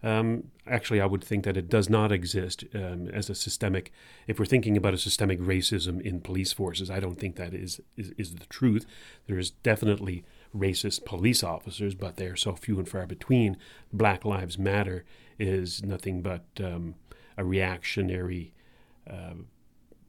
Um, 0.04 0.46
actually, 0.66 1.00
I 1.00 1.06
would 1.06 1.24
think 1.24 1.44
that 1.44 1.58
it 1.58 1.70
does 1.70 1.90
not 1.90 2.12
exist 2.12 2.64
um, 2.74 3.08
as 3.10 3.30
a 3.30 3.36
systemic. 3.36 3.92
If 4.28 4.40
we're 4.40 4.46
thinking 4.46 4.76
about 4.76 4.94
a 4.94 4.98
systemic 4.98 5.40
racism 5.40 6.02
in 6.02 6.22
police 6.22 6.54
forces, 6.54 6.90
I 6.90 7.00
don't 7.00 7.20
think 7.20 7.36
that 7.36 7.54
is, 7.54 7.82
is, 7.96 8.12
is 8.18 8.36
the 8.36 8.46
truth. 8.48 8.86
There 9.28 9.38
is 9.38 9.52
definitely 9.52 10.26
racist 10.56 11.06
police 11.06 11.44
officers, 11.44 11.94
but 11.94 12.18
they 12.18 12.26
are 12.26 12.36
so 12.36 12.56
few 12.56 12.80
and 12.80 12.90
far 12.90 13.06
between. 13.06 13.58
Black 13.94 14.26
Lives 14.26 14.58
Matter 14.58 15.06
is 15.38 15.84
nothing 15.84 16.22
but 16.22 16.46
um, 16.64 16.96
a 17.38 17.46
reactionary 17.46 18.54
uh, 19.10 19.34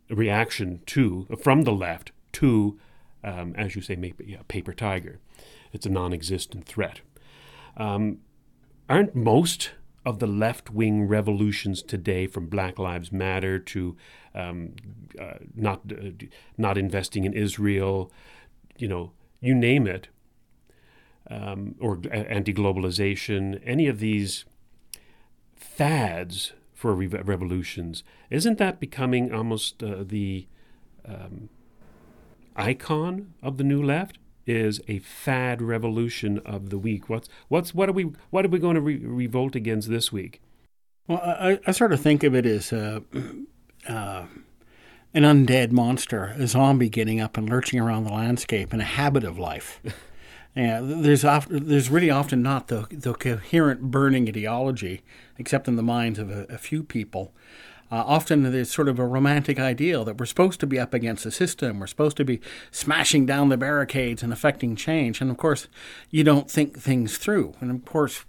reaction 0.09 0.81
to 0.87 1.27
from 1.41 1.63
the 1.63 1.73
left 1.73 2.13
to, 2.33 2.79
um, 3.25 3.55
as 3.57 3.77
you 3.77 3.83
say, 3.83 3.97
maybe 3.97 4.25
yeah, 4.29 4.43
paper 4.49 4.73
tiger. 4.73 5.21
It's 5.73 5.87
a 5.87 5.91
non-existent 5.91 6.67
threat. 6.67 7.01
Um, 7.77 8.19
aren't 8.89 9.15
most 9.15 9.73
of 10.05 10.19
the 10.19 10.27
left 10.27 10.71
wing 10.71 11.07
revolutions 11.07 11.83
today, 11.83 12.27
from 12.27 12.47
Black 12.47 12.79
Lives 12.79 13.13
Matter 13.13 13.59
to 13.59 13.97
um, 14.35 14.75
uh, 15.21 15.35
not 15.55 15.81
uh, 15.93 16.11
not 16.57 16.77
investing 16.77 17.25
in 17.25 17.33
Israel, 17.33 18.11
you 18.77 18.89
know, 18.89 19.13
you 19.41 19.55
name 19.55 19.87
it, 19.87 20.09
um, 21.31 21.75
or 21.81 22.01
anti 22.11 22.53
globalization, 22.53 23.61
any 23.65 23.87
of 23.87 24.01
these 24.01 24.45
fads 25.55 26.53
for 26.75 26.95
re- 26.95 27.07
revolutions, 27.07 28.03
isn't 28.29 28.59
that 28.59 28.81
becoming 28.81 29.33
almost 29.33 29.83
uh, 29.83 30.03
the 30.05 30.47
um, 31.07 31.49
icon 32.57 33.35
of 33.43 33.57
the 33.57 33.65
new 33.65 33.83
left? 33.83 34.19
Is 34.47 34.81
a 34.89 34.99
fad 35.01 35.63
revolution 35.63 36.39
of 36.45 36.71
the 36.71 36.79
week. 36.79 37.09
What's 37.09 37.29
what's 37.49 37.75
what 37.75 37.89
are 37.89 37.93
we 37.93 38.13
what 38.31 38.45
are 38.45 38.49
we 38.49 38.59
going 38.59 38.75
to 38.75 38.81
re- 38.81 39.05
revolt 39.05 39.55
against 39.55 39.89
this 39.89 40.13
week? 40.13 40.41
Well, 41.07 41.21
I, 41.23 41.59
I 41.67 41.73
sort 41.73 41.93
of 41.93 42.01
think 42.01 42.23
of 42.23 42.35
it 42.35 42.47
as 42.47 42.73
uh, 42.73 43.01
uh, 43.89 44.25
an 45.15 45.23
undead 45.23 45.73
monster, 45.73 46.35
a 46.39 46.47
zombie 46.47 46.89
getting 46.89 47.21
up 47.21 47.37
and 47.37 47.49
lurching 47.49 47.81
around 47.81 48.05
the 48.05 48.13
landscape 48.13 48.73
in 48.73 48.81
a 48.81 48.85
habit 48.85 49.25
of 49.25 49.39
life. 49.39 49.81
yeah, 50.57 50.81
there's 50.83 51.25
often, 51.25 51.69
there's 51.69 51.91
really 51.91 52.11
often 52.11 52.43
not 52.43 52.69
the 52.69 52.87
the 52.91 53.15
coherent 53.15 53.91
burning 53.91 54.29
ideology, 54.29 55.03
except 55.39 55.69
in 55.69 55.77
the 55.77 55.83
minds 55.83 56.19
of 56.19 56.31
a, 56.31 56.45
a 56.49 56.59
few 56.59 56.83
people. 56.83 57.33
Uh, 57.93 58.03
often 58.07 58.43
there's 58.51 58.71
sort 58.71 58.89
of 58.89 58.99
a 58.99 59.07
romantic 59.07 59.61
ideal 59.61 60.03
that 60.03 60.19
we're 60.19 60.25
supposed 60.25 60.59
to 60.59 60.67
be 60.67 60.79
up 60.79 60.95
against 60.95 61.25
the 61.25 61.31
system, 61.31 61.79
we're 61.79 61.87
supposed 61.87 62.17
to 62.17 62.25
be 62.25 62.41
smashing 62.71 63.27
down 63.27 63.51
the 63.51 63.57
barricades 63.59 64.23
and 64.23 64.33
affecting 64.33 64.75
change. 64.75 65.21
And 65.21 65.31
of 65.31 65.37
course, 65.37 65.69
you 66.09 66.25
don't 66.25 66.51
think 66.51 66.79
things 66.79 67.19
through. 67.19 67.53
And 67.61 67.71
of 67.71 67.85
course, 67.85 68.25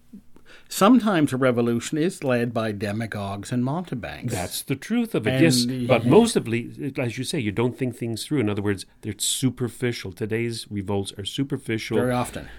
sometimes 0.68 1.32
a 1.32 1.38
revolution 1.38 1.98
is 1.98 2.26
led 2.26 2.54
by 2.54 2.74
demagogues 2.74 3.54
and 3.54 3.64
mountebanks. 3.64 4.34
That's 4.34 4.64
the 4.64 4.76
truth 4.76 5.16
of 5.16 5.26
it. 5.26 5.36
And 5.36 5.42
yes, 5.42 5.66
but 5.88 6.06
mostly, 6.06 6.94
as 6.98 7.18
you 7.18 7.24
say, 7.24 7.40
you 7.40 7.54
don't 7.54 7.78
think 7.78 7.96
things 7.96 8.26
through. 8.26 8.42
In 8.42 8.50
other 8.50 8.62
words, 8.62 8.86
they're 9.00 9.16
superficial. 9.18 10.12
Today's 10.12 10.68
revolts 10.70 11.14
are 11.18 11.24
superficial. 11.24 11.96
Very 11.96 12.12
often. 12.12 12.50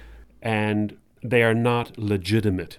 And 0.40 0.96
they 1.22 1.42
are 1.42 1.55
not 1.55 1.98
legitimate 1.98 2.78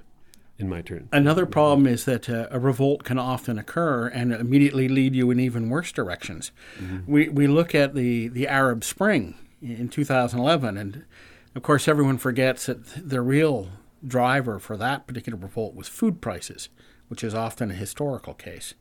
in 0.58 0.70
my 0.70 0.82
turn. 0.82 1.10
Another 1.12 1.45
problem 1.45 1.86
is 1.86 2.06
that 2.06 2.30
uh, 2.30 2.47
a 2.49 2.60
revolt 2.60 3.03
can 3.03 3.20
often 3.20 3.58
occur 3.60 4.08
and 4.08 4.32
immediately 4.32 4.88
lead 4.88 5.16
you 5.16 5.30
in 5.32 5.39
even 5.39 5.70
worse 5.70 5.91
directions. 5.91 6.51
Mm-hmm. 6.80 7.12
We, 7.12 7.30
we 7.30 7.47
look 7.47 7.76
at 7.76 7.93
the, 7.93 8.30
the 8.30 8.47
Arab 8.47 8.84
Spring 8.84 9.36
in 9.62 9.89
2011, 9.89 10.78
and 10.78 11.03
of 11.56 11.62
course, 11.62 11.88
everyone 11.88 12.18
forgets 12.18 12.68
that 12.68 13.10
the 13.10 13.22
real 13.22 13.70
driver 14.06 14.60
for 14.60 14.78
that 14.78 15.08
particular 15.08 15.38
revolt 15.38 15.76
was 15.76 15.88
food 15.88 16.22
prices, 16.22 16.70
which 17.08 17.24
is 17.24 17.34
often 17.34 17.72
a 17.72 17.76
historical 17.76 18.34
case. 18.34 18.76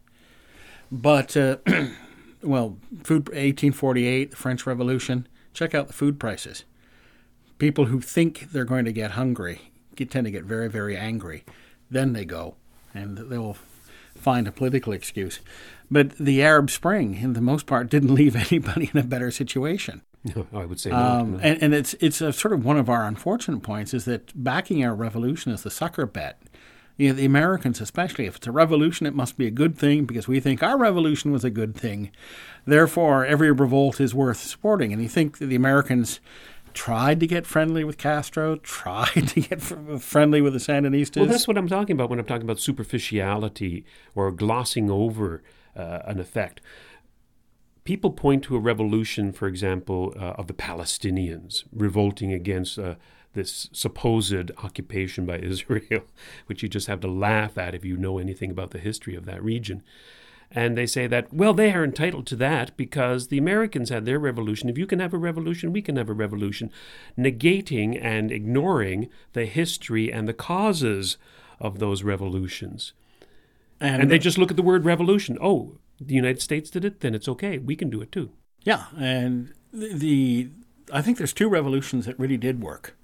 But, 0.93 1.37
uh, 1.37 1.57
well, 2.43 2.79
food 3.03 3.29
1848, 3.29 4.31
the 4.31 4.37
French 4.37 4.66
Revolution, 4.66 5.27
check 5.53 5.75
out 5.75 5.89
the 5.89 5.93
food 5.93 6.20
prices. 6.20 6.64
People 7.59 7.87
who 7.87 8.01
think 8.01 8.53
they're 8.53 8.64
going 8.64 8.85
to 8.85 8.93
get 8.93 9.12
hungry 9.12 9.72
get, 9.97 10.11
tend 10.11 10.27
to 10.27 10.31
get 10.31 10.45
very, 10.45 10.68
very 10.68 10.97
angry 10.97 11.45
then 11.95 12.12
they 12.12 12.24
go, 12.24 12.57
and 12.92 13.16
they 13.16 13.38
will 13.38 13.57
find 14.14 14.47
a 14.47 14.53
political 14.53 14.92
excuse. 14.92 15.40
But 15.90 16.16
the 16.18 16.42
Arab 16.42 16.70
Spring, 16.70 17.16
in 17.16 17.34
the 17.34 17.40
most 17.40 17.66
part, 17.66 17.90
didn't 17.90 18.14
leave 18.14 18.36
anybody 18.36 18.90
in 18.92 18.99
a 18.99 19.05
better 19.05 19.30
situation. 19.30 20.03
No, 20.24 20.47
I 20.55 20.64
would 20.64 20.80
say 20.80 20.90
um, 20.90 21.32
not. 21.32 21.45
And, 21.45 21.62
and, 21.62 21.74
it's 21.74 21.95
it's 22.01 22.16
sort 22.16 22.53
of 22.53 22.64
one 22.64 22.78
of 22.78 22.88
our 22.88 23.07
unfortunate 23.07 23.62
points 23.62 23.95
is 23.95 24.05
that 24.07 24.32
backing 24.42 24.84
our 24.84 24.95
revolution 24.95 25.53
is 25.53 25.62
the 25.62 25.70
sucker 25.70 26.07
bet. 26.07 26.40
You 26.97 27.09
know, 27.09 27.14
the 27.14 27.24
Americans, 27.24 27.80
especially, 27.80 28.26
if 28.26 28.36
it's 28.36 28.47
a 28.47 28.53
revolution, 28.53 29.05
it 29.05 29.16
must 29.16 29.36
be 29.36 29.49
a 29.49 29.51
good 29.51 29.76
thing 29.76 30.05
because 30.05 30.28
we 30.28 30.38
think 30.38 30.62
our 30.62 30.78
revolution 30.78 31.32
was 31.32 31.45
a 31.45 31.51
good 31.51 31.74
thing. 31.74 32.12
Therefore, 32.66 33.26
every 33.26 33.51
revolt 33.51 34.01
is 34.01 34.14
worth 34.14 34.36
supporting. 34.36 34.92
And 34.92 35.03
you 35.03 35.09
think 35.09 35.38
that 35.38 35.47
the 35.47 35.57
Americans 35.57 36.20
tried 36.75 37.20
to 37.20 37.27
get 37.27 37.47
friendly 37.47 37.85
with 37.85 37.97
Castro, 37.97 38.57
tried 38.62 39.29
to 39.29 39.41
get 39.41 39.62
friendly 39.62 40.41
with 40.41 40.53
the 40.53 40.59
Sandinistas. 40.59 41.16
Well, 41.16 41.27
that's 41.27 41.49
what 41.49 41.57
I'm 41.57 41.68
talking 41.68 41.95
about 41.95 42.11
when 42.11 42.18
I'm 42.18 42.27
talking 42.27 42.43
about 42.43 42.59
superficiality 42.59 43.85
or 44.14 44.31
glossing 44.31 44.91
over 44.91 45.43
uh, 45.77 46.01
an 46.05 46.20
effect. 46.20 46.61
People 47.85 48.11
point 48.12 48.43
to 48.45 48.57
a 48.57 48.59
revolution, 48.59 49.33
for 49.33 49.47
example, 49.47 50.14
uh, 50.16 50.33
of 50.33 50.47
the 50.47 50.55
Palestinians 50.55 51.64
revolting 51.72 52.33
against 52.33 52.79
uh, 52.79 52.95
this 53.35 53.68
supposed 53.72 54.51
occupation 54.62 55.27
by 55.27 55.39
Israel, 55.41 56.05
which 56.47 56.62
you 56.62 56.68
just 56.68 56.87
have 56.87 57.01
to 57.01 57.09
laugh 57.09 57.59
at 57.59 57.75
if 57.75 57.85
you 57.85 57.97
know 57.97 58.18
anything 58.18 58.51
about 58.51 58.70
the 58.70 58.79
history 58.79 59.14
of 59.14 59.27
that 59.27 59.43
region. 59.43 59.83
And 60.55 60.78
they 60.78 60.86
say 60.86 61.09
that, 61.09 61.32
well, 61.32 61.52
they 61.52 61.72
are 61.72 61.82
entitled 61.82 62.26
to 62.28 62.36
that 62.36 62.76
because 62.76 63.26
the 63.26 63.38
Americans 63.38 63.90
had 63.90 64.05
their 64.05 64.20
revolution. 64.20 64.68
If 64.68 64.78
you 64.78 64.86
can 64.86 65.00
have 65.00 65.12
a 65.12 65.18
revolution, 65.18 65.72
we 65.72 65.82
can 65.82 65.96
have 65.96 66.09
a 66.09 66.14
revolution, 66.14 66.70
negating 67.18 67.98
and 68.00 68.30
ignoring 68.30 69.11
the 69.32 69.46
history 69.46 70.12
and 70.12 70.28
the 70.28 70.32
causes 70.32 71.16
of 71.59 71.80
those 71.80 72.05
revolutions. 72.05 72.92
And, 73.80 74.02
and 74.02 74.11
they 74.11 74.16
uh, 74.16 74.20
just 74.20 74.38
look 74.38 74.50
at 74.50 74.57
the 74.57 74.62
word 74.62 74.84
revolution. 74.84 75.36
Oh, 75.42 75.78
the 76.00 76.14
United 76.14 76.40
States 76.40 76.70
did 76.70 76.84
it, 76.84 77.00
then 77.00 77.14
it's 77.14 77.28
okay. 77.28 77.59
We 77.59 77.74
can 77.74 77.90
do 77.90 78.00
it 78.00 78.12
too. 78.12 78.30
Yeah, 78.62 78.84
and 78.96 79.52
the, 79.72 79.92
the 79.92 80.50
I 80.92 81.02
think 81.02 81.18
there's 81.18 81.32
two 81.32 81.48
revolutions 81.48 82.07
that 82.07 82.18
really 82.18 82.36
did 82.36 82.62
work. 82.62 82.96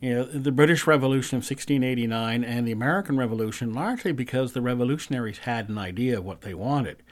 You 0.00 0.14
know, 0.14 0.24
the 0.24 0.52
British 0.52 0.86
Revolution 0.86 1.36
of 1.36 1.40
1689 1.40 2.44
and 2.44 2.68
the 2.68 2.72
American 2.72 3.16
Revolution, 3.16 3.72
largely 3.72 4.12
because 4.12 4.52
the 4.52 4.60
revolutionaries 4.60 5.38
had 5.38 5.68
an 5.68 5.78
idea 5.78 6.18
of 6.18 6.24
what 6.24 6.42
they 6.42 6.52
wanted. 6.52 7.02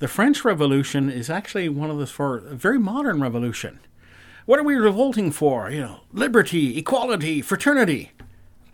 The 0.00 0.08
French 0.08 0.44
Revolution 0.44 1.08
is 1.08 1.30
actually 1.30 1.68
one 1.68 1.88
of 1.88 1.98
the 1.98 2.06
for 2.06 2.38
a 2.38 2.54
very 2.54 2.78
modern 2.78 3.20
revolution. 3.20 3.78
What 4.44 4.58
are 4.58 4.64
we 4.64 4.74
revolting 4.74 5.30
for? 5.30 5.70
You 5.70 5.80
know, 5.80 6.00
liberty, 6.12 6.76
equality, 6.76 7.42
fraternity. 7.42 8.12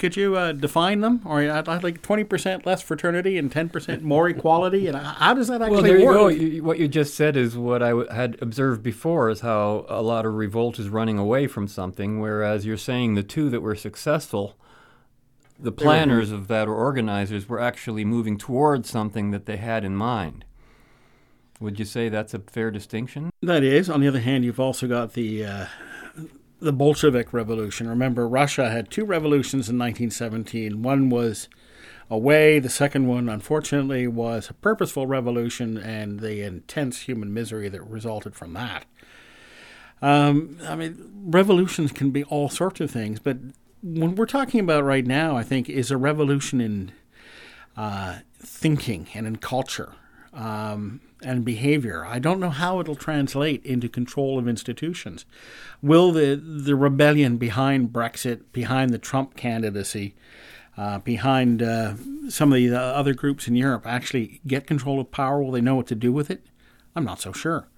Could 0.02 0.16
you 0.16 0.36
uh, 0.36 0.50
define 0.50 0.98
them? 0.98 1.20
Or 1.24 1.38
I'd, 1.40 1.68
I'd 1.68 1.84
like 1.84 2.02
twenty 2.02 2.24
percent 2.24 2.66
less 2.66 2.82
fraternity 2.82 3.38
and 3.38 3.52
ten 3.52 3.68
percent 3.68 4.02
more 4.02 4.28
equality. 4.28 4.88
And 4.88 4.96
how 4.96 5.32
does 5.32 5.46
that 5.46 5.62
actually 5.62 5.74
well, 5.74 5.82
there 5.84 5.98
you 6.00 6.06
work? 6.06 6.14
go. 6.16 6.26
You, 6.26 6.64
what 6.64 6.80
you 6.80 6.88
just 6.88 7.14
said 7.14 7.36
is 7.36 7.56
what 7.56 7.84
I 7.84 7.90
w- 7.90 8.08
had 8.08 8.36
observed 8.42 8.82
before: 8.82 9.30
is 9.30 9.42
how 9.42 9.86
a 9.88 10.02
lot 10.02 10.26
of 10.26 10.34
revolt 10.34 10.80
is 10.80 10.88
running 10.88 11.18
away 11.18 11.46
from 11.46 11.68
something, 11.68 12.18
whereas 12.18 12.66
you're 12.66 12.76
saying 12.76 13.14
the 13.14 13.22
two 13.22 13.48
that 13.50 13.60
were 13.60 13.76
successful, 13.76 14.56
the 15.56 15.70
planners 15.70 16.32
of 16.32 16.48
that 16.48 16.66
or 16.66 16.74
organizers, 16.74 17.48
were 17.48 17.60
actually 17.60 18.04
moving 18.04 18.36
towards 18.36 18.90
something 18.90 19.30
that 19.30 19.46
they 19.46 19.58
had 19.58 19.84
in 19.84 19.94
mind. 19.94 20.44
Would 21.60 21.78
you 21.78 21.84
say 21.84 22.08
that's 22.08 22.34
a 22.34 22.40
fair 22.40 22.72
distinction? 22.72 23.30
That 23.40 23.62
is. 23.62 23.88
On 23.88 24.00
the 24.00 24.08
other 24.08 24.18
hand, 24.18 24.44
you've 24.44 24.58
also 24.58 24.88
got 24.88 25.12
the 25.12 25.44
uh, 25.44 25.66
the 26.62 26.72
Bolshevik 26.72 27.32
Revolution. 27.32 27.88
Remember, 27.88 28.28
Russia 28.28 28.70
had 28.70 28.90
two 28.90 29.04
revolutions 29.04 29.68
in 29.68 29.78
1917. 29.78 30.82
One 30.82 31.10
was 31.10 31.48
a 32.08 32.16
way, 32.16 32.58
the 32.58 32.68
second 32.68 33.08
one, 33.08 33.28
unfortunately, 33.28 34.06
was 34.06 34.48
a 34.48 34.54
purposeful 34.54 35.06
revolution 35.06 35.76
and 35.76 36.20
the 36.20 36.42
intense 36.42 37.00
human 37.00 37.34
misery 37.34 37.68
that 37.68 37.82
resulted 37.82 38.36
from 38.36 38.52
that. 38.52 38.84
Um, 40.00 40.58
I 40.66 40.76
mean, 40.76 41.10
revolutions 41.24 41.90
can 41.90 42.10
be 42.10 42.24
all 42.24 42.48
sorts 42.48 42.80
of 42.80 42.90
things, 42.90 43.18
but 43.18 43.38
what 43.80 44.16
we're 44.16 44.26
talking 44.26 44.60
about 44.60 44.84
right 44.84 45.06
now, 45.06 45.36
I 45.36 45.42
think, 45.42 45.68
is 45.68 45.90
a 45.90 45.96
revolution 45.96 46.60
in 46.60 46.92
uh, 47.76 48.18
thinking 48.38 49.08
and 49.14 49.26
in 49.26 49.36
culture. 49.36 49.94
Um, 50.32 51.00
and 51.24 51.44
behavior. 51.44 52.04
I 52.04 52.18
don't 52.18 52.40
know 52.40 52.50
how 52.50 52.80
it'll 52.80 52.94
translate 52.94 53.64
into 53.64 53.88
control 53.88 54.38
of 54.38 54.48
institutions. 54.48 55.24
Will 55.80 56.12
the 56.12 56.34
the 56.34 56.74
rebellion 56.74 57.36
behind 57.36 57.92
Brexit, 57.92 58.42
behind 58.52 58.90
the 58.90 58.98
Trump 58.98 59.36
candidacy, 59.36 60.14
uh, 60.76 60.98
behind 60.98 61.62
uh, 61.62 61.94
some 62.28 62.52
of 62.52 62.58
the 62.58 62.74
other 62.78 63.14
groups 63.14 63.46
in 63.46 63.56
Europe 63.56 63.86
actually 63.86 64.40
get 64.46 64.66
control 64.66 65.00
of 65.00 65.10
power? 65.10 65.42
Will 65.42 65.52
they 65.52 65.60
know 65.60 65.76
what 65.76 65.86
to 65.88 65.94
do 65.94 66.12
with 66.12 66.30
it? 66.30 66.46
I'm 66.94 67.04
not 67.04 67.20
so 67.20 67.32
sure. 67.32 67.68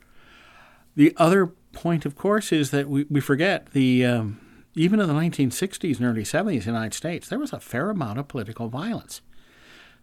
The 0.96 1.14
other 1.16 1.46
point, 1.72 2.06
of 2.06 2.16
course, 2.16 2.52
is 2.52 2.70
that 2.70 2.88
we, 2.88 3.04
we 3.10 3.20
forget 3.20 3.72
the 3.72 4.04
um, 4.04 4.40
even 4.74 5.00
in 5.00 5.08
the 5.08 5.14
1960s 5.14 5.98
and 5.98 6.06
early 6.06 6.24
70s 6.24 6.46
in 6.46 6.58
the 6.60 6.66
United 6.66 6.94
States, 6.94 7.28
there 7.28 7.38
was 7.38 7.52
a 7.52 7.60
fair 7.60 7.90
amount 7.90 8.18
of 8.18 8.28
political 8.28 8.68
violence. 8.68 9.20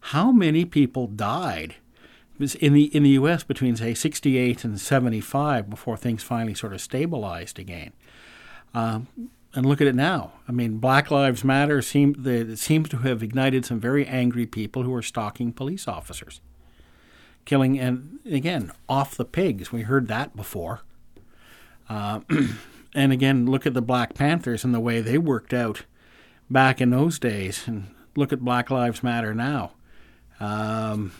How 0.05 0.31
many 0.31 0.65
people 0.65 1.07
died 1.07 1.75
in 2.41 2.73
the 2.73 2.83
in 2.95 3.03
the 3.03 3.09
U.S. 3.11 3.43
between 3.43 3.75
say 3.75 3.93
68 3.93 4.63
and 4.63 4.79
75 4.79 5.69
before 5.69 5.97
things 5.97 6.23
finally 6.23 6.53
sort 6.53 6.73
of 6.73 6.81
stabilized 6.81 7.59
again. 7.59 7.93
Um, 8.73 9.07
and 9.53 9.65
look 9.65 9.81
at 9.81 9.87
it 9.87 9.95
now. 9.95 10.33
I 10.47 10.51
mean, 10.51 10.77
Black 10.77 11.11
Lives 11.11 11.43
Matter 11.43 11.81
seem 11.81 12.13
the, 12.13 12.55
seems 12.55 12.87
to 12.89 12.97
have 12.99 13.21
ignited 13.21 13.65
some 13.65 13.79
very 13.79 14.05
angry 14.05 14.45
people 14.45 14.83
who 14.83 14.93
are 14.93 15.01
stalking 15.01 15.51
police 15.51 15.87
officers, 15.87 16.39
killing 17.45 17.79
and 17.79 18.19
again 18.25 18.71
off 18.87 19.17
the 19.17 19.25
pigs. 19.25 19.71
We 19.71 19.81
heard 19.81 20.07
that 20.07 20.35
before. 20.35 20.81
Uh, 21.89 22.21
and 22.95 23.11
again, 23.11 23.45
look 23.45 23.65
at 23.65 23.73
the 23.73 23.81
Black 23.81 24.13
Panthers 24.13 24.63
and 24.63 24.73
the 24.73 24.79
way 24.79 25.01
they 25.01 25.17
worked 25.17 25.53
out 25.53 25.83
back 26.49 26.79
in 26.79 26.89
those 26.89 27.19
days, 27.19 27.67
and 27.67 27.87
look 28.15 28.31
at 28.31 28.39
Black 28.39 28.69
Lives 28.69 29.03
Matter 29.03 29.33
now. 29.33 29.71
Um, 30.39 31.11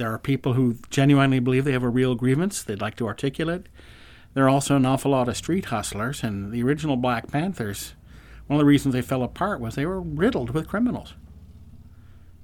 there 0.00 0.10
are 0.10 0.18
people 0.18 0.54
who 0.54 0.78
genuinely 0.88 1.40
believe 1.40 1.66
they 1.66 1.72
have 1.72 1.82
a 1.82 1.88
real 1.90 2.14
grievance 2.14 2.62
they'd 2.62 2.80
like 2.80 2.96
to 2.96 3.06
articulate. 3.06 3.66
There 4.32 4.46
are 4.46 4.48
also 4.48 4.74
an 4.76 4.86
awful 4.86 5.10
lot 5.10 5.28
of 5.28 5.36
street 5.36 5.66
hustlers, 5.66 6.22
and 6.22 6.52
the 6.52 6.62
original 6.62 6.96
Black 6.96 7.30
Panthers, 7.30 7.92
one 8.46 8.58
of 8.58 8.60
the 8.60 8.64
reasons 8.64 8.94
they 8.94 9.02
fell 9.02 9.22
apart 9.22 9.60
was 9.60 9.74
they 9.74 9.84
were 9.84 10.00
riddled 10.00 10.50
with 10.50 10.68
criminals. 10.68 11.12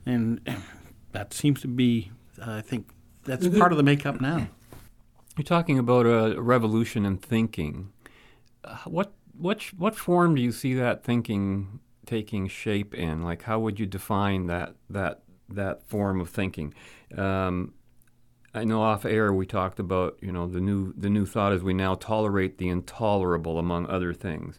And 0.05 0.47
that 1.13 1.33
seems 1.33 1.63
to 1.63 1.67
be, 1.67 2.13
I 2.45 2.61
think, 2.61 2.91
that's 3.25 3.49
part 3.49 3.73
of 3.73 3.79
the 3.79 3.83
makeup 3.83 4.21
now. 4.21 4.49
You're 5.39 5.45
talking 5.45 5.79
about 5.79 6.05
a 6.05 6.39
revolution 6.39 7.07
in 7.07 7.17
thinking. 7.17 7.91
Uh, 8.65 8.77
what 8.85 9.15
what 9.33 9.63
what 9.79 9.97
form 9.97 10.35
do 10.35 10.43
you 10.43 10.53
see 10.53 10.75
that 10.75 11.05
thinking 11.05 11.81
taking 12.05 12.49
shape 12.49 12.95
in? 12.95 13.23
Like, 13.23 13.45
how 13.45 13.59
would 13.61 13.81
you 13.81 13.87
define 13.87 14.47
that 14.47 14.75
that 14.91 15.23
that 15.49 15.87
form 15.89 16.21
of 16.21 16.31
thinking? 16.31 16.75
Um, 17.17 17.75
I 18.55 18.65
know 18.65 18.83
off 18.83 19.05
air 19.05 19.33
we 19.33 19.47
talked 19.47 19.79
about 19.79 20.17
you 20.23 20.33
know 20.33 20.47
the 20.47 20.61
new 20.61 20.95
the 20.97 21.11
new 21.11 21.27
thought 21.27 21.53
is 21.53 21.63
we 21.63 21.75
now 21.75 21.95
tolerate 21.95 22.59
the 22.59 22.69
intolerable 22.69 23.59
among 23.59 23.87
other 23.87 24.15
things. 24.15 24.59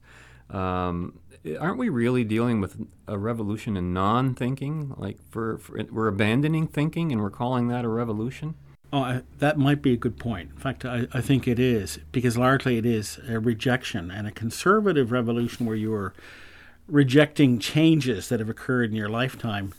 Um, 0.50 1.20
aren't 1.60 1.78
we 1.78 1.90
really 1.90 2.24
dealing 2.24 2.62
with 2.62 2.78
a 3.08 3.18
revolution 3.18 3.78
in 3.78 3.94
non-thinking? 3.94 4.94
Like 4.98 5.18
for, 5.30 5.58
for 5.58 5.82
we're 5.92 6.08
abandoning 6.08 6.68
thinking 6.68 7.12
and 7.12 7.22
we're 7.22 7.30
calling 7.30 7.68
that 7.68 7.86
a 7.86 7.90
revolution. 7.90 8.56
Oh, 8.94 9.00
I, 9.00 9.22
that 9.40 9.58
might 9.58 9.82
be 9.82 9.94
a 9.94 9.98
good 9.98 10.18
point. 10.18 10.52
In 10.52 10.58
fact, 10.58 10.86
I, 10.86 11.08
I 11.14 11.20
think 11.20 11.48
it 11.48 11.60
is 11.60 12.00
because 12.12 12.38
largely 12.38 12.78
it 12.78 12.86
is 12.86 13.20
a 13.28 13.40
rejection 13.40 14.10
and 14.10 14.28
a 14.28 14.32
conservative 14.32 15.12
revolution 15.12 15.66
where 15.66 15.76
you 15.76 15.94
are 15.94 16.14
rejecting 16.88 17.60
changes 17.60 18.30
that 18.30 18.40
have 18.40 18.50
occurred 18.50 18.92
in 18.92 18.96
your 18.96 19.10
lifetime 19.10 19.74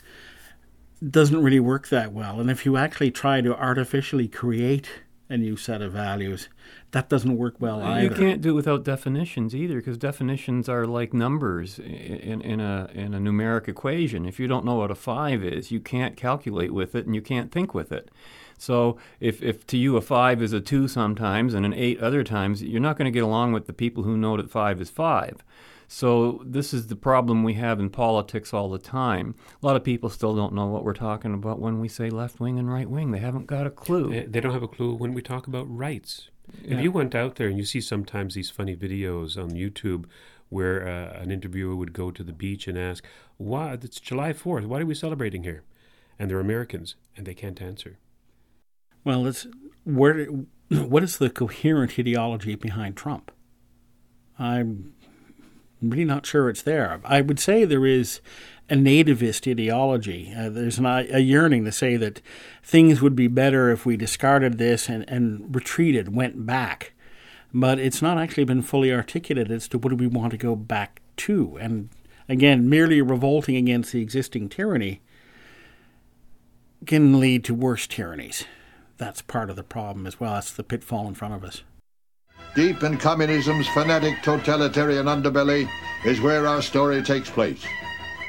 doesn't 1.07 1.43
really 1.43 1.61
work 1.61 1.89
that 1.89 2.13
well. 2.13 2.41
And 2.41 2.51
if 2.51 2.65
you 2.65 2.77
actually 2.77 3.11
try 3.11 3.41
to 3.41 3.55
artificially 3.55 4.29
create 4.29 4.89
a 5.31 5.37
new 5.37 5.57
set 5.57 5.83
of 5.83 5.93
values, 5.93 6.49
that 6.91 7.09
doesn't 7.11 7.37
work 7.37 7.57
well 7.59 7.83
either. 7.83 8.05
You 8.05 8.11
can't 8.11 8.41
do 8.41 8.51
it 8.51 8.55
without 8.55 8.83
definitions 8.83 9.55
either, 9.55 9.77
because 9.77 9.99
definitions 9.99 10.69
are 10.69 10.87
like 10.87 11.13
numbers 11.13 11.79
in, 11.79 12.41
in 12.41 12.61
a 12.61 12.89
in 12.95 13.13
a 13.13 13.19
numeric 13.19 13.69
equation. 13.69 14.25
If 14.25 14.41
you 14.41 14.49
don't 14.49 14.65
know 14.65 14.77
what 14.77 14.91
a 14.91 14.95
five 14.95 15.45
is, 15.45 15.71
you 15.71 15.81
can't 15.81 16.17
calculate 16.17 16.73
with 16.73 16.95
it, 16.95 17.05
and 17.05 17.15
you 17.15 17.21
can't 17.21 17.53
think 17.53 17.75
with 17.75 17.93
it. 17.93 18.11
So 18.57 18.97
if, 19.21 19.43
if 19.43 19.67
to 19.69 19.77
you 19.77 19.97
a 19.97 20.01
five 20.01 20.43
is 20.43 20.53
a 20.53 20.61
two 20.61 20.89
sometimes 20.89 21.55
and 21.55 21.65
an 21.65 21.75
eight 21.75 22.01
other 22.01 22.25
times, 22.25 22.63
you're 22.63 22.81
not 22.81 22.97
going 22.97 23.05
to 23.05 23.17
get 23.17 23.23
along 23.23 23.53
with 23.53 23.67
the 23.67 23.73
people 23.73 24.03
who 24.03 24.17
know 24.17 24.37
that 24.37 24.51
five 24.51 24.81
is 24.81 24.91
five. 24.91 25.45
So 25.91 26.43
this 26.45 26.75
is 26.75 26.89
the 26.89 26.97
problem 26.97 27.43
we 27.43 27.55
have 27.55 27.81
in 27.81 27.89
politics 27.89 28.53
all 28.53 28.69
the 28.69 28.79
time. 28.79 29.35
A 29.63 29.67
lot 29.67 29.75
of 29.75 29.83
people 29.83 30.11
still 30.11 30.37
don't 30.37 30.53
know 30.53 30.67
what 30.67 30.85
we're 30.85 30.93
talking 30.93 31.33
about 31.33 31.61
when 31.61 31.81
we 31.81 31.89
say 31.89 32.11
left 32.11 32.39
wing 32.39 32.59
and 32.59 32.71
right 32.71 32.89
wing. 32.89 33.11
They 33.11 33.19
haven't 33.21 33.47
got 33.47 33.67
a 33.67 33.71
clue. 33.71 34.27
They 34.29 34.41
don't 34.41 34.53
have 34.53 34.63
a 34.63 34.69
clue 34.69 34.95
when 34.95 35.15
we 35.15 35.23
talk 35.23 35.47
about 35.47 35.65
rights. 35.65 36.29
Yeah. 36.63 36.77
If 36.77 36.83
you 36.83 36.93
went 36.93 37.15
out 37.15 37.37
there 37.37 37.49
and 37.49 37.57
you 37.57 37.65
see 37.65 37.81
sometimes 37.81 38.35
these 38.35 38.51
funny 38.51 38.77
videos 38.77 39.43
on 39.43 39.53
YouTube 39.53 40.05
where 40.51 40.87
uh, 40.87 41.21
an 41.21 41.31
interviewer 41.31 41.75
would 41.75 41.95
go 41.95 42.11
to 42.11 42.23
the 42.23 42.33
beach 42.33 42.69
and 42.69 42.79
ask, 42.79 43.05
"Why? 43.39 43.73
It's 43.73 44.01
July 44.01 44.35
Fourth. 44.35 44.65
What 44.67 44.83
are 44.83 44.87
we 44.87 44.95
celebrating 44.95 45.43
here?" 45.43 45.63
And 46.19 46.31
they're 46.31 46.41
Americans, 46.41 46.97
and 47.17 47.27
they 47.27 47.35
can't 47.35 47.63
answer. 47.63 47.99
Well, 49.05 49.27
it's 49.27 49.47
where. 49.85 50.27
What 50.69 51.03
is 51.03 51.17
the 51.17 51.31
coherent 51.31 51.99
ideology 51.99 52.55
behind 52.55 52.95
Trump? 52.95 53.31
I'm 54.39 54.93
really 55.83 56.05
not 56.05 56.27
sure 56.27 56.49
it's 56.49 56.63
there. 56.63 57.01
I 57.05 57.21
would 57.21 57.39
say 57.39 57.65
there 57.65 57.87
is 57.87 58.21
a 58.71 58.75
nativist 58.75 59.51
ideology. 59.51 60.33
Uh, 60.37 60.51
there's 60.51 60.79
an, 60.79 60.87
a 60.87 61.21
yearning 61.21 61.65
to 61.65 61.73
say 61.73 61.97
that 61.97 62.21
things 62.63 63.01
would 63.01 63.17
be 63.17 63.29
better 63.29 63.71
if 63.71 63.87
we 63.87 63.97
discarded 63.97 64.59
this 64.59 64.89
and, 64.89 65.09
and 65.09 65.55
retreated, 65.55 66.15
went 66.15 66.45
back. 66.45 66.93
but 67.53 67.79
it's 67.79 68.03
not 68.03 68.19
actually 68.19 68.45
been 68.45 68.63
fully 68.63 68.93
articulated 68.93 69.51
as 69.51 69.69
to 69.69 69.79
what 69.79 69.91
do 69.91 69.97
we 69.97 70.07
want 70.07 70.31
to 70.33 70.37
go 70.37 70.55
back 70.55 71.01
to. 71.17 71.57
And 71.61 71.89
again, 72.29 72.69
merely 72.69 73.01
revolting 73.01 73.57
against 73.57 73.93
the 73.93 74.03
existing 74.03 74.49
tyranny 74.49 75.01
can 76.87 77.19
lead 77.19 77.45
to 77.45 77.55
worse 77.55 77.87
tyrannies. 77.87 78.45
That's 78.99 79.23
part 79.23 79.51
of 79.51 79.57
the 79.57 79.63
problem 79.63 80.07
as 80.07 80.21
well. 80.21 80.35
That's 80.35 80.53
the 80.53 80.63
pitfall 80.65 81.09
in 81.09 81.15
front 81.15 81.35
of 81.35 81.45
us. 81.45 81.63
Deep 82.55 82.83
in 82.83 82.99
communism's 82.99 83.69
fanatic 83.69 84.23
totalitarian 84.23 85.07
underbelly 85.07 85.69
is 86.05 86.21
where 86.21 86.47
our 86.47 86.63
story 86.63 87.03
takes 87.03 87.31
place. 87.31 87.65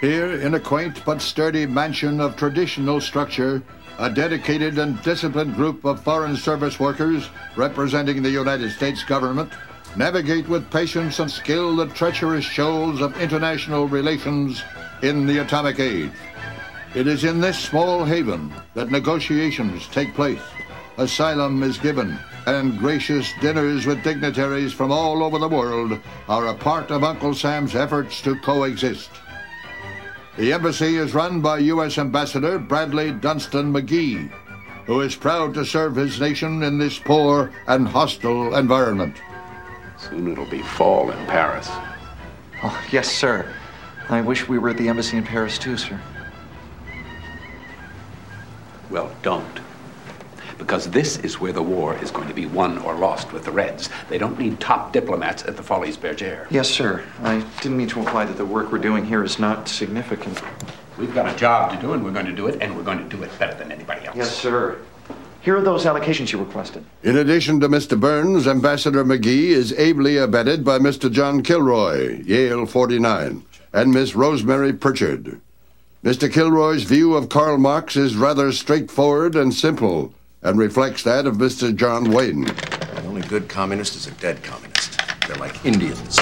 Here, 0.02 0.40
in 0.40 0.54
a 0.54 0.60
quaint 0.60 1.04
but 1.06 1.22
sturdy 1.22 1.66
mansion 1.66 2.22
of 2.22 2.36
traditional 2.36 3.02
structure, 3.02 3.62
a 3.98 4.10
dedicated 4.10 4.78
and 4.78 5.02
disciplined 5.04 5.56
group 5.56 5.84
of 5.84 6.02
Foreign 6.04 6.38
Service 6.38 6.80
workers 6.80 7.30
representing 7.58 8.22
the 8.22 8.30
United 8.30 8.72
States 8.72 9.04
government 9.04 9.52
navigate 9.98 10.48
with 10.48 10.72
patience 10.72 11.20
and 11.20 11.30
skill 11.30 11.76
the 11.76 11.88
treacherous 11.88 12.46
shoals 12.46 13.02
of 13.02 13.20
international 13.20 13.88
relations 13.88 14.64
in 15.02 15.26
the 15.26 15.40
atomic 15.40 15.80
age. 15.80 16.12
It 16.96 17.08
is 17.08 17.24
in 17.24 17.42
this 17.42 17.60
small 17.60 18.06
haven 18.06 18.54
that 18.74 18.92
negotiations 18.92 19.88
take 19.88 20.14
place, 20.14 20.42
asylum 20.98 21.62
is 21.64 21.78
given, 21.78 22.18
and 22.56 22.80
gracious 22.80 23.32
dinners 23.42 23.86
with 23.86 24.04
dignitaries 24.04 24.74
from 24.74 24.92
all 24.92 25.24
over 25.24 25.38
the 25.38 25.48
world 25.48 26.00
are 26.28 26.48
a 26.48 26.56
part 26.56 26.90
of 26.90 27.04
Uncle 27.04 27.36
Sam's 27.36 27.76
efforts 27.76 28.22
to 28.24 28.36
coexist. 28.38 29.12
The 30.36 30.52
embassy 30.54 30.98
is 30.98 31.14
run 31.14 31.42
by 31.42 31.60
U.S. 31.60 32.00
Ambassador 32.00 32.58
Bradley 32.58 33.12
Dunstan 33.12 33.72
McGee, 33.72 34.32
who 34.86 35.02
is 35.02 35.16
proud 35.16 35.54
to 35.54 35.66
serve 35.66 35.96
his 35.96 36.20
nation 36.20 36.64
in 36.64 36.80
this 36.80 36.98
poor 36.98 37.52
and 37.68 37.88
hostile 37.88 38.56
environment. 38.56 39.16
Soon 39.98 40.32
it'll 40.32 40.50
be 40.50 40.64
fall 40.64 41.12
in 41.12 41.26
Paris. 41.28 41.68
Oh, 42.64 42.84
yes, 42.92 43.12
sir. 43.12 43.54
I 44.10 44.22
wish 44.22 44.48
we 44.48 44.58
were 44.58 44.70
at 44.70 44.78
the 44.78 44.90
embassy 44.90 45.18
in 45.18 45.24
Paris 45.24 45.60
too, 45.60 45.78
sir. 45.78 46.00
Well, 48.90 49.12
don't. 49.22 49.60
Because 50.60 50.92
this 50.92 51.18
is 51.20 51.40
where 51.40 51.54
the 51.54 51.64
war 51.64 51.98
is 51.98 52.12
going 52.12 52.28
to 52.28 52.34
be 52.34 52.46
won 52.46 52.78
or 52.80 52.94
lost 52.94 53.34
with 53.34 53.46
the 53.46 53.52
Reds. 53.52 53.90
They 54.10 54.20
don't 54.20 54.38
need 54.38 54.60
top 54.60 54.94
diplomats 54.94 55.44
at 55.46 55.58
the 55.58 55.64
Folies 55.64 55.98
Bergère. 55.98 56.46
Yes, 56.52 56.70
sir. 56.70 57.04
I 57.24 57.40
didn't 57.62 57.78
mean 57.78 57.88
to 57.88 58.00
imply 58.00 58.26
that 58.26 58.38
the 58.38 58.46
work 58.46 58.72
we're 58.72 58.78
doing 58.78 59.06
here 59.06 59.24
is 59.24 59.40
not 59.40 59.68
significant. 59.68 60.40
We've 60.98 61.14
got 61.16 61.34
a 61.34 61.36
job 61.38 61.72
to 61.72 61.82
do, 61.82 61.94
and 61.94 62.04
we're 62.04 62.12
going 62.12 62.26
to 62.26 62.36
do 62.36 62.48
it, 62.48 62.62
and 62.62 62.76
we're 62.76 62.84
going 62.84 63.00
to 63.00 63.18
do 63.18 63.24
it 63.24 63.40
better 63.40 63.58
than 63.58 63.72
anybody 63.72 64.06
else. 64.06 64.18
Yes, 64.18 64.36
sir. 64.36 64.78
Here 65.42 65.56
are 65.56 65.62
those 65.62 65.86
allocations 65.86 66.34
you 66.34 66.40
requested. 66.40 66.84
In 67.04 67.16
addition 67.16 67.62
to 67.62 67.70
Mr. 67.70 67.98
Burns, 67.98 68.46
Ambassador 68.46 69.06
McGee 69.06 69.48
is 69.48 69.72
ably 69.74 70.18
abetted 70.18 70.66
by 70.66 70.78
Mr. 70.78 71.10
John 71.10 71.42
Kilroy, 71.42 72.22
Yale 72.24 72.66
49, 72.66 73.46
and 73.72 73.92
Miss 73.92 74.14
Rosemary 74.14 74.74
Pritchard. 74.74 75.40
Mr. 76.04 76.32
Kilroy's 76.32 76.84
view 76.84 77.16
of 77.16 77.30
Karl 77.30 77.58
Marx 77.58 77.96
is 77.96 78.18
rather 78.18 78.52
straightforward 78.52 79.36
and 79.36 79.54
simple, 79.54 80.14
and 80.42 80.58
reflects 80.58 81.04
that 81.04 81.26
of 81.26 81.36
Mr. 81.36 81.76
John 81.76 82.12
Wayne. 82.12 82.46
The 82.46 83.04
only 83.06 83.22
good 83.24 83.50
communist 83.50 83.96
is 83.96 84.08
a 84.08 84.12
dead 84.12 84.42
communist. 84.44 85.00
They're 85.28 85.38
like 85.38 85.66
Indians. 85.66 86.18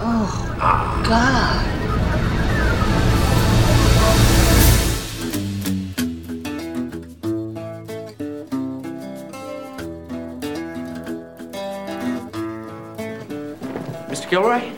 Oh, 0.00 0.56
ah. 0.60 1.02
God. 1.06 1.78
Mr. 14.10 14.30
Gilroy, 14.30 14.70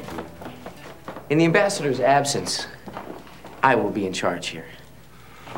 in 1.28 1.38
the 1.38 1.44
ambassador's 1.44 2.00
absence, 2.00 2.66
I 3.62 3.74
will 3.74 3.90
be 3.90 4.06
in 4.06 4.12
charge 4.12 4.48
here. 4.48 4.66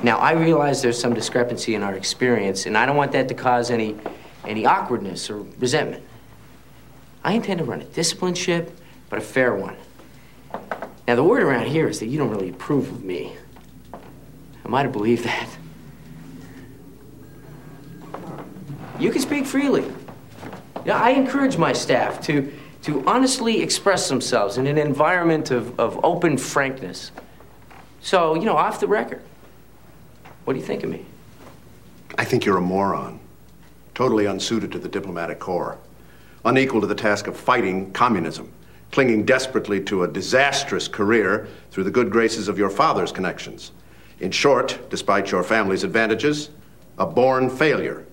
Now, 0.02 0.18
I 0.18 0.32
realize 0.32 0.82
there's 0.82 0.98
some 0.98 1.14
discrepancy 1.14 1.74
in 1.74 1.82
our 1.82 1.94
experience, 1.94 2.66
and 2.66 2.76
I 2.76 2.86
don't 2.86 2.96
want 2.96 3.12
that 3.12 3.28
to 3.28 3.34
cause 3.34 3.70
any, 3.70 3.96
any 4.44 4.66
awkwardness 4.66 5.30
or 5.30 5.42
resentment. 5.58 6.02
I 7.24 7.34
intend 7.34 7.58
to 7.58 7.64
run 7.64 7.80
a 7.80 7.84
disciplined 7.84 8.36
ship, 8.36 8.76
but 9.10 9.18
a 9.18 9.22
fair 9.22 9.54
one. 9.54 9.76
Now, 11.06 11.16
the 11.16 11.22
word 11.22 11.42
around 11.42 11.66
here 11.66 11.88
is 11.88 12.00
that 12.00 12.06
you 12.06 12.18
don't 12.18 12.30
really 12.30 12.50
approve 12.50 12.88
of 12.88 13.04
me. 13.04 13.36
Am 14.64 14.74
I 14.74 14.82
to 14.82 14.88
believe 14.88 15.24
that? 15.24 15.48
You 18.98 19.10
can 19.10 19.20
speak 19.20 19.46
freely. 19.46 19.84
Yeah, 20.84 20.96
I 20.96 21.10
encourage 21.10 21.56
my 21.56 21.72
staff 21.72 22.20
to, 22.22 22.52
to 22.82 23.04
honestly 23.06 23.62
express 23.62 24.08
themselves 24.08 24.58
in 24.58 24.66
an 24.66 24.78
environment 24.78 25.50
of, 25.50 25.78
of 25.78 26.04
open 26.04 26.38
frankness. 26.38 27.12
So, 28.00 28.34
you 28.34 28.44
know, 28.44 28.56
off 28.56 28.80
the 28.80 28.88
record, 28.88 29.22
what 30.44 30.54
do 30.54 30.58
you 30.58 30.64
think 30.64 30.82
of 30.82 30.90
me? 30.90 31.04
I 32.18 32.24
think 32.24 32.44
you're 32.44 32.58
a 32.58 32.62
moron. 32.62 33.20
Totally 33.94 34.26
unsuited 34.26 34.72
to 34.72 34.78
the 34.78 34.88
diplomatic 34.88 35.38
corps. 35.38 35.78
Unequal 36.44 36.80
to 36.80 36.86
the 36.86 36.94
task 36.94 37.26
of 37.26 37.36
fighting 37.36 37.92
communism. 37.92 38.52
Clinging 38.90 39.24
desperately 39.24 39.80
to 39.84 40.02
a 40.02 40.08
disastrous 40.08 40.88
career 40.88 41.48
through 41.70 41.84
the 41.84 41.90
good 41.90 42.10
graces 42.10 42.48
of 42.48 42.58
your 42.58 42.70
father's 42.70 43.12
connections. 43.12 43.72
In 44.20 44.30
short, 44.30 44.78
despite 44.90 45.30
your 45.30 45.42
family's 45.42 45.84
advantages, 45.84 46.50
a 46.98 47.06
born 47.06 47.48
failure. 47.48 48.04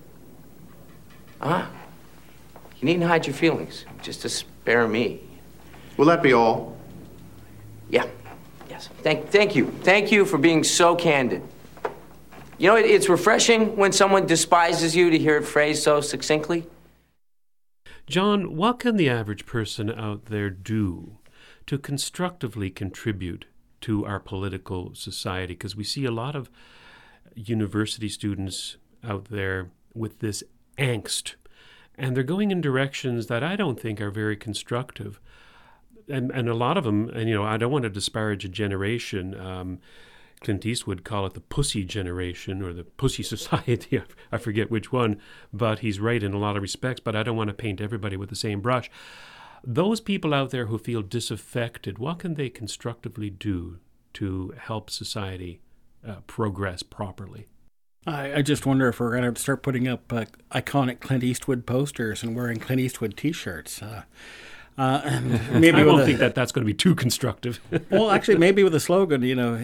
Ah, 1.40 1.70
you 2.80 2.86
needn't 2.86 3.04
hide 3.04 3.26
your 3.26 3.34
feelings, 3.34 3.84
just 4.02 4.22
to 4.22 4.28
spare 4.28 4.88
me. 4.88 5.20
Will 5.96 6.06
that 6.06 6.22
be 6.22 6.32
all? 6.32 6.76
Yeah, 7.90 8.06
yes. 8.68 8.88
Thank, 9.02 9.28
thank 9.28 9.54
you. 9.54 9.66
Thank 9.82 10.10
you 10.10 10.24
for 10.24 10.38
being 10.38 10.64
so 10.64 10.96
candid. 10.96 11.42
You 12.60 12.66
know, 12.66 12.76
it, 12.76 12.84
it's 12.84 13.08
refreshing 13.08 13.74
when 13.74 13.90
someone 13.90 14.26
despises 14.26 14.94
you 14.94 15.08
to 15.08 15.16
hear 15.16 15.38
it 15.38 15.46
phrased 15.46 15.82
so 15.82 16.02
succinctly. 16.02 16.66
John, 18.06 18.54
what 18.54 18.80
can 18.80 18.98
the 18.98 19.08
average 19.08 19.46
person 19.46 19.90
out 19.90 20.26
there 20.26 20.50
do 20.50 21.16
to 21.64 21.78
constructively 21.78 22.68
contribute 22.68 23.46
to 23.80 24.04
our 24.04 24.20
political 24.20 24.94
society? 24.94 25.54
Because 25.54 25.74
we 25.74 25.84
see 25.84 26.04
a 26.04 26.10
lot 26.10 26.36
of 26.36 26.50
university 27.34 28.10
students 28.10 28.76
out 29.02 29.30
there 29.30 29.70
with 29.94 30.18
this 30.18 30.44
angst, 30.76 31.36
and 31.94 32.14
they're 32.14 32.22
going 32.22 32.50
in 32.50 32.60
directions 32.60 33.28
that 33.28 33.42
I 33.42 33.56
don't 33.56 33.80
think 33.80 34.02
are 34.02 34.10
very 34.10 34.36
constructive. 34.36 35.18
And, 36.10 36.30
and 36.30 36.46
a 36.46 36.54
lot 36.54 36.76
of 36.76 36.84
them, 36.84 37.08
and 37.08 37.26
you 37.26 37.36
know, 37.36 37.44
I 37.44 37.56
don't 37.56 37.72
want 37.72 37.84
to 37.84 37.88
disparage 37.88 38.44
a 38.44 38.48
generation. 38.48 39.34
Um, 39.40 39.78
Clint 40.40 40.64
Eastwood 40.64 41.04
call 41.04 41.26
it 41.26 41.34
the 41.34 41.40
pussy 41.40 41.84
generation 41.84 42.62
or 42.62 42.72
the 42.72 42.84
pussy 42.84 43.22
society. 43.34 44.02
I 44.32 44.38
forget 44.38 44.70
which 44.70 44.92
one, 44.92 45.20
but 45.52 45.80
he's 45.80 46.00
right 46.00 46.22
in 46.22 46.32
a 46.32 46.38
lot 46.38 46.56
of 46.56 46.62
respects. 46.62 47.00
But 47.00 47.16
I 47.16 47.22
don't 47.22 47.36
want 47.36 47.48
to 47.48 47.54
paint 47.54 47.80
everybody 47.80 48.16
with 48.16 48.30
the 48.30 48.36
same 48.36 48.60
brush. 48.60 48.90
Those 49.62 50.00
people 50.00 50.32
out 50.32 50.50
there 50.50 50.66
who 50.66 50.78
feel 50.78 51.02
disaffected, 51.02 51.98
what 51.98 52.20
can 52.20 52.34
they 52.34 52.48
constructively 52.48 53.28
do 53.28 53.78
to 54.14 54.54
help 54.58 54.88
society 54.88 55.60
uh, 56.06 56.16
progress 56.26 56.82
properly? 56.82 57.46
I, 58.06 58.36
I, 58.36 58.42
just 58.42 58.64
wonder 58.64 58.88
if 58.88 58.98
we're 58.98 59.14
going 59.14 59.34
to 59.34 59.40
start 59.40 59.62
putting 59.62 59.86
up 59.86 60.10
uh, 60.10 60.24
iconic 60.52 61.00
Clint 61.00 61.22
Eastwood 61.22 61.66
posters 61.66 62.22
and 62.22 62.34
wearing 62.34 62.58
Clint 62.58 62.80
Eastwood 62.80 63.14
T-shirts. 63.14 63.82
Uh, 63.82 64.04
uh, 64.80 65.20
maybe 65.52 65.76
I 65.76 65.84
don't 65.84 66.00
a, 66.00 66.04
think 66.06 66.20
that 66.20 66.34
that's 66.34 66.52
going 66.52 66.64
to 66.64 66.66
be 66.66 66.72
too 66.72 66.94
constructive. 66.94 67.60
well, 67.90 68.10
actually, 68.10 68.38
maybe 68.38 68.64
with 68.64 68.74
a 68.74 68.80
slogan, 68.80 69.20
you 69.20 69.34
know, 69.34 69.58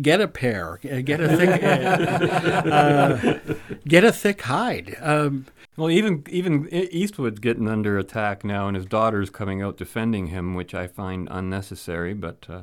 get 0.00 0.20
a 0.20 0.28
pair, 0.28 0.78
get 0.82 1.20
a 1.20 1.36
thick, 1.36 1.62
uh, 3.52 3.54
get 3.88 4.04
a 4.04 4.12
thick 4.12 4.42
hide. 4.42 4.96
Um, 5.00 5.46
well, 5.76 5.90
even 5.90 6.22
even 6.30 6.68
Eastwood's 6.72 7.40
getting 7.40 7.66
under 7.66 7.98
attack 7.98 8.44
now, 8.44 8.68
and 8.68 8.76
his 8.76 8.86
daughter's 8.86 9.30
coming 9.30 9.60
out 9.62 9.76
defending 9.76 10.28
him, 10.28 10.54
which 10.54 10.74
I 10.74 10.86
find 10.86 11.26
unnecessary. 11.28 12.14
But 12.14 12.46
uh, 12.48 12.62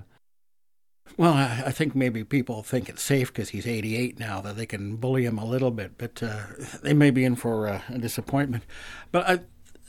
well, 1.18 1.34
I, 1.34 1.64
I, 1.66 1.72
think 1.72 1.96
maybe 1.96 2.24
people 2.24 2.64
think 2.64 2.88
it's 2.88 3.04
safe 3.04 3.34
because 3.34 3.50
he's 3.50 3.68
88 3.68 4.20
now 4.20 4.40
that 4.40 4.56
they 4.56 4.66
can 4.66 4.96
bully 4.96 5.26
him 5.26 5.38
a 5.38 5.44
little 5.44 5.72
bit, 5.72 5.98
but 5.98 6.24
uh, 6.24 6.44
they 6.82 6.94
may 6.94 7.12
be 7.12 7.26
in 7.26 7.36
for 7.36 7.68
a 7.68 7.84
disappointment. 8.00 8.64
But 9.12 9.28
I 9.28 9.40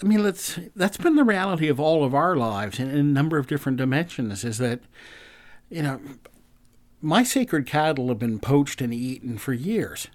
I 0.03 0.07
mean, 0.07 0.23
let's, 0.23 0.59
that's 0.75 0.97
been 0.97 1.17
the 1.17 1.25
reality 1.25 1.69
of 1.69 1.79
all 1.79 2.05
of 2.05 2.15
our 2.15 2.35
lives 2.35 2.79
in, 2.79 2.89
in 2.89 2.97
a 2.97 3.03
number 3.03 3.37
of 3.37 3.47
different 3.47 3.79
dimensions 3.79 4.45
is 4.45 4.59
that, 4.59 4.81
you 5.69 5.83
know, 5.83 6.01
my 7.03 7.23
sacred 7.23 7.67
cattle 7.67 8.09
have 8.09 8.19
been 8.19 8.39
poached 8.39 8.81
and 8.81 8.95
eaten 8.95 9.37
for 9.37 9.53
years. 9.53 10.09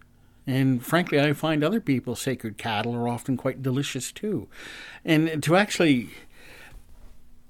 And 0.47 0.83
frankly, 0.83 1.19
I 1.19 1.33
find 1.33 1.63
other 1.63 1.79
people's 1.81 2.21
sacred 2.21 2.57
cattle 2.57 2.95
are 2.95 3.07
often 3.07 3.37
quite 3.37 3.61
delicious 3.61 4.11
too. 4.11 4.47
And 5.03 5.41
to 5.43 5.55
actually, 5.55 6.09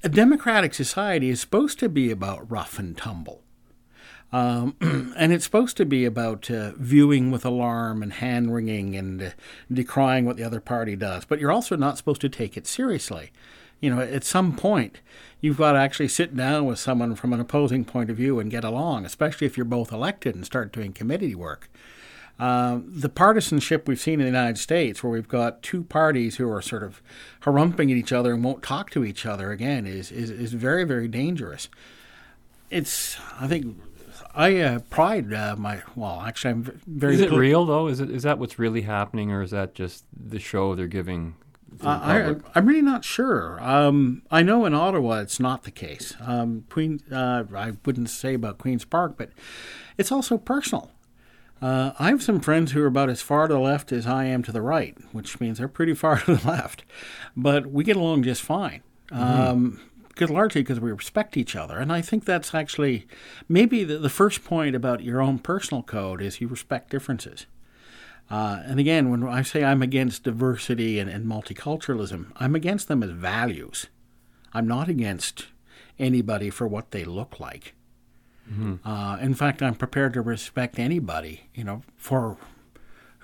a 0.04 0.10
democratic 0.10 0.74
society 0.74 1.30
is 1.30 1.42
supposed 1.42 1.80
to 1.80 1.90
be 1.90 2.12
about 2.12 2.50
rough 2.50 2.80
and 2.80 2.98
tumble. 2.98 3.45
Um, 4.32 4.76
and 5.18 5.32
it's 5.32 5.46
supposed 5.46 5.78
to 5.78 5.86
be 5.86 6.06
about 6.06 6.50
uh, 6.52 6.72
viewing 6.78 7.32
with 7.32 7.46
alarm 7.46 8.04
and 8.04 8.14
hand 8.14 8.54
wringing 8.54 8.96
and 8.96 9.22
uh, 9.22 9.30
decrying 9.72 10.26
what 10.26 10.38
the 10.38 10.44
other 10.44 10.60
party 10.60 10.96
does. 10.96 11.26
But 11.26 11.40
you're 11.40 11.52
also 11.52 11.76
not 11.76 11.98
supposed 11.98 12.22
to 12.22 12.30
take 12.30 12.58
it 12.58 12.68
seriously. 12.68 13.32
You 13.80 13.94
know, 13.94 14.02
at 14.02 14.24
some 14.24 14.56
point, 14.56 15.00
you've 15.42 15.58
got 15.58 15.74
to 15.74 15.80
actually 15.80 16.08
sit 16.08 16.36
down 16.36 16.66
with 16.66 16.80
someone 16.80 17.16
from 17.16 17.34
an 17.34 17.40
opposing 17.40 17.86
point 17.86 18.10
of 18.10 18.18
view 18.18 18.40
and 18.40 18.50
get 18.50 18.64
along, 18.64 19.06
especially 19.06 19.48
if 19.48 19.58
you're 19.58 19.66
both 19.66 19.92
elected 19.92 20.36
and 20.36 20.46
start 20.46 20.72
doing 20.72 20.94
committee 20.94 21.36
work. 21.36 21.70
Um, 22.38 22.86
the 22.88 23.08
partisanship 23.08 23.88
we've 23.88 24.00
seen 24.00 24.16
in 24.16 24.26
the 24.26 24.26
United 24.26 24.58
States, 24.58 25.02
where 25.02 25.12
we've 25.12 25.28
got 25.28 25.64
two 25.64 25.84
parties 25.84 26.36
who 26.36 26.52
are 26.52 26.62
sort 26.62 26.84
of 26.84 27.02
harumping 27.42 27.92
at 27.92 27.98
each 27.98 28.12
other 28.12 28.34
and 28.34 28.44
won't 28.44 28.62
talk 28.62 28.90
to 28.92 29.06
each 29.06 29.26
other 29.26 29.52
again, 29.52 29.86
is 29.86 30.12
is, 30.12 30.30
is 30.30 30.52
very 30.54 30.84
very 30.84 31.08
dangerous. 31.08 31.70
It's 32.70 33.18
I 33.40 33.48
think 33.48 33.78
I 34.36 34.60
uh, 34.60 34.80
pride 34.90 35.34
uh, 35.34 35.56
my 35.58 35.82
well 35.96 36.22
actually 36.22 36.52
I'm 36.52 36.82
very. 36.86 37.16
Is 37.16 37.22
it 37.22 37.30
pol- 37.30 37.40
real 37.40 37.66
though? 37.66 37.88
Is 37.88 38.00
it 38.00 38.10
is 38.10 38.24
that 38.24 38.38
what's 38.40 38.60
really 38.60 38.82
happening, 38.82 39.32
or 39.32 39.42
is 39.42 39.52
that 39.52 39.74
just 39.74 40.06
the 40.14 40.40
show 40.40 40.76
they're 40.76 40.88
giving? 40.88 41.36
the 41.72 41.88
Uh, 41.88 42.00
I, 42.00 42.36
I'm 42.58 42.66
really 42.66 42.82
not 42.82 43.04
sure. 43.04 43.62
Um, 43.62 44.22
I 44.32 44.44
know 44.44 44.66
in 44.66 44.74
Ottawa 44.74 45.20
it's 45.20 45.40
not 45.40 45.64
the 45.64 45.72
case. 45.72 46.16
Um, 46.22 46.66
Queen, 46.70 47.02
uh, 47.12 47.44
I 47.56 47.74
wouldn't 47.86 48.10
say 48.10 48.34
about 48.34 48.58
Queens 48.58 48.86
Park, 48.86 49.16
but 49.18 49.30
it's 49.98 50.12
also 50.12 50.38
personal. 50.38 50.92
Uh, 51.62 51.94
I 51.98 52.10
have 52.10 52.22
some 52.22 52.42
friends 52.42 52.74
who 52.74 52.84
are 52.84 52.88
about 52.88 53.10
as 53.10 53.22
far 53.22 53.48
to 53.48 53.54
the 53.54 53.60
left 53.60 53.92
as 53.92 54.06
I 54.06 54.26
am 54.26 54.44
to 54.44 54.52
the 54.52 54.62
right, 54.62 54.96
which 55.14 55.40
means 55.40 55.58
they're 55.58 55.68
pretty 55.68 55.94
far 55.94 56.20
to 56.22 56.36
the 56.36 56.48
left. 56.48 56.84
But 57.36 57.68
we 57.68 57.84
get 57.84 57.96
along 57.96 58.24
just 58.24 58.42
fine. 58.42 58.84
Um, 59.12 59.80
because 60.16 60.30
largely 60.32 60.62
because 60.64 60.80
we 60.80 60.92
respect 60.92 61.36
each 61.36 61.56
other, 61.56 61.78
and 61.78 61.92
I 61.92 62.02
think 62.02 62.24
that's 62.26 62.56
actually 62.56 63.06
maybe 63.50 63.84
the, 63.84 63.98
the 63.98 64.10
first 64.10 64.44
point 64.44 64.76
about 64.76 65.04
your 65.04 65.22
own 65.22 65.40
personal 65.40 65.84
code 65.84 66.22
is 66.22 66.40
you 66.40 66.48
respect 66.48 66.90
differences. 66.90 67.46
Uh, 68.32 68.62
and 68.66 68.80
again, 68.80 69.12
when 69.12 69.24
I 69.28 69.44
say 69.44 69.64
I'm 69.64 69.82
against 69.82 70.24
diversity 70.24 71.00
and, 71.00 71.10
and 71.10 71.28
multiculturalism, 71.28 72.32
I'm 72.38 72.56
against 72.56 72.88
them 72.88 73.04
as 73.04 73.12
values. 73.12 73.88
I'm 74.54 74.68
not 74.68 74.88
against 74.88 75.48
anybody 76.00 76.50
for 76.50 76.68
what 76.68 76.92
they 76.92 77.04
look 77.04 77.40
like. 77.40 77.76
Uh, 78.86 79.18
in 79.22 79.34
fact, 79.34 79.62
I'm 79.62 79.76
prepared 79.76 80.14
to 80.14 80.22
respect 80.22 80.80
anybody, 80.80 81.50
you 81.54 81.64
know, 81.64 81.84
for 81.98 82.38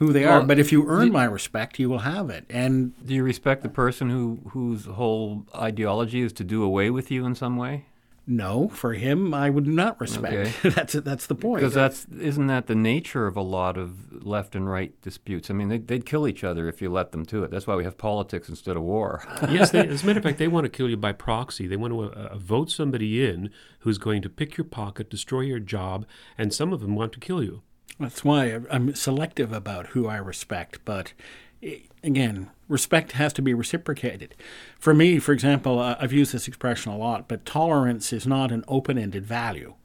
who 0.01 0.11
they 0.11 0.25
are. 0.25 0.41
But 0.41 0.57
if 0.57 0.71
you 0.71 0.87
earn 0.87 1.07
the- 1.07 1.13
my 1.13 1.25
respect, 1.25 1.77
you 1.77 1.89
will 1.89 1.99
have 1.99 2.29
it. 2.29 2.45
And 2.49 2.93
Do 3.05 3.13
you 3.13 3.23
respect 3.23 3.61
the 3.61 3.69
person 3.69 4.09
who 4.09 4.39
whose 4.49 4.85
whole 4.85 5.45
ideology 5.55 6.21
is 6.21 6.33
to 6.33 6.43
do 6.43 6.63
away 6.63 6.89
with 6.89 7.11
you 7.11 7.25
in 7.25 7.35
some 7.35 7.55
way? 7.55 7.85
no, 8.27 8.69
for 8.69 8.93
him, 8.93 9.33
I 9.33 9.49
would 9.49 9.67
not 9.67 9.99
respect. 9.99 10.33
Okay. 10.33 10.69
that's 10.75 10.93
that's 10.93 11.27
the 11.27 11.35
point. 11.35 11.61
Because 11.61 11.73
that's 11.73 12.05
isn't 12.05 12.47
that 12.47 12.67
the 12.67 12.75
nature 12.75 13.27
of 13.27 13.35
a 13.35 13.41
lot 13.41 13.77
of 13.77 14.23
left 14.25 14.55
and 14.55 14.69
right 14.69 14.99
disputes? 15.01 15.49
I 15.49 15.53
mean, 15.53 15.69
they, 15.69 15.79
they'd 15.79 16.05
kill 16.05 16.27
each 16.27 16.43
other 16.43 16.67
if 16.69 16.81
you 16.81 16.89
let 16.89 17.11
them 17.11 17.25
to 17.27 17.43
it. 17.43 17.51
That's 17.51 17.67
why 17.67 17.75
we 17.75 17.83
have 17.83 17.97
politics 17.97 18.47
instead 18.47 18.77
of 18.77 18.83
war. 18.83 19.23
yes, 19.49 19.71
they, 19.71 19.87
as 19.87 20.03
a 20.03 20.05
matter 20.05 20.19
of 20.19 20.23
fact, 20.23 20.37
they 20.37 20.47
want 20.47 20.65
to 20.65 20.69
kill 20.69 20.89
you 20.89 20.97
by 20.97 21.11
proxy. 21.11 21.67
They 21.67 21.77
want 21.77 21.93
to 21.93 22.03
uh, 22.03 22.37
vote 22.37 22.71
somebody 22.71 23.27
in 23.27 23.49
who's 23.79 23.97
going 23.97 24.21
to 24.21 24.29
pick 24.29 24.55
your 24.57 24.65
pocket, 24.65 25.09
destroy 25.09 25.41
your 25.41 25.59
job, 25.59 26.05
and 26.37 26.53
some 26.53 26.71
of 26.71 26.79
them 26.79 26.95
want 26.95 27.11
to 27.13 27.19
kill 27.19 27.43
you. 27.43 27.63
That's 28.01 28.25
why 28.25 28.59
I'm 28.71 28.95
selective 28.95 29.53
about 29.53 29.87
who 29.87 30.07
I 30.07 30.17
respect. 30.17 30.79
But 30.83 31.13
eh, 31.61 31.79
again, 32.03 32.49
respect 32.67 33.11
has 33.13 33.31
to 33.33 33.43
be 33.43 33.53
reciprocated. 33.53 34.33
For 34.79 34.93
me, 34.95 35.19
for 35.19 35.33
example, 35.33 35.79
I've 35.79 36.11
used 36.11 36.33
this 36.33 36.47
expression 36.47 36.91
a 36.91 36.97
lot, 36.97 37.27
but 37.27 37.45
tolerance 37.45 38.11
is 38.11 38.25
not 38.25 38.51
an 38.51 38.65
open 38.67 38.97
ended 38.97 39.25
value. 39.25 39.75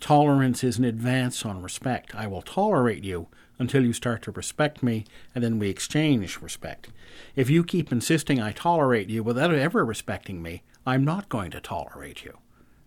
Tolerance 0.00 0.64
is 0.64 0.78
an 0.78 0.84
advance 0.84 1.44
on 1.44 1.62
respect. 1.62 2.14
I 2.14 2.26
will 2.26 2.40
tolerate 2.40 3.04
you 3.04 3.28
until 3.58 3.84
you 3.84 3.92
start 3.92 4.22
to 4.22 4.30
respect 4.30 4.82
me, 4.82 5.04
and 5.34 5.44
then 5.44 5.58
we 5.58 5.68
exchange 5.68 6.40
respect. 6.40 6.88
If 7.36 7.50
you 7.50 7.62
keep 7.62 7.92
insisting 7.92 8.40
I 8.40 8.52
tolerate 8.52 9.10
you 9.10 9.22
without 9.22 9.52
ever 9.52 9.84
respecting 9.84 10.40
me, 10.40 10.62
I'm 10.86 11.04
not 11.04 11.28
going 11.28 11.50
to 11.50 11.60
tolerate 11.60 12.24
you. 12.24 12.38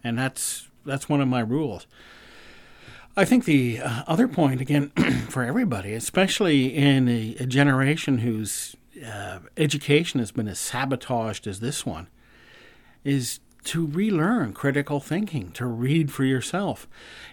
And 0.03 0.17
that's 0.17 0.67
that's 0.83 1.07
one 1.07 1.21
of 1.21 1.27
my 1.27 1.41
rules. 1.41 1.85
I 3.15 3.25
think 3.25 3.45
the 3.45 3.79
uh, 3.79 4.03
other 4.07 4.27
point, 4.27 4.59
again, 4.59 4.89
for 5.29 5.43
everybody, 5.43 5.93
especially 5.93 6.75
in 6.75 7.07
a, 7.07 7.35
a 7.39 7.45
generation 7.45 8.19
whose 8.19 8.75
uh, 9.05 9.39
education 9.55 10.19
has 10.19 10.31
been 10.31 10.47
as 10.47 10.57
sabotaged 10.57 11.45
as 11.45 11.59
this 11.59 11.85
one, 11.85 12.07
is 13.03 13.39
to 13.65 13.85
relearn 13.85 14.53
critical 14.53 14.99
thinking, 14.99 15.51
to 15.51 15.65
read 15.65 16.11
for 16.11 16.23
yourself. 16.23 16.87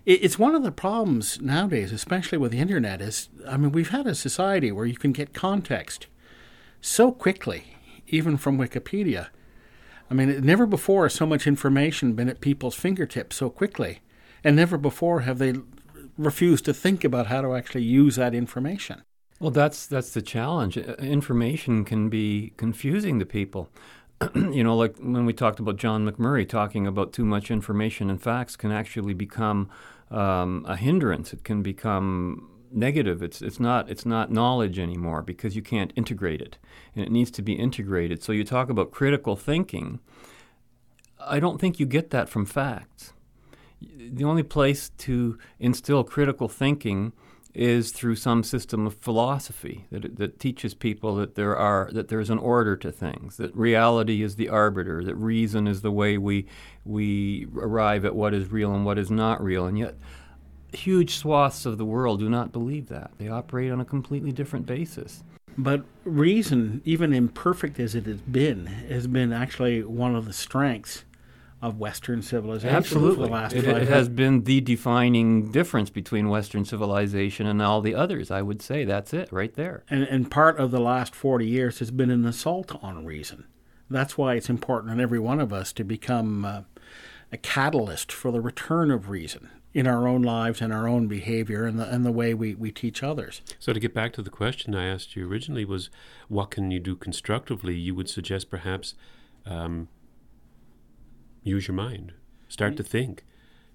It, 0.04 0.22
it's 0.22 0.38
one 0.38 0.54
of 0.54 0.62
the 0.62 0.70
problems 0.70 1.40
nowadays, 1.40 1.92
especially 1.92 2.38
with 2.38 2.52
the 2.52 2.58
internet. 2.58 3.00
Is 3.00 3.30
I 3.48 3.56
mean, 3.56 3.72
we've 3.72 3.90
had 3.90 4.06
a 4.06 4.14
society 4.14 4.70
where 4.70 4.86
you 4.86 4.96
can 4.96 5.12
get 5.12 5.32
context 5.32 6.06
so 6.82 7.10
quickly, 7.10 7.76
even 8.06 8.36
from 8.36 8.58
Wikipedia. 8.58 9.28
I 10.10 10.14
mean, 10.14 10.44
never 10.44 10.66
before 10.66 11.04
has 11.04 11.14
so 11.14 11.24
much 11.24 11.46
information 11.46 12.12
been 12.12 12.28
at 12.28 12.40
people's 12.40 12.74
fingertips 12.74 13.36
so 13.36 13.48
quickly, 13.48 14.00
and 14.44 14.56
never 14.56 14.76
before 14.78 15.20
have 15.20 15.38
they 15.38 15.54
refused 16.16 16.64
to 16.66 16.74
think 16.74 17.04
about 17.04 17.26
how 17.26 17.40
to 17.40 17.54
actually 17.54 17.82
use 17.84 18.16
that 18.16 18.34
information. 18.34 19.02
Well, 19.38 19.50
that's 19.50 19.86
that's 19.86 20.10
the 20.10 20.22
challenge. 20.22 20.76
Uh, 20.76 20.94
Information 20.98 21.84
can 21.84 22.08
be 22.10 22.52
confusing 22.56 23.18
to 23.18 23.26
people. 23.26 23.70
you 24.34 24.62
know, 24.62 24.76
like 24.76 24.96
when 24.98 25.24
we 25.24 25.32
talked 25.32 25.60
about 25.60 25.76
John 25.76 26.06
McMurray 26.06 26.46
talking 26.46 26.86
about 26.86 27.14
too 27.14 27.24
much 27.24 27.50
information 27.50 28.10
and 28.10 28.20
facts 28.20 28.54
can 28.54 28.70
actually 28.70 29.14
become 29.14 29.70
um, 30.10 30.66
a 30.68 30.76
hindrance. 30.76 31.32
It 31.32 31.42
can 31.42 31.62
become 31.62 32.50
negative. 32.70 33.22
It's 33.22 33.40
it's 33.40 33.58
not 33.58 33.90
it's 33.90 34.04
not 34.04 34.30
knowledge 34.30 34.78
anymore 34.78 35.22
because 35.22 35.56
you 35.56 35.62
can't 35.62 35.92
integrate 35.96 36.42
it, 36.42 36.58
and 36.94 37.04
it 37.04 37.10
needs 37.10 37.30
to 37.32 37.42
be 37.42 37.54
integrated. 37.54 38.22
So 38.22 38.32
you 38.32 38.44
talk 38.44 38.68
about 38.68 38.90
critical 38.90 39.36
thinking. 39.36 40.00
I 41.18 41.40
don't 41.40 41.60
think 41.60 41.80
you 41.80 41.86
get 41.86 42.10
that 42.10 42.28
from 42.28 42.44
facts. 42.44 43.12
The 43.80 44.24
only 44.24 44.42
place 44.42 44.90
to 44.98 45.38
instill 45.58 46.04
critical 46.04 46.48
thinking 46.48 47.12
is 47.52 47.90
through 47.90 48.14
some 48.14 48.44
system 48.44 48.86
of 48.86 48.94
philosophy 48.94 49.86
that, 49.90 50.16
that 50.16 50.38
teaches 50.38 50.72
people 50.72 51.16
that 51.16 51.34
there 51.34 51.56
are 51.56 51.90
that 51.92 52.08
there's 52.08 52.30
an 52.30 52.38
order 52.38 52.76
to 52.76 52.92
things, 52.92 53.36
that 53.38 53.54
reality 53.56 54.22
is 54.22 54.36
the 54.36 54.48
arbiter, 54.48 55.02
that 55.02 55.16
reason 55.16 55.66
is 55.66 55.82
the 55.82 55.90
way 55.90 56.16
we 56.16 56.46
we 56.84 57.46
arrive 57.56 58.04
at 58.04 58.14
what 58.14 58.34
is 58.34 58.50
real 58.50 58.72
and 58.72 58.84
what 58.84 58.98
is 58.98 59.10
not 59.10 59.42
real, 59.42 59.66
and 59.66 59.78
yet 59.78 59.96
huge 60.72 61.16
swaths 61.16 61.66
of 61.66 61.78
the 61.78 61.84
world 61.84 62.20
do 62.20 62.28
not 62.28 62.52
believe 62.52 62.88
that. 62.88 63.10
They 63.18 63.28
operate 63.28 63.72
on 63.72 63.80
a 63.80 63.84
completely 63.84 64.30
different 64.30 64.66
basis. 64.66 65.24
But 65.58 65.84
reason, 66.04 66.80
even 66.84 67.12
imperfect 67.12 67.80
as 67.80 67.96
it 67.96 68.06
has 68.06 68.20
been, 68.20 68.66
has 68.66 69.08
been 69.08 69.32
actually 69.32 69.82
one 69.82 70.14
of 70.14 70.24
the 70.24 70.32
strengths 70.32 71.04
of 71.62 71.78
Western 71.78 72.22
civilization 72.22 72.74
Absolutely, 72.74 73.16
for 73.16 73.22
the 73.22 73.32
last 73.32 73.52
it, 73.54 73.64
five 73.64 73.82
it 73.82 73.88
has 73.88 74.08
been 74.08 74.44
the 74.44 74.60
defining 74.60 75.52
difference 75.52 75.90
between 75.90 76.28
Western 76.28 76.64
civilization 76.64 77.46
and 77.46 77.60
all 77.60 77.80
the 77.80 77.94
others. 77.94 78.30
I 78.30 78.42
would 78.42 78.62
say 78.62 78.84
that's 78.84 79.12
it 79.12 79.30
right 79.30 79.52
there. 79.54 79.84
And, 79.90 80.04
and 80.04 80.30
part 80.30 80.58
of 80.58 80.70
the 80.70 80.80
last 80.80 81.14
40 81.14 81.46
years 81.46 81.78
has 81.80 81.90
been 81.90 82.10
an 82.10 82.24
assault 82.24 82.72
on 82.82 83.04
reason. 83.04 83.44
That's 83.90 84.16
why 84.16 84.34
it's 84.34 84.48
important 84.48 84.92
on 84.92 85.00
every 85.00 85.18
one 85.18 85.40
of 85.40 85.52
us 85.52 85.72
to 85.74 85.84
become 85.84 86.44
uh, 86.44 86.62
a 87.32 87.36
catalyst 87.36 88.10
for 88.10 88.30
the 88.30 88.40
return 88.40 88.90
of 88.90 89.10
reason 89.10 89.50
in 89.72 89.86
our 89.86 90.08
own 90.08 90.22
lives 90.22 90.60
and 90.60 90.72
our 90.72 90.88
own 90.88 91.06
behavior 91.06 91.64
and 91.64 91.78
the, 91.78 91.88
and 91.88 92.04
the 92.04 92.12
way 92.12 92.34
we, 92.34 92.54
we 92.54 92.70
teach 92.70 93.02
others. 93.02 93.42
So, 93.58 93.72
to 93.72 93.80
get 93.80 93.94
back 93.94 94.12
to 94.14 94.22
the 94.22 94.30
question 94.30 94.74
I 94.74 94.86
asked 94.86 95.14
you 95.14 95.28
originally, 95.28 95.64
was 95.64 95.90
what 96.28 96.50
can 96.50 96.70
you 96.70 96.80
do 96.80 96.96
constructively? 96.96 97.76
You 97.76 97.94
would 97.94 98.08
suggest 98.08 98.50
perhaps 98.50 98.94
um, 99.46 99.88
use 101.42 101.68
your 101.68 101.74
mind, 101.74 102.12
start 102.48 102.76
to 102.76 102.82
think, 102.82 103.24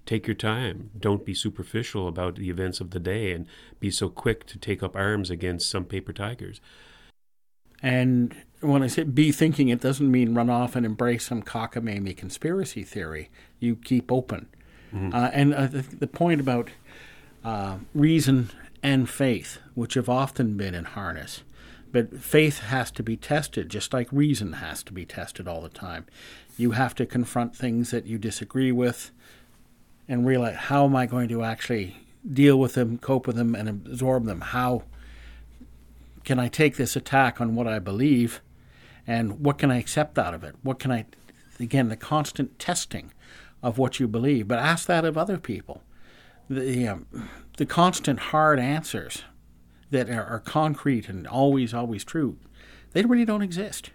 take 0.04 0.26
your 0.26 0.36
time. 0.36 0.90
Don't 0.98 1.24
be 1.24 1.34
superficial 1.34 2.08
about 2.08 2.36
the 2.36 2.48
events 2.48 2.80
of 2.80 2.90
the 2.90 3.00
day 3.00 3.32
and 3.32 3.46
be 3.80 3.90
so 3.90 4.08
quick 4.08 4.46
to 4.46 4.58
take 4.58 4.82
up 4.82 4.96
arms 4.96 5.30
against 5.30 5.68
some 5.68 5.84
paper 5.84 6.12
tigers. 6.12 6.60
And 7.82 8.34
when 8.60 8.82
I 8.82 8.86
say 8.86 9.02
be 9.02 9.32
thinking, 9.32 9.68
it 9.68 9.80
doesn't 9.80 10.10
mean 10.10 10.34
run 10.34 10.48
off 10.48 10.76
and 10.76 10.86
embrace 10.86 11.26
some 11.26 11.42
cockamamie 11.42 12.16
conspiracy 12.16 12.82
theory. 12.82 13.30
You 13.60 13.76
keep 13.76 14.10
open. 14.10 14.48
Uh, 15.12 15.30
and 15.32 15.54
uh, 15.54 15.66
the, 15.66 15.82
the 15.82 16.06
point 16.06 16.40
about 16.40 16.70
uh, 17.44 17.78
reason 17.94 18.50
and 18.82 19.10
faith, 19.10 19.58
which 19.74 19.94
have 19.94 20.08
often 20.08 20.56
been 20.56 20.74
in 20.74 20.84
harness, 20.84 21.42
but 21.92 22.20
faith 22.20 22.60
has 22.60 22.90
to 22.92 23.02
be 23.02 23.16
tested, 23.16 23.68
just 23.68 23.92
like 23.92 24.08
reason 24.10 24.54
has 24.54 24.82
to 24.84 24.92
be 24.92 25.04
tested 25.04 25.46
all 25.46 25.60
the 25.60 25.68
time. 25.68 26.06
You 26.56 26.72
have 26.72 26.94
to 26.96 27.06
confront 27.06 27.54
things 27.54 27.90
that 27.90 28.06
you 28.06 28.18
disagree 28.18 28.72
with 28.72 29.10
and 30.08 30.26
realize 30.26 30.56
how 30.56 30.84
am 30.84 30.96
I 30.96 31.06
going 31.06 31.28
to 31.28 31.42
actually 31.42 31.96
deal 32.30 32.58
with 32.58 32.74
them, 32.74 32.98
cope 32.98 33.26
with 33.26 33.36
them, 33.36 33.54
and 33.54 33.68
absorb 33.68 34.24
them? 34.24 34.40
How 34.40 34.82
can 36.24 36.38
I 36.38 36.48
take 36.48 36.76
this 36.76 36.96
attack 36.96 37.40
on 37.40 37.54
what 37.54 37.66
I 37.66 37.78
believe, 37.78 38.40
and 39.06 39.40
what 39.40 39.58
can 39.58 39.70
I 39.70 39.78
accept 39.78 40.18
out 40.18 40.34
of 40.34 40.42
it? 40.42 40.56
What 40.62 40.78
can 40.78 40.90
I, 40.90 41.06
again, 41.60 41.88
the 41.88 41.96
constant 41.96 42.58
testing 42.58 43.12
of 43.62 43.78
what 43.78 44.00
you 44.00 44.08
believe, 44.08 44.48
but 44.48 44.58
ask 44.58 44.86
that 44.86 45.04
of 45.04 45.16
other 45.16 45.38
people. 45.38 45.82
the 46.48 46.88
um, 46.88 47.06
the 47.56 47.66
constant 47.66 48.18
hard 48.18 48.58
answers 48.58 49.22
that 49.90 50.10
are, 50.10 50.24
are 50.24 50.40
concrete 50.40 51.08
and 51.08 51.26
always 51.26 51.72
always 51.72 52.04
true, 52.04 52.36
they 52.92 53.02
really 53.02 53.24
don't 53.24 53.42
exist. 53.42 53.90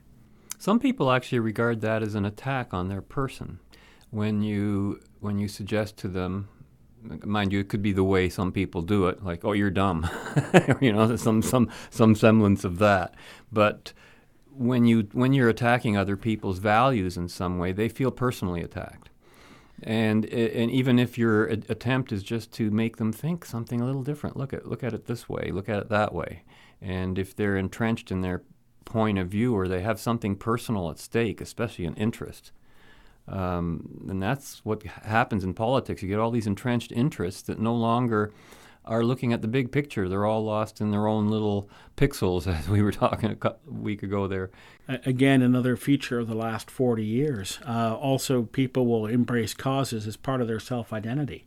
Some 0.62 0.80
people 0.80 1.12
actually 1.12 1.39
regard 1.39 1.82
that 1.82 2.03
as 2.03 2.14
an 2.14 2.24
attack 2.24 2.72
on 2.72 2.88
their 2.88 3.01
person. 3.01 3.57
When 4.12 4.43
you 4.43 4.99
when 5.20 5.39
you 5.39 5.47
suggest 5.47 5.97
to 5.97 6.07
them, 6.07 6.49
mind 7.26 7.51
you, 7.51 7.62
it 7.62 7.68
could 7.68 7.82
be 7.82 7.93
the 7.93 8.03
way 8.03 8.30
some 8.30 8.51
people 8.51 8.84
do 8.84 9.07
it, 9.07 9.24
like 9.24 9.43
"oh, 9.43 9.53
you're 9.53 9.72
dumb," 9.72 10.07
you 10.80 10.93
know, 10.93 11.16
some 11.16 11.41
some 11.41 11.68
some 11.89 12.14
semblance 12.14 12.64
of 12.64 12.78
that. 12.78 13.16
But 13.51 13.93
when 14.51 14.86
you 14.86 15.07
when 15.14 15.34
you're 15.34 15.49
attacking 15.49 15.97
other 15.97 16.16
people's 16.16 16.59
values 16.59 17.18
in 17.18 17.28
some 17.28 17.57
way, 17.57 17.72
they 17.72 17.89
feel 17.89 18.12
personally 18.12 18.62
attacked. 18.62 19.09
And 19.82 20.26
and 20.26 20.70
even 20.70 20.99
if 20.99 21.18
your 21.18 21.45
attempt 21.45 22.12
is 22.12 22.22
just 22.22 22.51
to 22.57 22.70
make 22.70 22.97
them 22.97 23.12
think 23.12 23.45
something 23.45 23.82
a 23.82 23.86
little 23.86 24.03
different, 24.03 24.38
look 24.38 24.53
at 24.53 24.68
look 24.68 24.84
at 24.84 24.93
it 24.93 25.07
this 25.07 25.28
way, 25.28 25.49
look 25.51 25.70
at 25.70 25.80
it 25.80 25.89
that 25.89 26.14
way, 26.14 26.43
and 26.80 27.18
if 27.18 27.36
they're 27.36 27.57
entrenched 27.57 28.12
in 28.12 28.22
their 28.22 28.43
point 28.86 29.18
of 29.18 29.28
view 29.28 29.56
or 29.56 29.68
they 29.68 29.82
have 29.82 30.00
something 30.00 30.36
personal 30.36 30.90
at 30.90 31.00
stake, 31.00 31.42
especially 31.42 31.86
an 31.86 31.96
interest, 31.96 32.52
um, 33.28 34.06
and 34.10 34.22
that's 34.22 34.64
what 34.66 34.84
happens 34.84 35.44
in 35.44 35.54
politics. 35.54 36.02
You 36.02 36.10
get 36.10 36.20
all 36.20 36.32
these 36.32 36.48
entrenched 36.48 36.92
interests 36.92 37.42
that 37.44 37.60
no 37.60 37.74
longer 37.74 38.34
are 38.84 39.04
looking 39.04 39.32
at 39.32 39.42
the 39.42 39.48
big 39.48 39.72
picture. 39.72 40.10
They're 40.10 40.26
all 40.26 40.44
lost 40.44 40.82
in 40.82 40.92
their 40.92 41.08
own 41.08 41.28
little 41.28 41.70
pixels, 41.96 42.48
as 42.60 42.68
we 42.68 42.82
were 42.82 42.92
talking 42.92 43.38
a 43.42 43.54
week 43.68 44.04
ago 44.04 44.28
there. 44.28 44.50
Again, 44.88 45.42
another 45.42 45.76
feature 45.76 46.20
of 46.20 46.28
the 46.28 46.36
last 46.36 46.70
40 46.70 47.06
years. 47.06 47.60
Uh, 47.66 47.96
also, 47.96 48.44
people 48.44 48.86
will 48.88 49.06
embrace 49.06 49.54
causes 49.54 50.08
as 50.08 50.18
part 50.18 50.42
of 50.42 50.48
their 50.48 50.60
self 50.60 50.92
identity. 50.92 51.46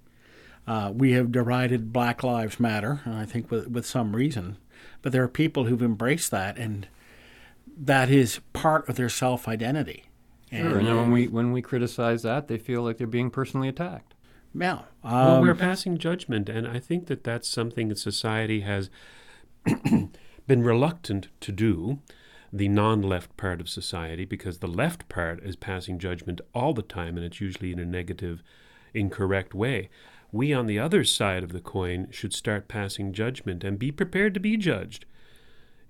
Uh, 0.66 0.90
we 0.94 1.12
have 1.12 1.30
derided 1.30 1.92
Black 1.92 2.22
Lives 2.22 2.58
Matter, 2.58 3.02
I 3.04 3.26
think 3.26 3.50
with, 3.50 3.68
with 3.68 3.84
some 3.84 4.16
reason, 4.16 4.56
but 5.02 5.12
there 5.12 5.22
are 5.22 5.28
people 5.28 5.64
who've 5.64 5.82
embraced 5.82 6.30
that, 6.30 6.56
and 6.56 6.88
that 7.76 8.10
is 8.10 8.40
part 8.52 8.88
of 8.88 8.96
their 8.96 9.08
self 9.08 9.48
identity. 9.48 10.04
Sure, 10.50 10.78
and, 10.78 10.86
and 10.86 10.96
when 10.96 11.10
we 11.10 11.28
when 11.28 11.52
we 11.52 11.62
criticize 11.62 12.22
that, 12.22 12.48
they 12.48 12.58
feel 12.58 12.82
like 12.82 12.98
they're 12.98 13.06
being 13.06 13.30
personally 13.30 13.68
attacked. 13.68 14.14
Yeah. 14.54 14.82
Um, 15.02 15.12
well, 15.12 15.42
we're 15.42 15.50
Um, 15.52 15.58
passing 15.58 15.98
judgment, 15.98 16.48
and 16.48 16.66
I 16.68 16.78
think 16.78 17.06
that 17.06 17.24
that's 17.24 17.48
something 17.48 17.88
that 17.88 17.98
society 17.98 18.60
has 18.60 18.88
been 20.46 20.62
reluctant 20.62 21.28
to 21.40 21.50
do, 21.52 21.98
the 22.52 22.68
non 22.68 23.02
left 23.02 23.36
part 23.36 23.60
of 23.60 23.68
society, 23.68 24.24
because 24.24 24.58
the 24.58 24.68
left 24.68 25.08
part 25.08 25.42
is 25.42 25.56
passing 25.56 25.98
judgment 25.98 26.40
all 26.54 26.72
the 26.72 26.82
time, 26.82 27.16
and 27.16 27.26
it's 27.26 27.40
usually 27.40 27.72
in 27.72 27.80
a 27.80 27.84
negative, 27.84 28.42
incorrect 28.92 29.54
way. 29.54 29.88
We, 30.30 30.52
on 30.52 30.66
the 30.66 30.78
other 30.78 31.04
side 31.04 31.42
of 31.42 31.52
the 31.52 31.60
coin, 31.60 32.08
should 32.10 32.32
start 32.34 32.68
passing 32.68 33.12
judgment 33.12 33.64
and 33.64 33.78
be 33.78 33.90
prepared 33.90 34.34
to 34.34 34.40
be 34.40 34.56
judged. 34.56 35.04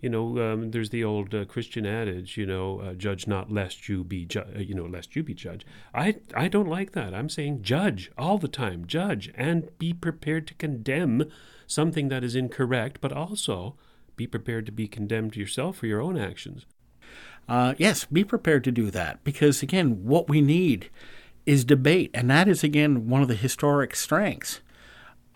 You 0.04 0.10
know, 0.10 0.38
um, 0.38 0.70
there's 0.72 0.90
the 0.90 1.02
old 1.02 1.34
uh, 1.34 1.46
Christian 1.46 1.86
adage, 1.86 2.36
you 2.36 2.44
know, 2.44 2.80
uh, 2.80 2.92
judge 2.92 3.26
not 3.26 3.50
lest 3.50 3.88
you 3.88 4.04
be, 4.04 4.26
ju- 4.26 4.44
uh, 4.54 4.58
you 4.58 4.74
know, 4.74 4.84
lest 4.84 5.16
you 5.16 5.22
be 5.22 5.32
judged. 5.32 5.64
I, 5.94 6.16
I 6.34 6.48
don't 6.48 6.68
like 6.68 6.92
that. 6.92 7.14
I'm 7.14 7.30
saying 7.30 7.62
judge 7.62 8.10
all 8.18 8.36
the 8.36 8.46
time, 8.46 8.84
judge, 8.86 9.32
and 9.34 9.70
be 9.78 9.94
prepared 9.94 10.46
to 10.48 10.54
condemn 10.54 11.24
something 11.66 12.08
that 12.08 12.22
is 12.22 12.36
incorrect, 12.36 12.98
but 13.00 13.12
also 13.12 13.76
be 14.14 14.26
prepared 14.26 14.66
to 14.66 14.72
be 14.72 14.86
condemned 14.86 15.36
yourself 15.36 15.78
for 15.78 15.86
your 15.86 16.02
own 16.02 16.18
actions. 16.18 16.66
Uh, 17.48 17.72
yes, 17.78 18.04
be 18.04 18.24
prepared 18.24 18.62
to 18.64 18.70
do 18.70 18.90
that 18.90 19.24
because, 19.24 19.62
again, 19.62 20.04
what 20.04 20.28
we 20.28 20.42
need 20.42 20.90
is 21.46 21.64
debate. 21.64 22.10
And 22.12 22.28
that 22.28 22.46
is, 22.46 22.62
again, 22.62 23.08
one 23.08 23.22
of 23.22 23.28
the 23.28 23.34
historic 23.34 23.96
strengths 23.96 24.60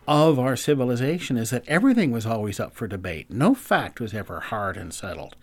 of 0.09 0.39
our 0.39 0.57
civilization 0.57 1.37
is 1.37 1.51
that 1.51 1.65
everything 1.69 2.11
was 2.11 2.25
always 2.27 2.59
up 2.59 2.75
for 2.75 2.89
debate. 2.89 3.31
No 3.31 3.55
fact 3.55 4.01
was 4.01 4.15
ever 4.15 4.41
hard 4.41 4.77
and 4.77 4.93
settled. 4.93 5.37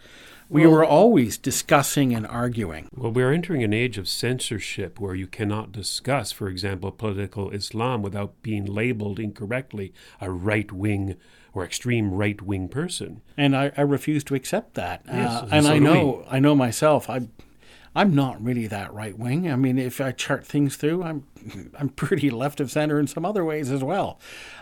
We 0.49 0.61
Well- 0.61 0.71
were 0.71 0.85
always 0.85 1.37
discussing 1.37 2.13
and 2.13 2.25
arguing. 2.27 2.87
Well, 2.95 3.11
we're 3.11 3.31
entering 3.33 3.63
an 3.63 3.73
age 3.73 3.97
of 3.97 4.07
censorship 4.07 4.99
where 4.99 5.15
you 5.15 5.27
cannot 5.27 5.71
discuss, 5.71 6.31
for 6.31 6.47
example, 6.49 6.91
political 6.91 7.49
Islam 7.51 8.01
without 8.01 8.41
being 8.43 8.65
labeled 8.65 9.19
incorrectly 9.19 9.93
a 10.21 10.29
right 10.29 10.71
wing 10.71 11.15
or 11.53 11.63
extreme 11.63 12.11
right 12.11 12.41
wing 12.41 12.67
person. 12.67 13.21
And 13.37 13.55
I, 13.55 13.71
I 13.77 13.81
refuse 13.81 14.23
to 14.25 14.35
accept 14.35 14.73
that. 14.75 15.01
Yes, 15.07 15.31
Uh, 15.43 15.47
and 15.51 15.65
so 15.65 15.71
I 15.73 15.79
know 15.79 16.25
I 16.29 16.39
know 16.39 16.53
myself. 16.55 17.09
I 17.09 17.21
I'm 17.95 18.13
not 18.13 18.43
really 18.43 18.67
that 18.67 18.93
right 18.93 19.17
wing. 19.17 19.49
I 19.49 19.55
mean, 19.55 19.79
if 19.79 20.01
I 20.01 20.11
chart 20.11 20.45
things 20.45 20.75
through, 20.75 21.03
I'm 21.03 21.25
I'm 21.79 21.89
pretty 21.89 22.29
left 22.29 22.59
of 22.59 22.71
center 22.71 22.99
in 22.99 23.07
some 23.07 23.25
other 23.25 23.45
ways 23.45 23.71
as 23.71 23.83
well. 23.83 24.19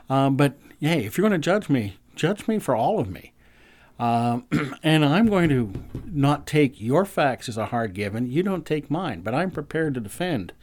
Um, 0.09 0.37
but 0.37 0.57
hey, 0.79 1.05
if 1.05 1.17
you're 1.17 1.27
going 1.27 1.39
to 1.39 1.43
judge 1.43 1.69
me, 1.69 1.97
judge 2.15 2.47
me 2.47 2.59
for 2.59 2.75
all 2.75 2.99
of 2.99 3.09
me. 3.09 3.33
Um, 3.99 4.45
and 4.83 5.05
I'm 5.05 5.27
going 5.27 5.49
to 5.49 5.71
not 6.05 6.45
take 6.45 6.79
your 6.79 7.05
facts 7.05 7.47
as 7.49 7.57
a 7.57 7.67
hard 7.67 7.93
given. 7.93 8.29
You 8.29 8.43
don't 8.43 8.65
take 8.65 8.91
mine, 8.91 9.21
but 9.21 9.33
I'm 9.33 9.51
prepared 9.51 9.93
to 9.95 9.99
defend 9.99 10.53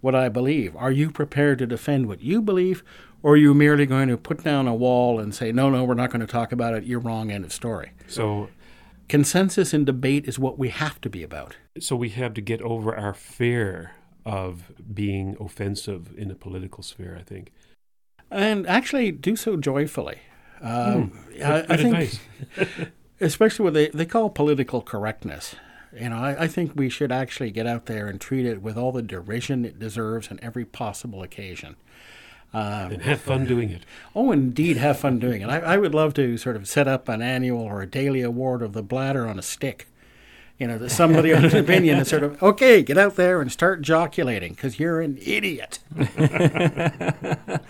what 0.00 0.14
I 0.14 0.28
believe. 0.28 0.76
Are 0.76 0.92
you 0.92 1.10
prepared 1.10 1.58
to 1.60 1.66
defend 1.66 2.06
what 2.06 2.22
you 2.22 2.42
believe, 2.42 2.84
or 3.22 3.32
are 3.32 3.36
you 3.38 3.54
merely 3.54 3.86
going 3.86 4.08
to 4.08 4.18
put 4.18 4.44
down 4.44 4.68
a 4.68 4.74
wall 4.74 5.18
and 5.18 5.34
say, 5.34 5.50
no, 5.50 5.70
no, 5.70 5.82
we're 5.82 5.94
not 5.94 6.10
going 6.10 6.20
to 6.20 6.26
talk 6.26 6.52
about 6.52 6.74
it, 6.74 6.84
you're 6.84 7.00
wrong, 7.00 7.30
end 7.30 7.44
of 7.44 7.52
story? 7.52 7.92
So, 8.06 8.50
consensus 9.08 9.72
and 9.72 9.86
debate 9.86 10.28
is 10.28 10.38
what 10.38 10.58
we 10.58 10.68
have 10.68 11.00
to 11.00 11.08
be 11.08 11.22
about. 11.22 11.56
So 11.78 11.96
we 11.96 12.10
have 12.10 12.34
to 12.34 12.40
get 12.40 12.62
over 12.62 12.94
our 12.96 13.14
fear 13.14 13.92
of 14.24 14.72
being 14.94 15.36
offensive 15.40 16.16
in 16.16 16.30
a 16.30 16.34
political 16.34 16.82
sphere, 16.82 17.16
I 17.18 17.22
think. 17.22 17.52
And 18.30 18.66
actually 18.66 19.12
do 19.12 19.36
so 19.36 19.56
joyfully. 19.56 20.18
Um, 20.60 21.12
I, 21.34 21.36
good- 21.36 21.70
I 21.70 21.76
good 21.76 21.78
think, 21.78 22.18
especially 23.20 23.64
what 23.64 23.74
they, 23.74 23.88
they 23.88 24.06
call 24.06 24.30
political 24.30 24.82
correctness. 24.82 25.54
You 25.92 26.08
know, 26.08 26.16
I, 26.16 26.44
I 26.44 26.48
think 26.48 26.72
we 26.74 26.88
should 26.88 27.12
actually 27.12 27.50
get 27.50 27.66
out 27.66 27.86
there 27.86 28.08
and 28.08 28.20
treat 28.20 28.46
it 28.46 28.60
with 28.62 28.76
all 28.76 28.90
the 28.92 29.02
derision 29.02 29.64
it 29.64 29.78
deserves 29.78 30.28
on 30.30 30.40
every 30.42 30.64
possible 30.64 31.22
occasion. 31.22 31.76
Uh, 32.52 32.88
And 32.92 33.02
have 33.02 33.20
fun 33.20 33.46
doing 33.46 33.70
it. 33.70 33.84
Oh, 34.14 34.30
indeed, 34.32 34.76
have 34.76 34.98
fun 34.98 35.18
doing 35.18 35.42
it. 35.42 35.48
I, 35.48 35.58
I 35.58 35.76
would 35.76 35.94
love 35.94 36.14
to 36.14 36.36
sort 36.36 36.56
of 36.56 36.68
set 36.68 36.86
up 36.88 37.08
an 37.08 37.20
annual 37.20 37.62
or 37.62 37.82
a 37.82 37.86
daily 37.86 38.22
award 38.22 38.62
of 38.62 38.72
the 38.72 38.82
bladder 38.82 39.26
on 39.26 39.38
a 39.38 39.42
stick. 39.42 39.88
You 40.58 40.68
know, 40.68 40.78
that 40.78 40.90
somebody 40.90 41.34
on 41.34 41.44
an 41.44 41.56
opinion 41.56 41.98
is 41.98 42.08
sort 42.08 42.22
of, 42.22 42.40
okay, 42.42 42.82
get 42.82 42.96
out 42.96 43.16
there 43.16 43.40
and 43.40 43.50
start 43.50 43.82
joculating 43.82 44.54
because 44.54 44.78
you're 44.78 45.00
an 45.00 45.18
idiot. 45.20 45.80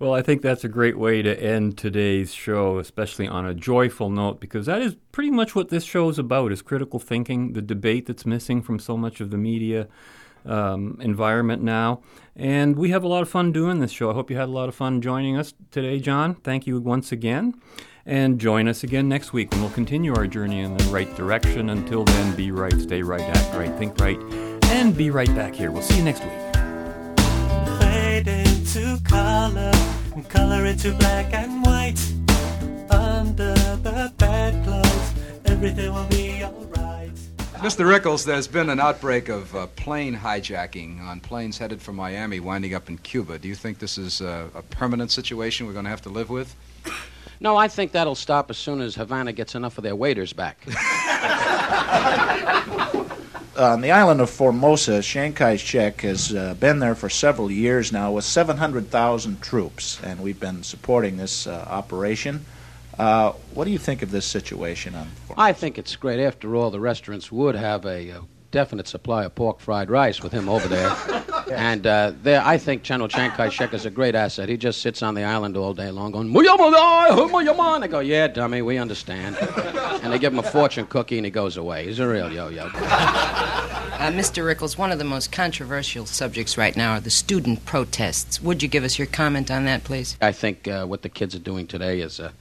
Well, 0.00 0.14
I 0.14 0.22
think 0.22 0.40
that's 0.40 0.64
a 0.64 0.68
great 0.68 0.98
way 0.98 1.20
to 1.20 1.42
end 1.42 1.76
today's 1.76 2.32
show, 2.32 2.78
especially 2.78 3.28
on 3.28 3.44
a 3.44 3.52
joyful 3.52 4.08
note, 4.08 4.40
because 4.40 4.64
that 4.64 4.80
is 4.80 4.96
pretty 5.12 5.30
much 5.30 5.54
what 5.54 5.68
this 5.68 5.84
show 5.84 6.08
is 6.08 6.18
about: 6.18 6.52
is 6.52 6.62
critical 6.62 6.98
thinking, 6.98 7.52
the 7.52 7.60
debate 7.60 8.06
that's 8.06 8.24
missing 8.24 8.62
from 8.62 8.78
so 8.78 8.96
much 8.96 9.20
of 9.20 9.28
the 9.30 9.36
media 9.36 9.88
um, 10.46 10.96
environment 11.02 11.62
now. 11.62 12.00
And 12.34 12.76
we 12.76 12.88
have 12.88 13.04
a 13.04 13.08
lot 13.08 13.20
of 13.20 13.28
fun 13.28 13.52
doing 13.52 13.80
this 13.80 13.90
show. 13.90 14.10
I 14.10 14.14
hope 14.14 14.30
you 14.30 14.38
had 14.38 14.48
a 14.48 14.52
lot 14.52 14.70
of 14.70 14.74
fun 14.74 15.02
joining 15.02 15.36
us 15.36 15.52
today, 15.70 16.00
John. 16.00 16.34
Thank 16.34 16.66
you 16.66 16.80
once 16.80 17.12
again. 17.12 17.60
And 18.06 18.40
join 18.40 18.66
us 18.66 18.82
again 18.82 19.08
next 19.08 19.32
week, 19.32 19.52
and 19.52 19.60
we'll 19.60 19.70
continue 19.72 20.14
our 20.14 20.26
journey 20.26 20.60
in 20.60 20.76
the 20.76 20.84
right 20.84 21.14
direction. 21.16 21.68
Until 21.70 22.04
then, 22.04 22.34
be 22.34 22.50
right, 22.50 22.80
stay 22.80 23.02
right, 23.02 23.20
act 23.20 23.54
right, 23.54 23.72
think 23.78 24.00
right, 24.00 24.18
and 24.70 24.96
be 24.96 25.10
right 25.10 25.32
back 25.34 25.54
here. 25.54 25.70
We'll 25.70 25.82
see 25.82 25.98
you 25.98 26.04
next 26.04 26.22
week. 26.22 26.32
fade 27.80 28.26
into 28.26 28.98
color 29.04 29.72
and 30.14 30.28
color 30.28 30.64
into 30.64 30.92
black 30.94 31.32
and 31.34 31.62
white. 31.64 32.00
Under 32.90 33.54
the 33.54 34.12
bedclothes, 34.16 35.14
everything 35.44 35.92
will 35.92 36.06
be 36.06 36.42
alright. 36.42 37.12
Mr. 37.58 37.84
Rickles, 37.84 38.24
there's 38.24 38.48
been 38.48 38.70
an 38.70 38.80
outbreak 38.80 39.28
of 39.28 39.54
uh, 39.54 39.66
plane 39.76 40.16
hijacking 40.16 41.00
on 41.02 41.20
planes 41.20 41.58
headed 41.58 41.82
for 41.82 41.92
Miami, 41.92 42.40
winding 42.40 42.72
up 42.74 42.88
in 42.88 42.96
Cuba. 42.96 43.38
Do 43.38 43.46
you 43.48 43.54
think 43.54 43.78
this 43.78 43.98
is 43.98 44.22
uh, 44.22 44.48
a 44.54 44.62
permanent 44.62 45.10
situation 45.10 45.66
we're 45.66 45.74
going 45.74 45.84
to 45.84 45.90
have 45.90 46.02
to 46.02 46.08
live 46.08 46.30
with? 46.30 46.56
No, 47.40 47.56
I 47.56 47.68
think 47.68 47.92
that'll 47.92 48.14
stop 48.14 48.50
as 48.50 48.58
soon 48.58 48.82
as 48.82 48.94
Havana 48.94 49.32
gets 49.32 49.54
enough 49.54 49.78
of 49.78 49.84
their 49.84 49.96
waiters 49.96 50.34
back. 50.34 50.58
on 53.56 53.80
the 53.80 53.90
island 53.90 54.20
of 54.20 54.28
Formosa, 54.28 55.02
Chiang 55.02 55.32
Kai 55.32 55.56
shek 55.56 56.02
has 56.02 56.34
uh, 56.34 56.54
been 56.54 56.80
there 56.80 56.94
for 56.94 57.08
several 57.08 57.50
years 57.50 57.92
now 57.92 58.12
with 58.12 58.24
700,000 58.24 59.40
troops, 59.40 59.98
and 60.02 60.20
we've 60.20 60.38
been 60.38 60.62
supporting 60.62 61.16
this 61.16 61.46
uh, 61.46 61.64
operation. 61.68 62.44
Uh, 62.98 63.32
what 63.54 63.64
do 63.64 63.70
you 63.70 63.78
think 63.78 64.02
of 64.02 64.10
this 64.10 64.26
situation? 64.26 64.94
On 64.94 65.08
I 65.38 65.54
think 65.54 65.78
it's 65.78 65.96
great. 65.96 66.20
After 66.20 66.54
all, 66.54 66.70
the 66.70 66.80
restaurants 66.80 67.32
would 67.32 67.54
have 67.54 67.86
a, 67.86 68.10
uh 68.12 68.20
definite 68.50 68.88
supply 68.88 69.24
of 69.24 69.34
pork 69.34 69.60
fried 69.60 69.90
rice 69.90 70.22
with 70.22 70.32
him 70.32 70.48
over 70.48 70.68
there. 70.68 70.88
and 71.50 71.86
uh, 71.86 72.12
there, 72.22 72.42
I 72.44 72.58
think 72.58 72.82
General 72.82 73.08
Chiang 73.08 73.30
Kai-shek 73.30 73.74
is 73.74 73.86
a 73.86 73.90
great 73.90 74.14
asset. 74.14 74.48
He 74.48 74.56
just 74.56 74.80
sits 74.80 75.02
on 75.02 75.14
the 75.14 75.24
island 75.24 75.56
all 75.56 75.74
day 75.74 75.90
long 75.90 76.12
going, 76.12 76.28
"Muyama, 76.28 76.70
muyama." 77.28 77.76
And 77.76 77.84
I 77.84 77.86
go, 77.86 78.00
yeah, 78.00 78.28
dummy, 78.28 78.62
we 78.62 78.78
understand. 78.78 79.36
and 80.02 80.12
they 80.12 80.18
give 80.18 80.32
him 80.32 80.38
a 80.38 80.42
fortune 80.42 80.86
cookie 80.86 81.18
and 81.18 81.24
he 81.24 81.30
goes 81.30 81.56
away. 81.56 81.86
He's 81.86 81.98
a 81.98 82.08
real 82.08 82.32
yo-yo. 82.32 82.70
Uh, 84.00 84.10
Mr. 84.12 84.42
Rickles, 84.42 84.78
one 84.78 84.92
of 84.92 84.98
the 84.98 85.04
most 85.04 85.30
controversial 85.30 86.06
subjects 86.06 86.56
right 86.56 86.74
now 86.74 86.94
are 86.94 87.00
the 87.00 87.10
student 87.10 87.64
protests. 87.66 88.40
Would 88.40 88.62
you 88.62 88.68
give 88.68 88.82
us 88.82 88.98
your 88.98 89.06
comment 89.06 89.50
on 89.50 89.66
that, 89.66 89.84
please? 89.84 90.16
I 90.22 90.32
think 90.32 90.66
uh, 90.66 90.86
what 90.86 91.02
the 91.02 91.10
kids 91.10 91.34
are 91.34 91.40
doing 91.40 91.66
today 91.66 92.00
is 92.00 92.18
uh, 92.18 92.32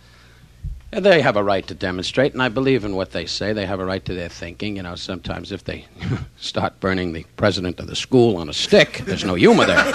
they 0.92 1.22
have 1.22 1.36
a 1.36 1.44
right 1.44 1.66
to 1.68 1.76
demonstrate, 1.76 2.34
and 2.34 2.42
I 2.42 2.50
believe 2.50 2.84
in 2.84 2.96
what 2.96 3.12
they 3.12 3.26
say. 3.26 3.54
They 3.54 3.66
have 3.66 3.80
a 3.80 3.86
right 3.86 4.04
to 4.06 4.14
their 4.14 4.30
thinking. 4.30 4.76
You 4.76 4.84
know, 4.84 4.96
sometimes 4.96 5.52
if 5.52 5.64
they 5.64 5.86
start 6.38 6.80
burning 6.80 7.14
the 7.14 7.26
president 7.38 7.80
of 7.80 7.88
the 7.88 7.96
school 7.96 8.38
on 8.38 8.50
a 8.50 8.54
stick, 8.54 9.04
there's 9.06 9.24
no 9.24 9.36
humor 9.36 9.66
there. 9.66 9.86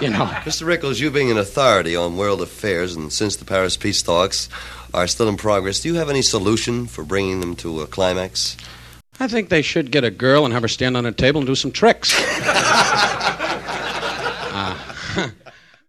You 0.00 0.10
know. 0.10 0.26
Mr. 0.44 0.66
Rickles, 0.66 1.00
you 1.00 1.10
being 1.10 1.30
an 1.30 1.38
authority 1.38 1.96
on 1.96 2.16
world 2.16 2.42
affairs, 2.42 2.94
and 2.94 3.12
since 3.12 3.36
the 3.36 3.44
Paris 3.44 3.76
peace 3.76 4.02
talks 4.02 4.48
are 4.92 5.06
still 5.06 5.28
in 5.28 5.36
progress, 5.36 5.80
do 5.80 5.88
you 5.88 5.94
have 5.96 6.10
any 6.10 6.22
solution 6.22 6.86
for 6.86 7.04
bringing 7.04 7.40
them 7.40 7.56
to 7.56 7.80
a 7.80 7.86
climax? 7.86 8.56
I 9.18 9.28
think 9.28 9.50
they 9.50 9.60
should 9.60 9.90
get 9.90 10.02
a 10.02 10.10
girl 10.10 10.46
and 10.46 10.54
have 10.54 10.62
her 10.62 10.68
stand 10.68 10.96
on 10.96 11.04
a 11.04 11.12
table 11.12 11.40
and 11.40 11.46
do 11.46 11.54
some 11.54 11.70
tricks. 11.70 12.14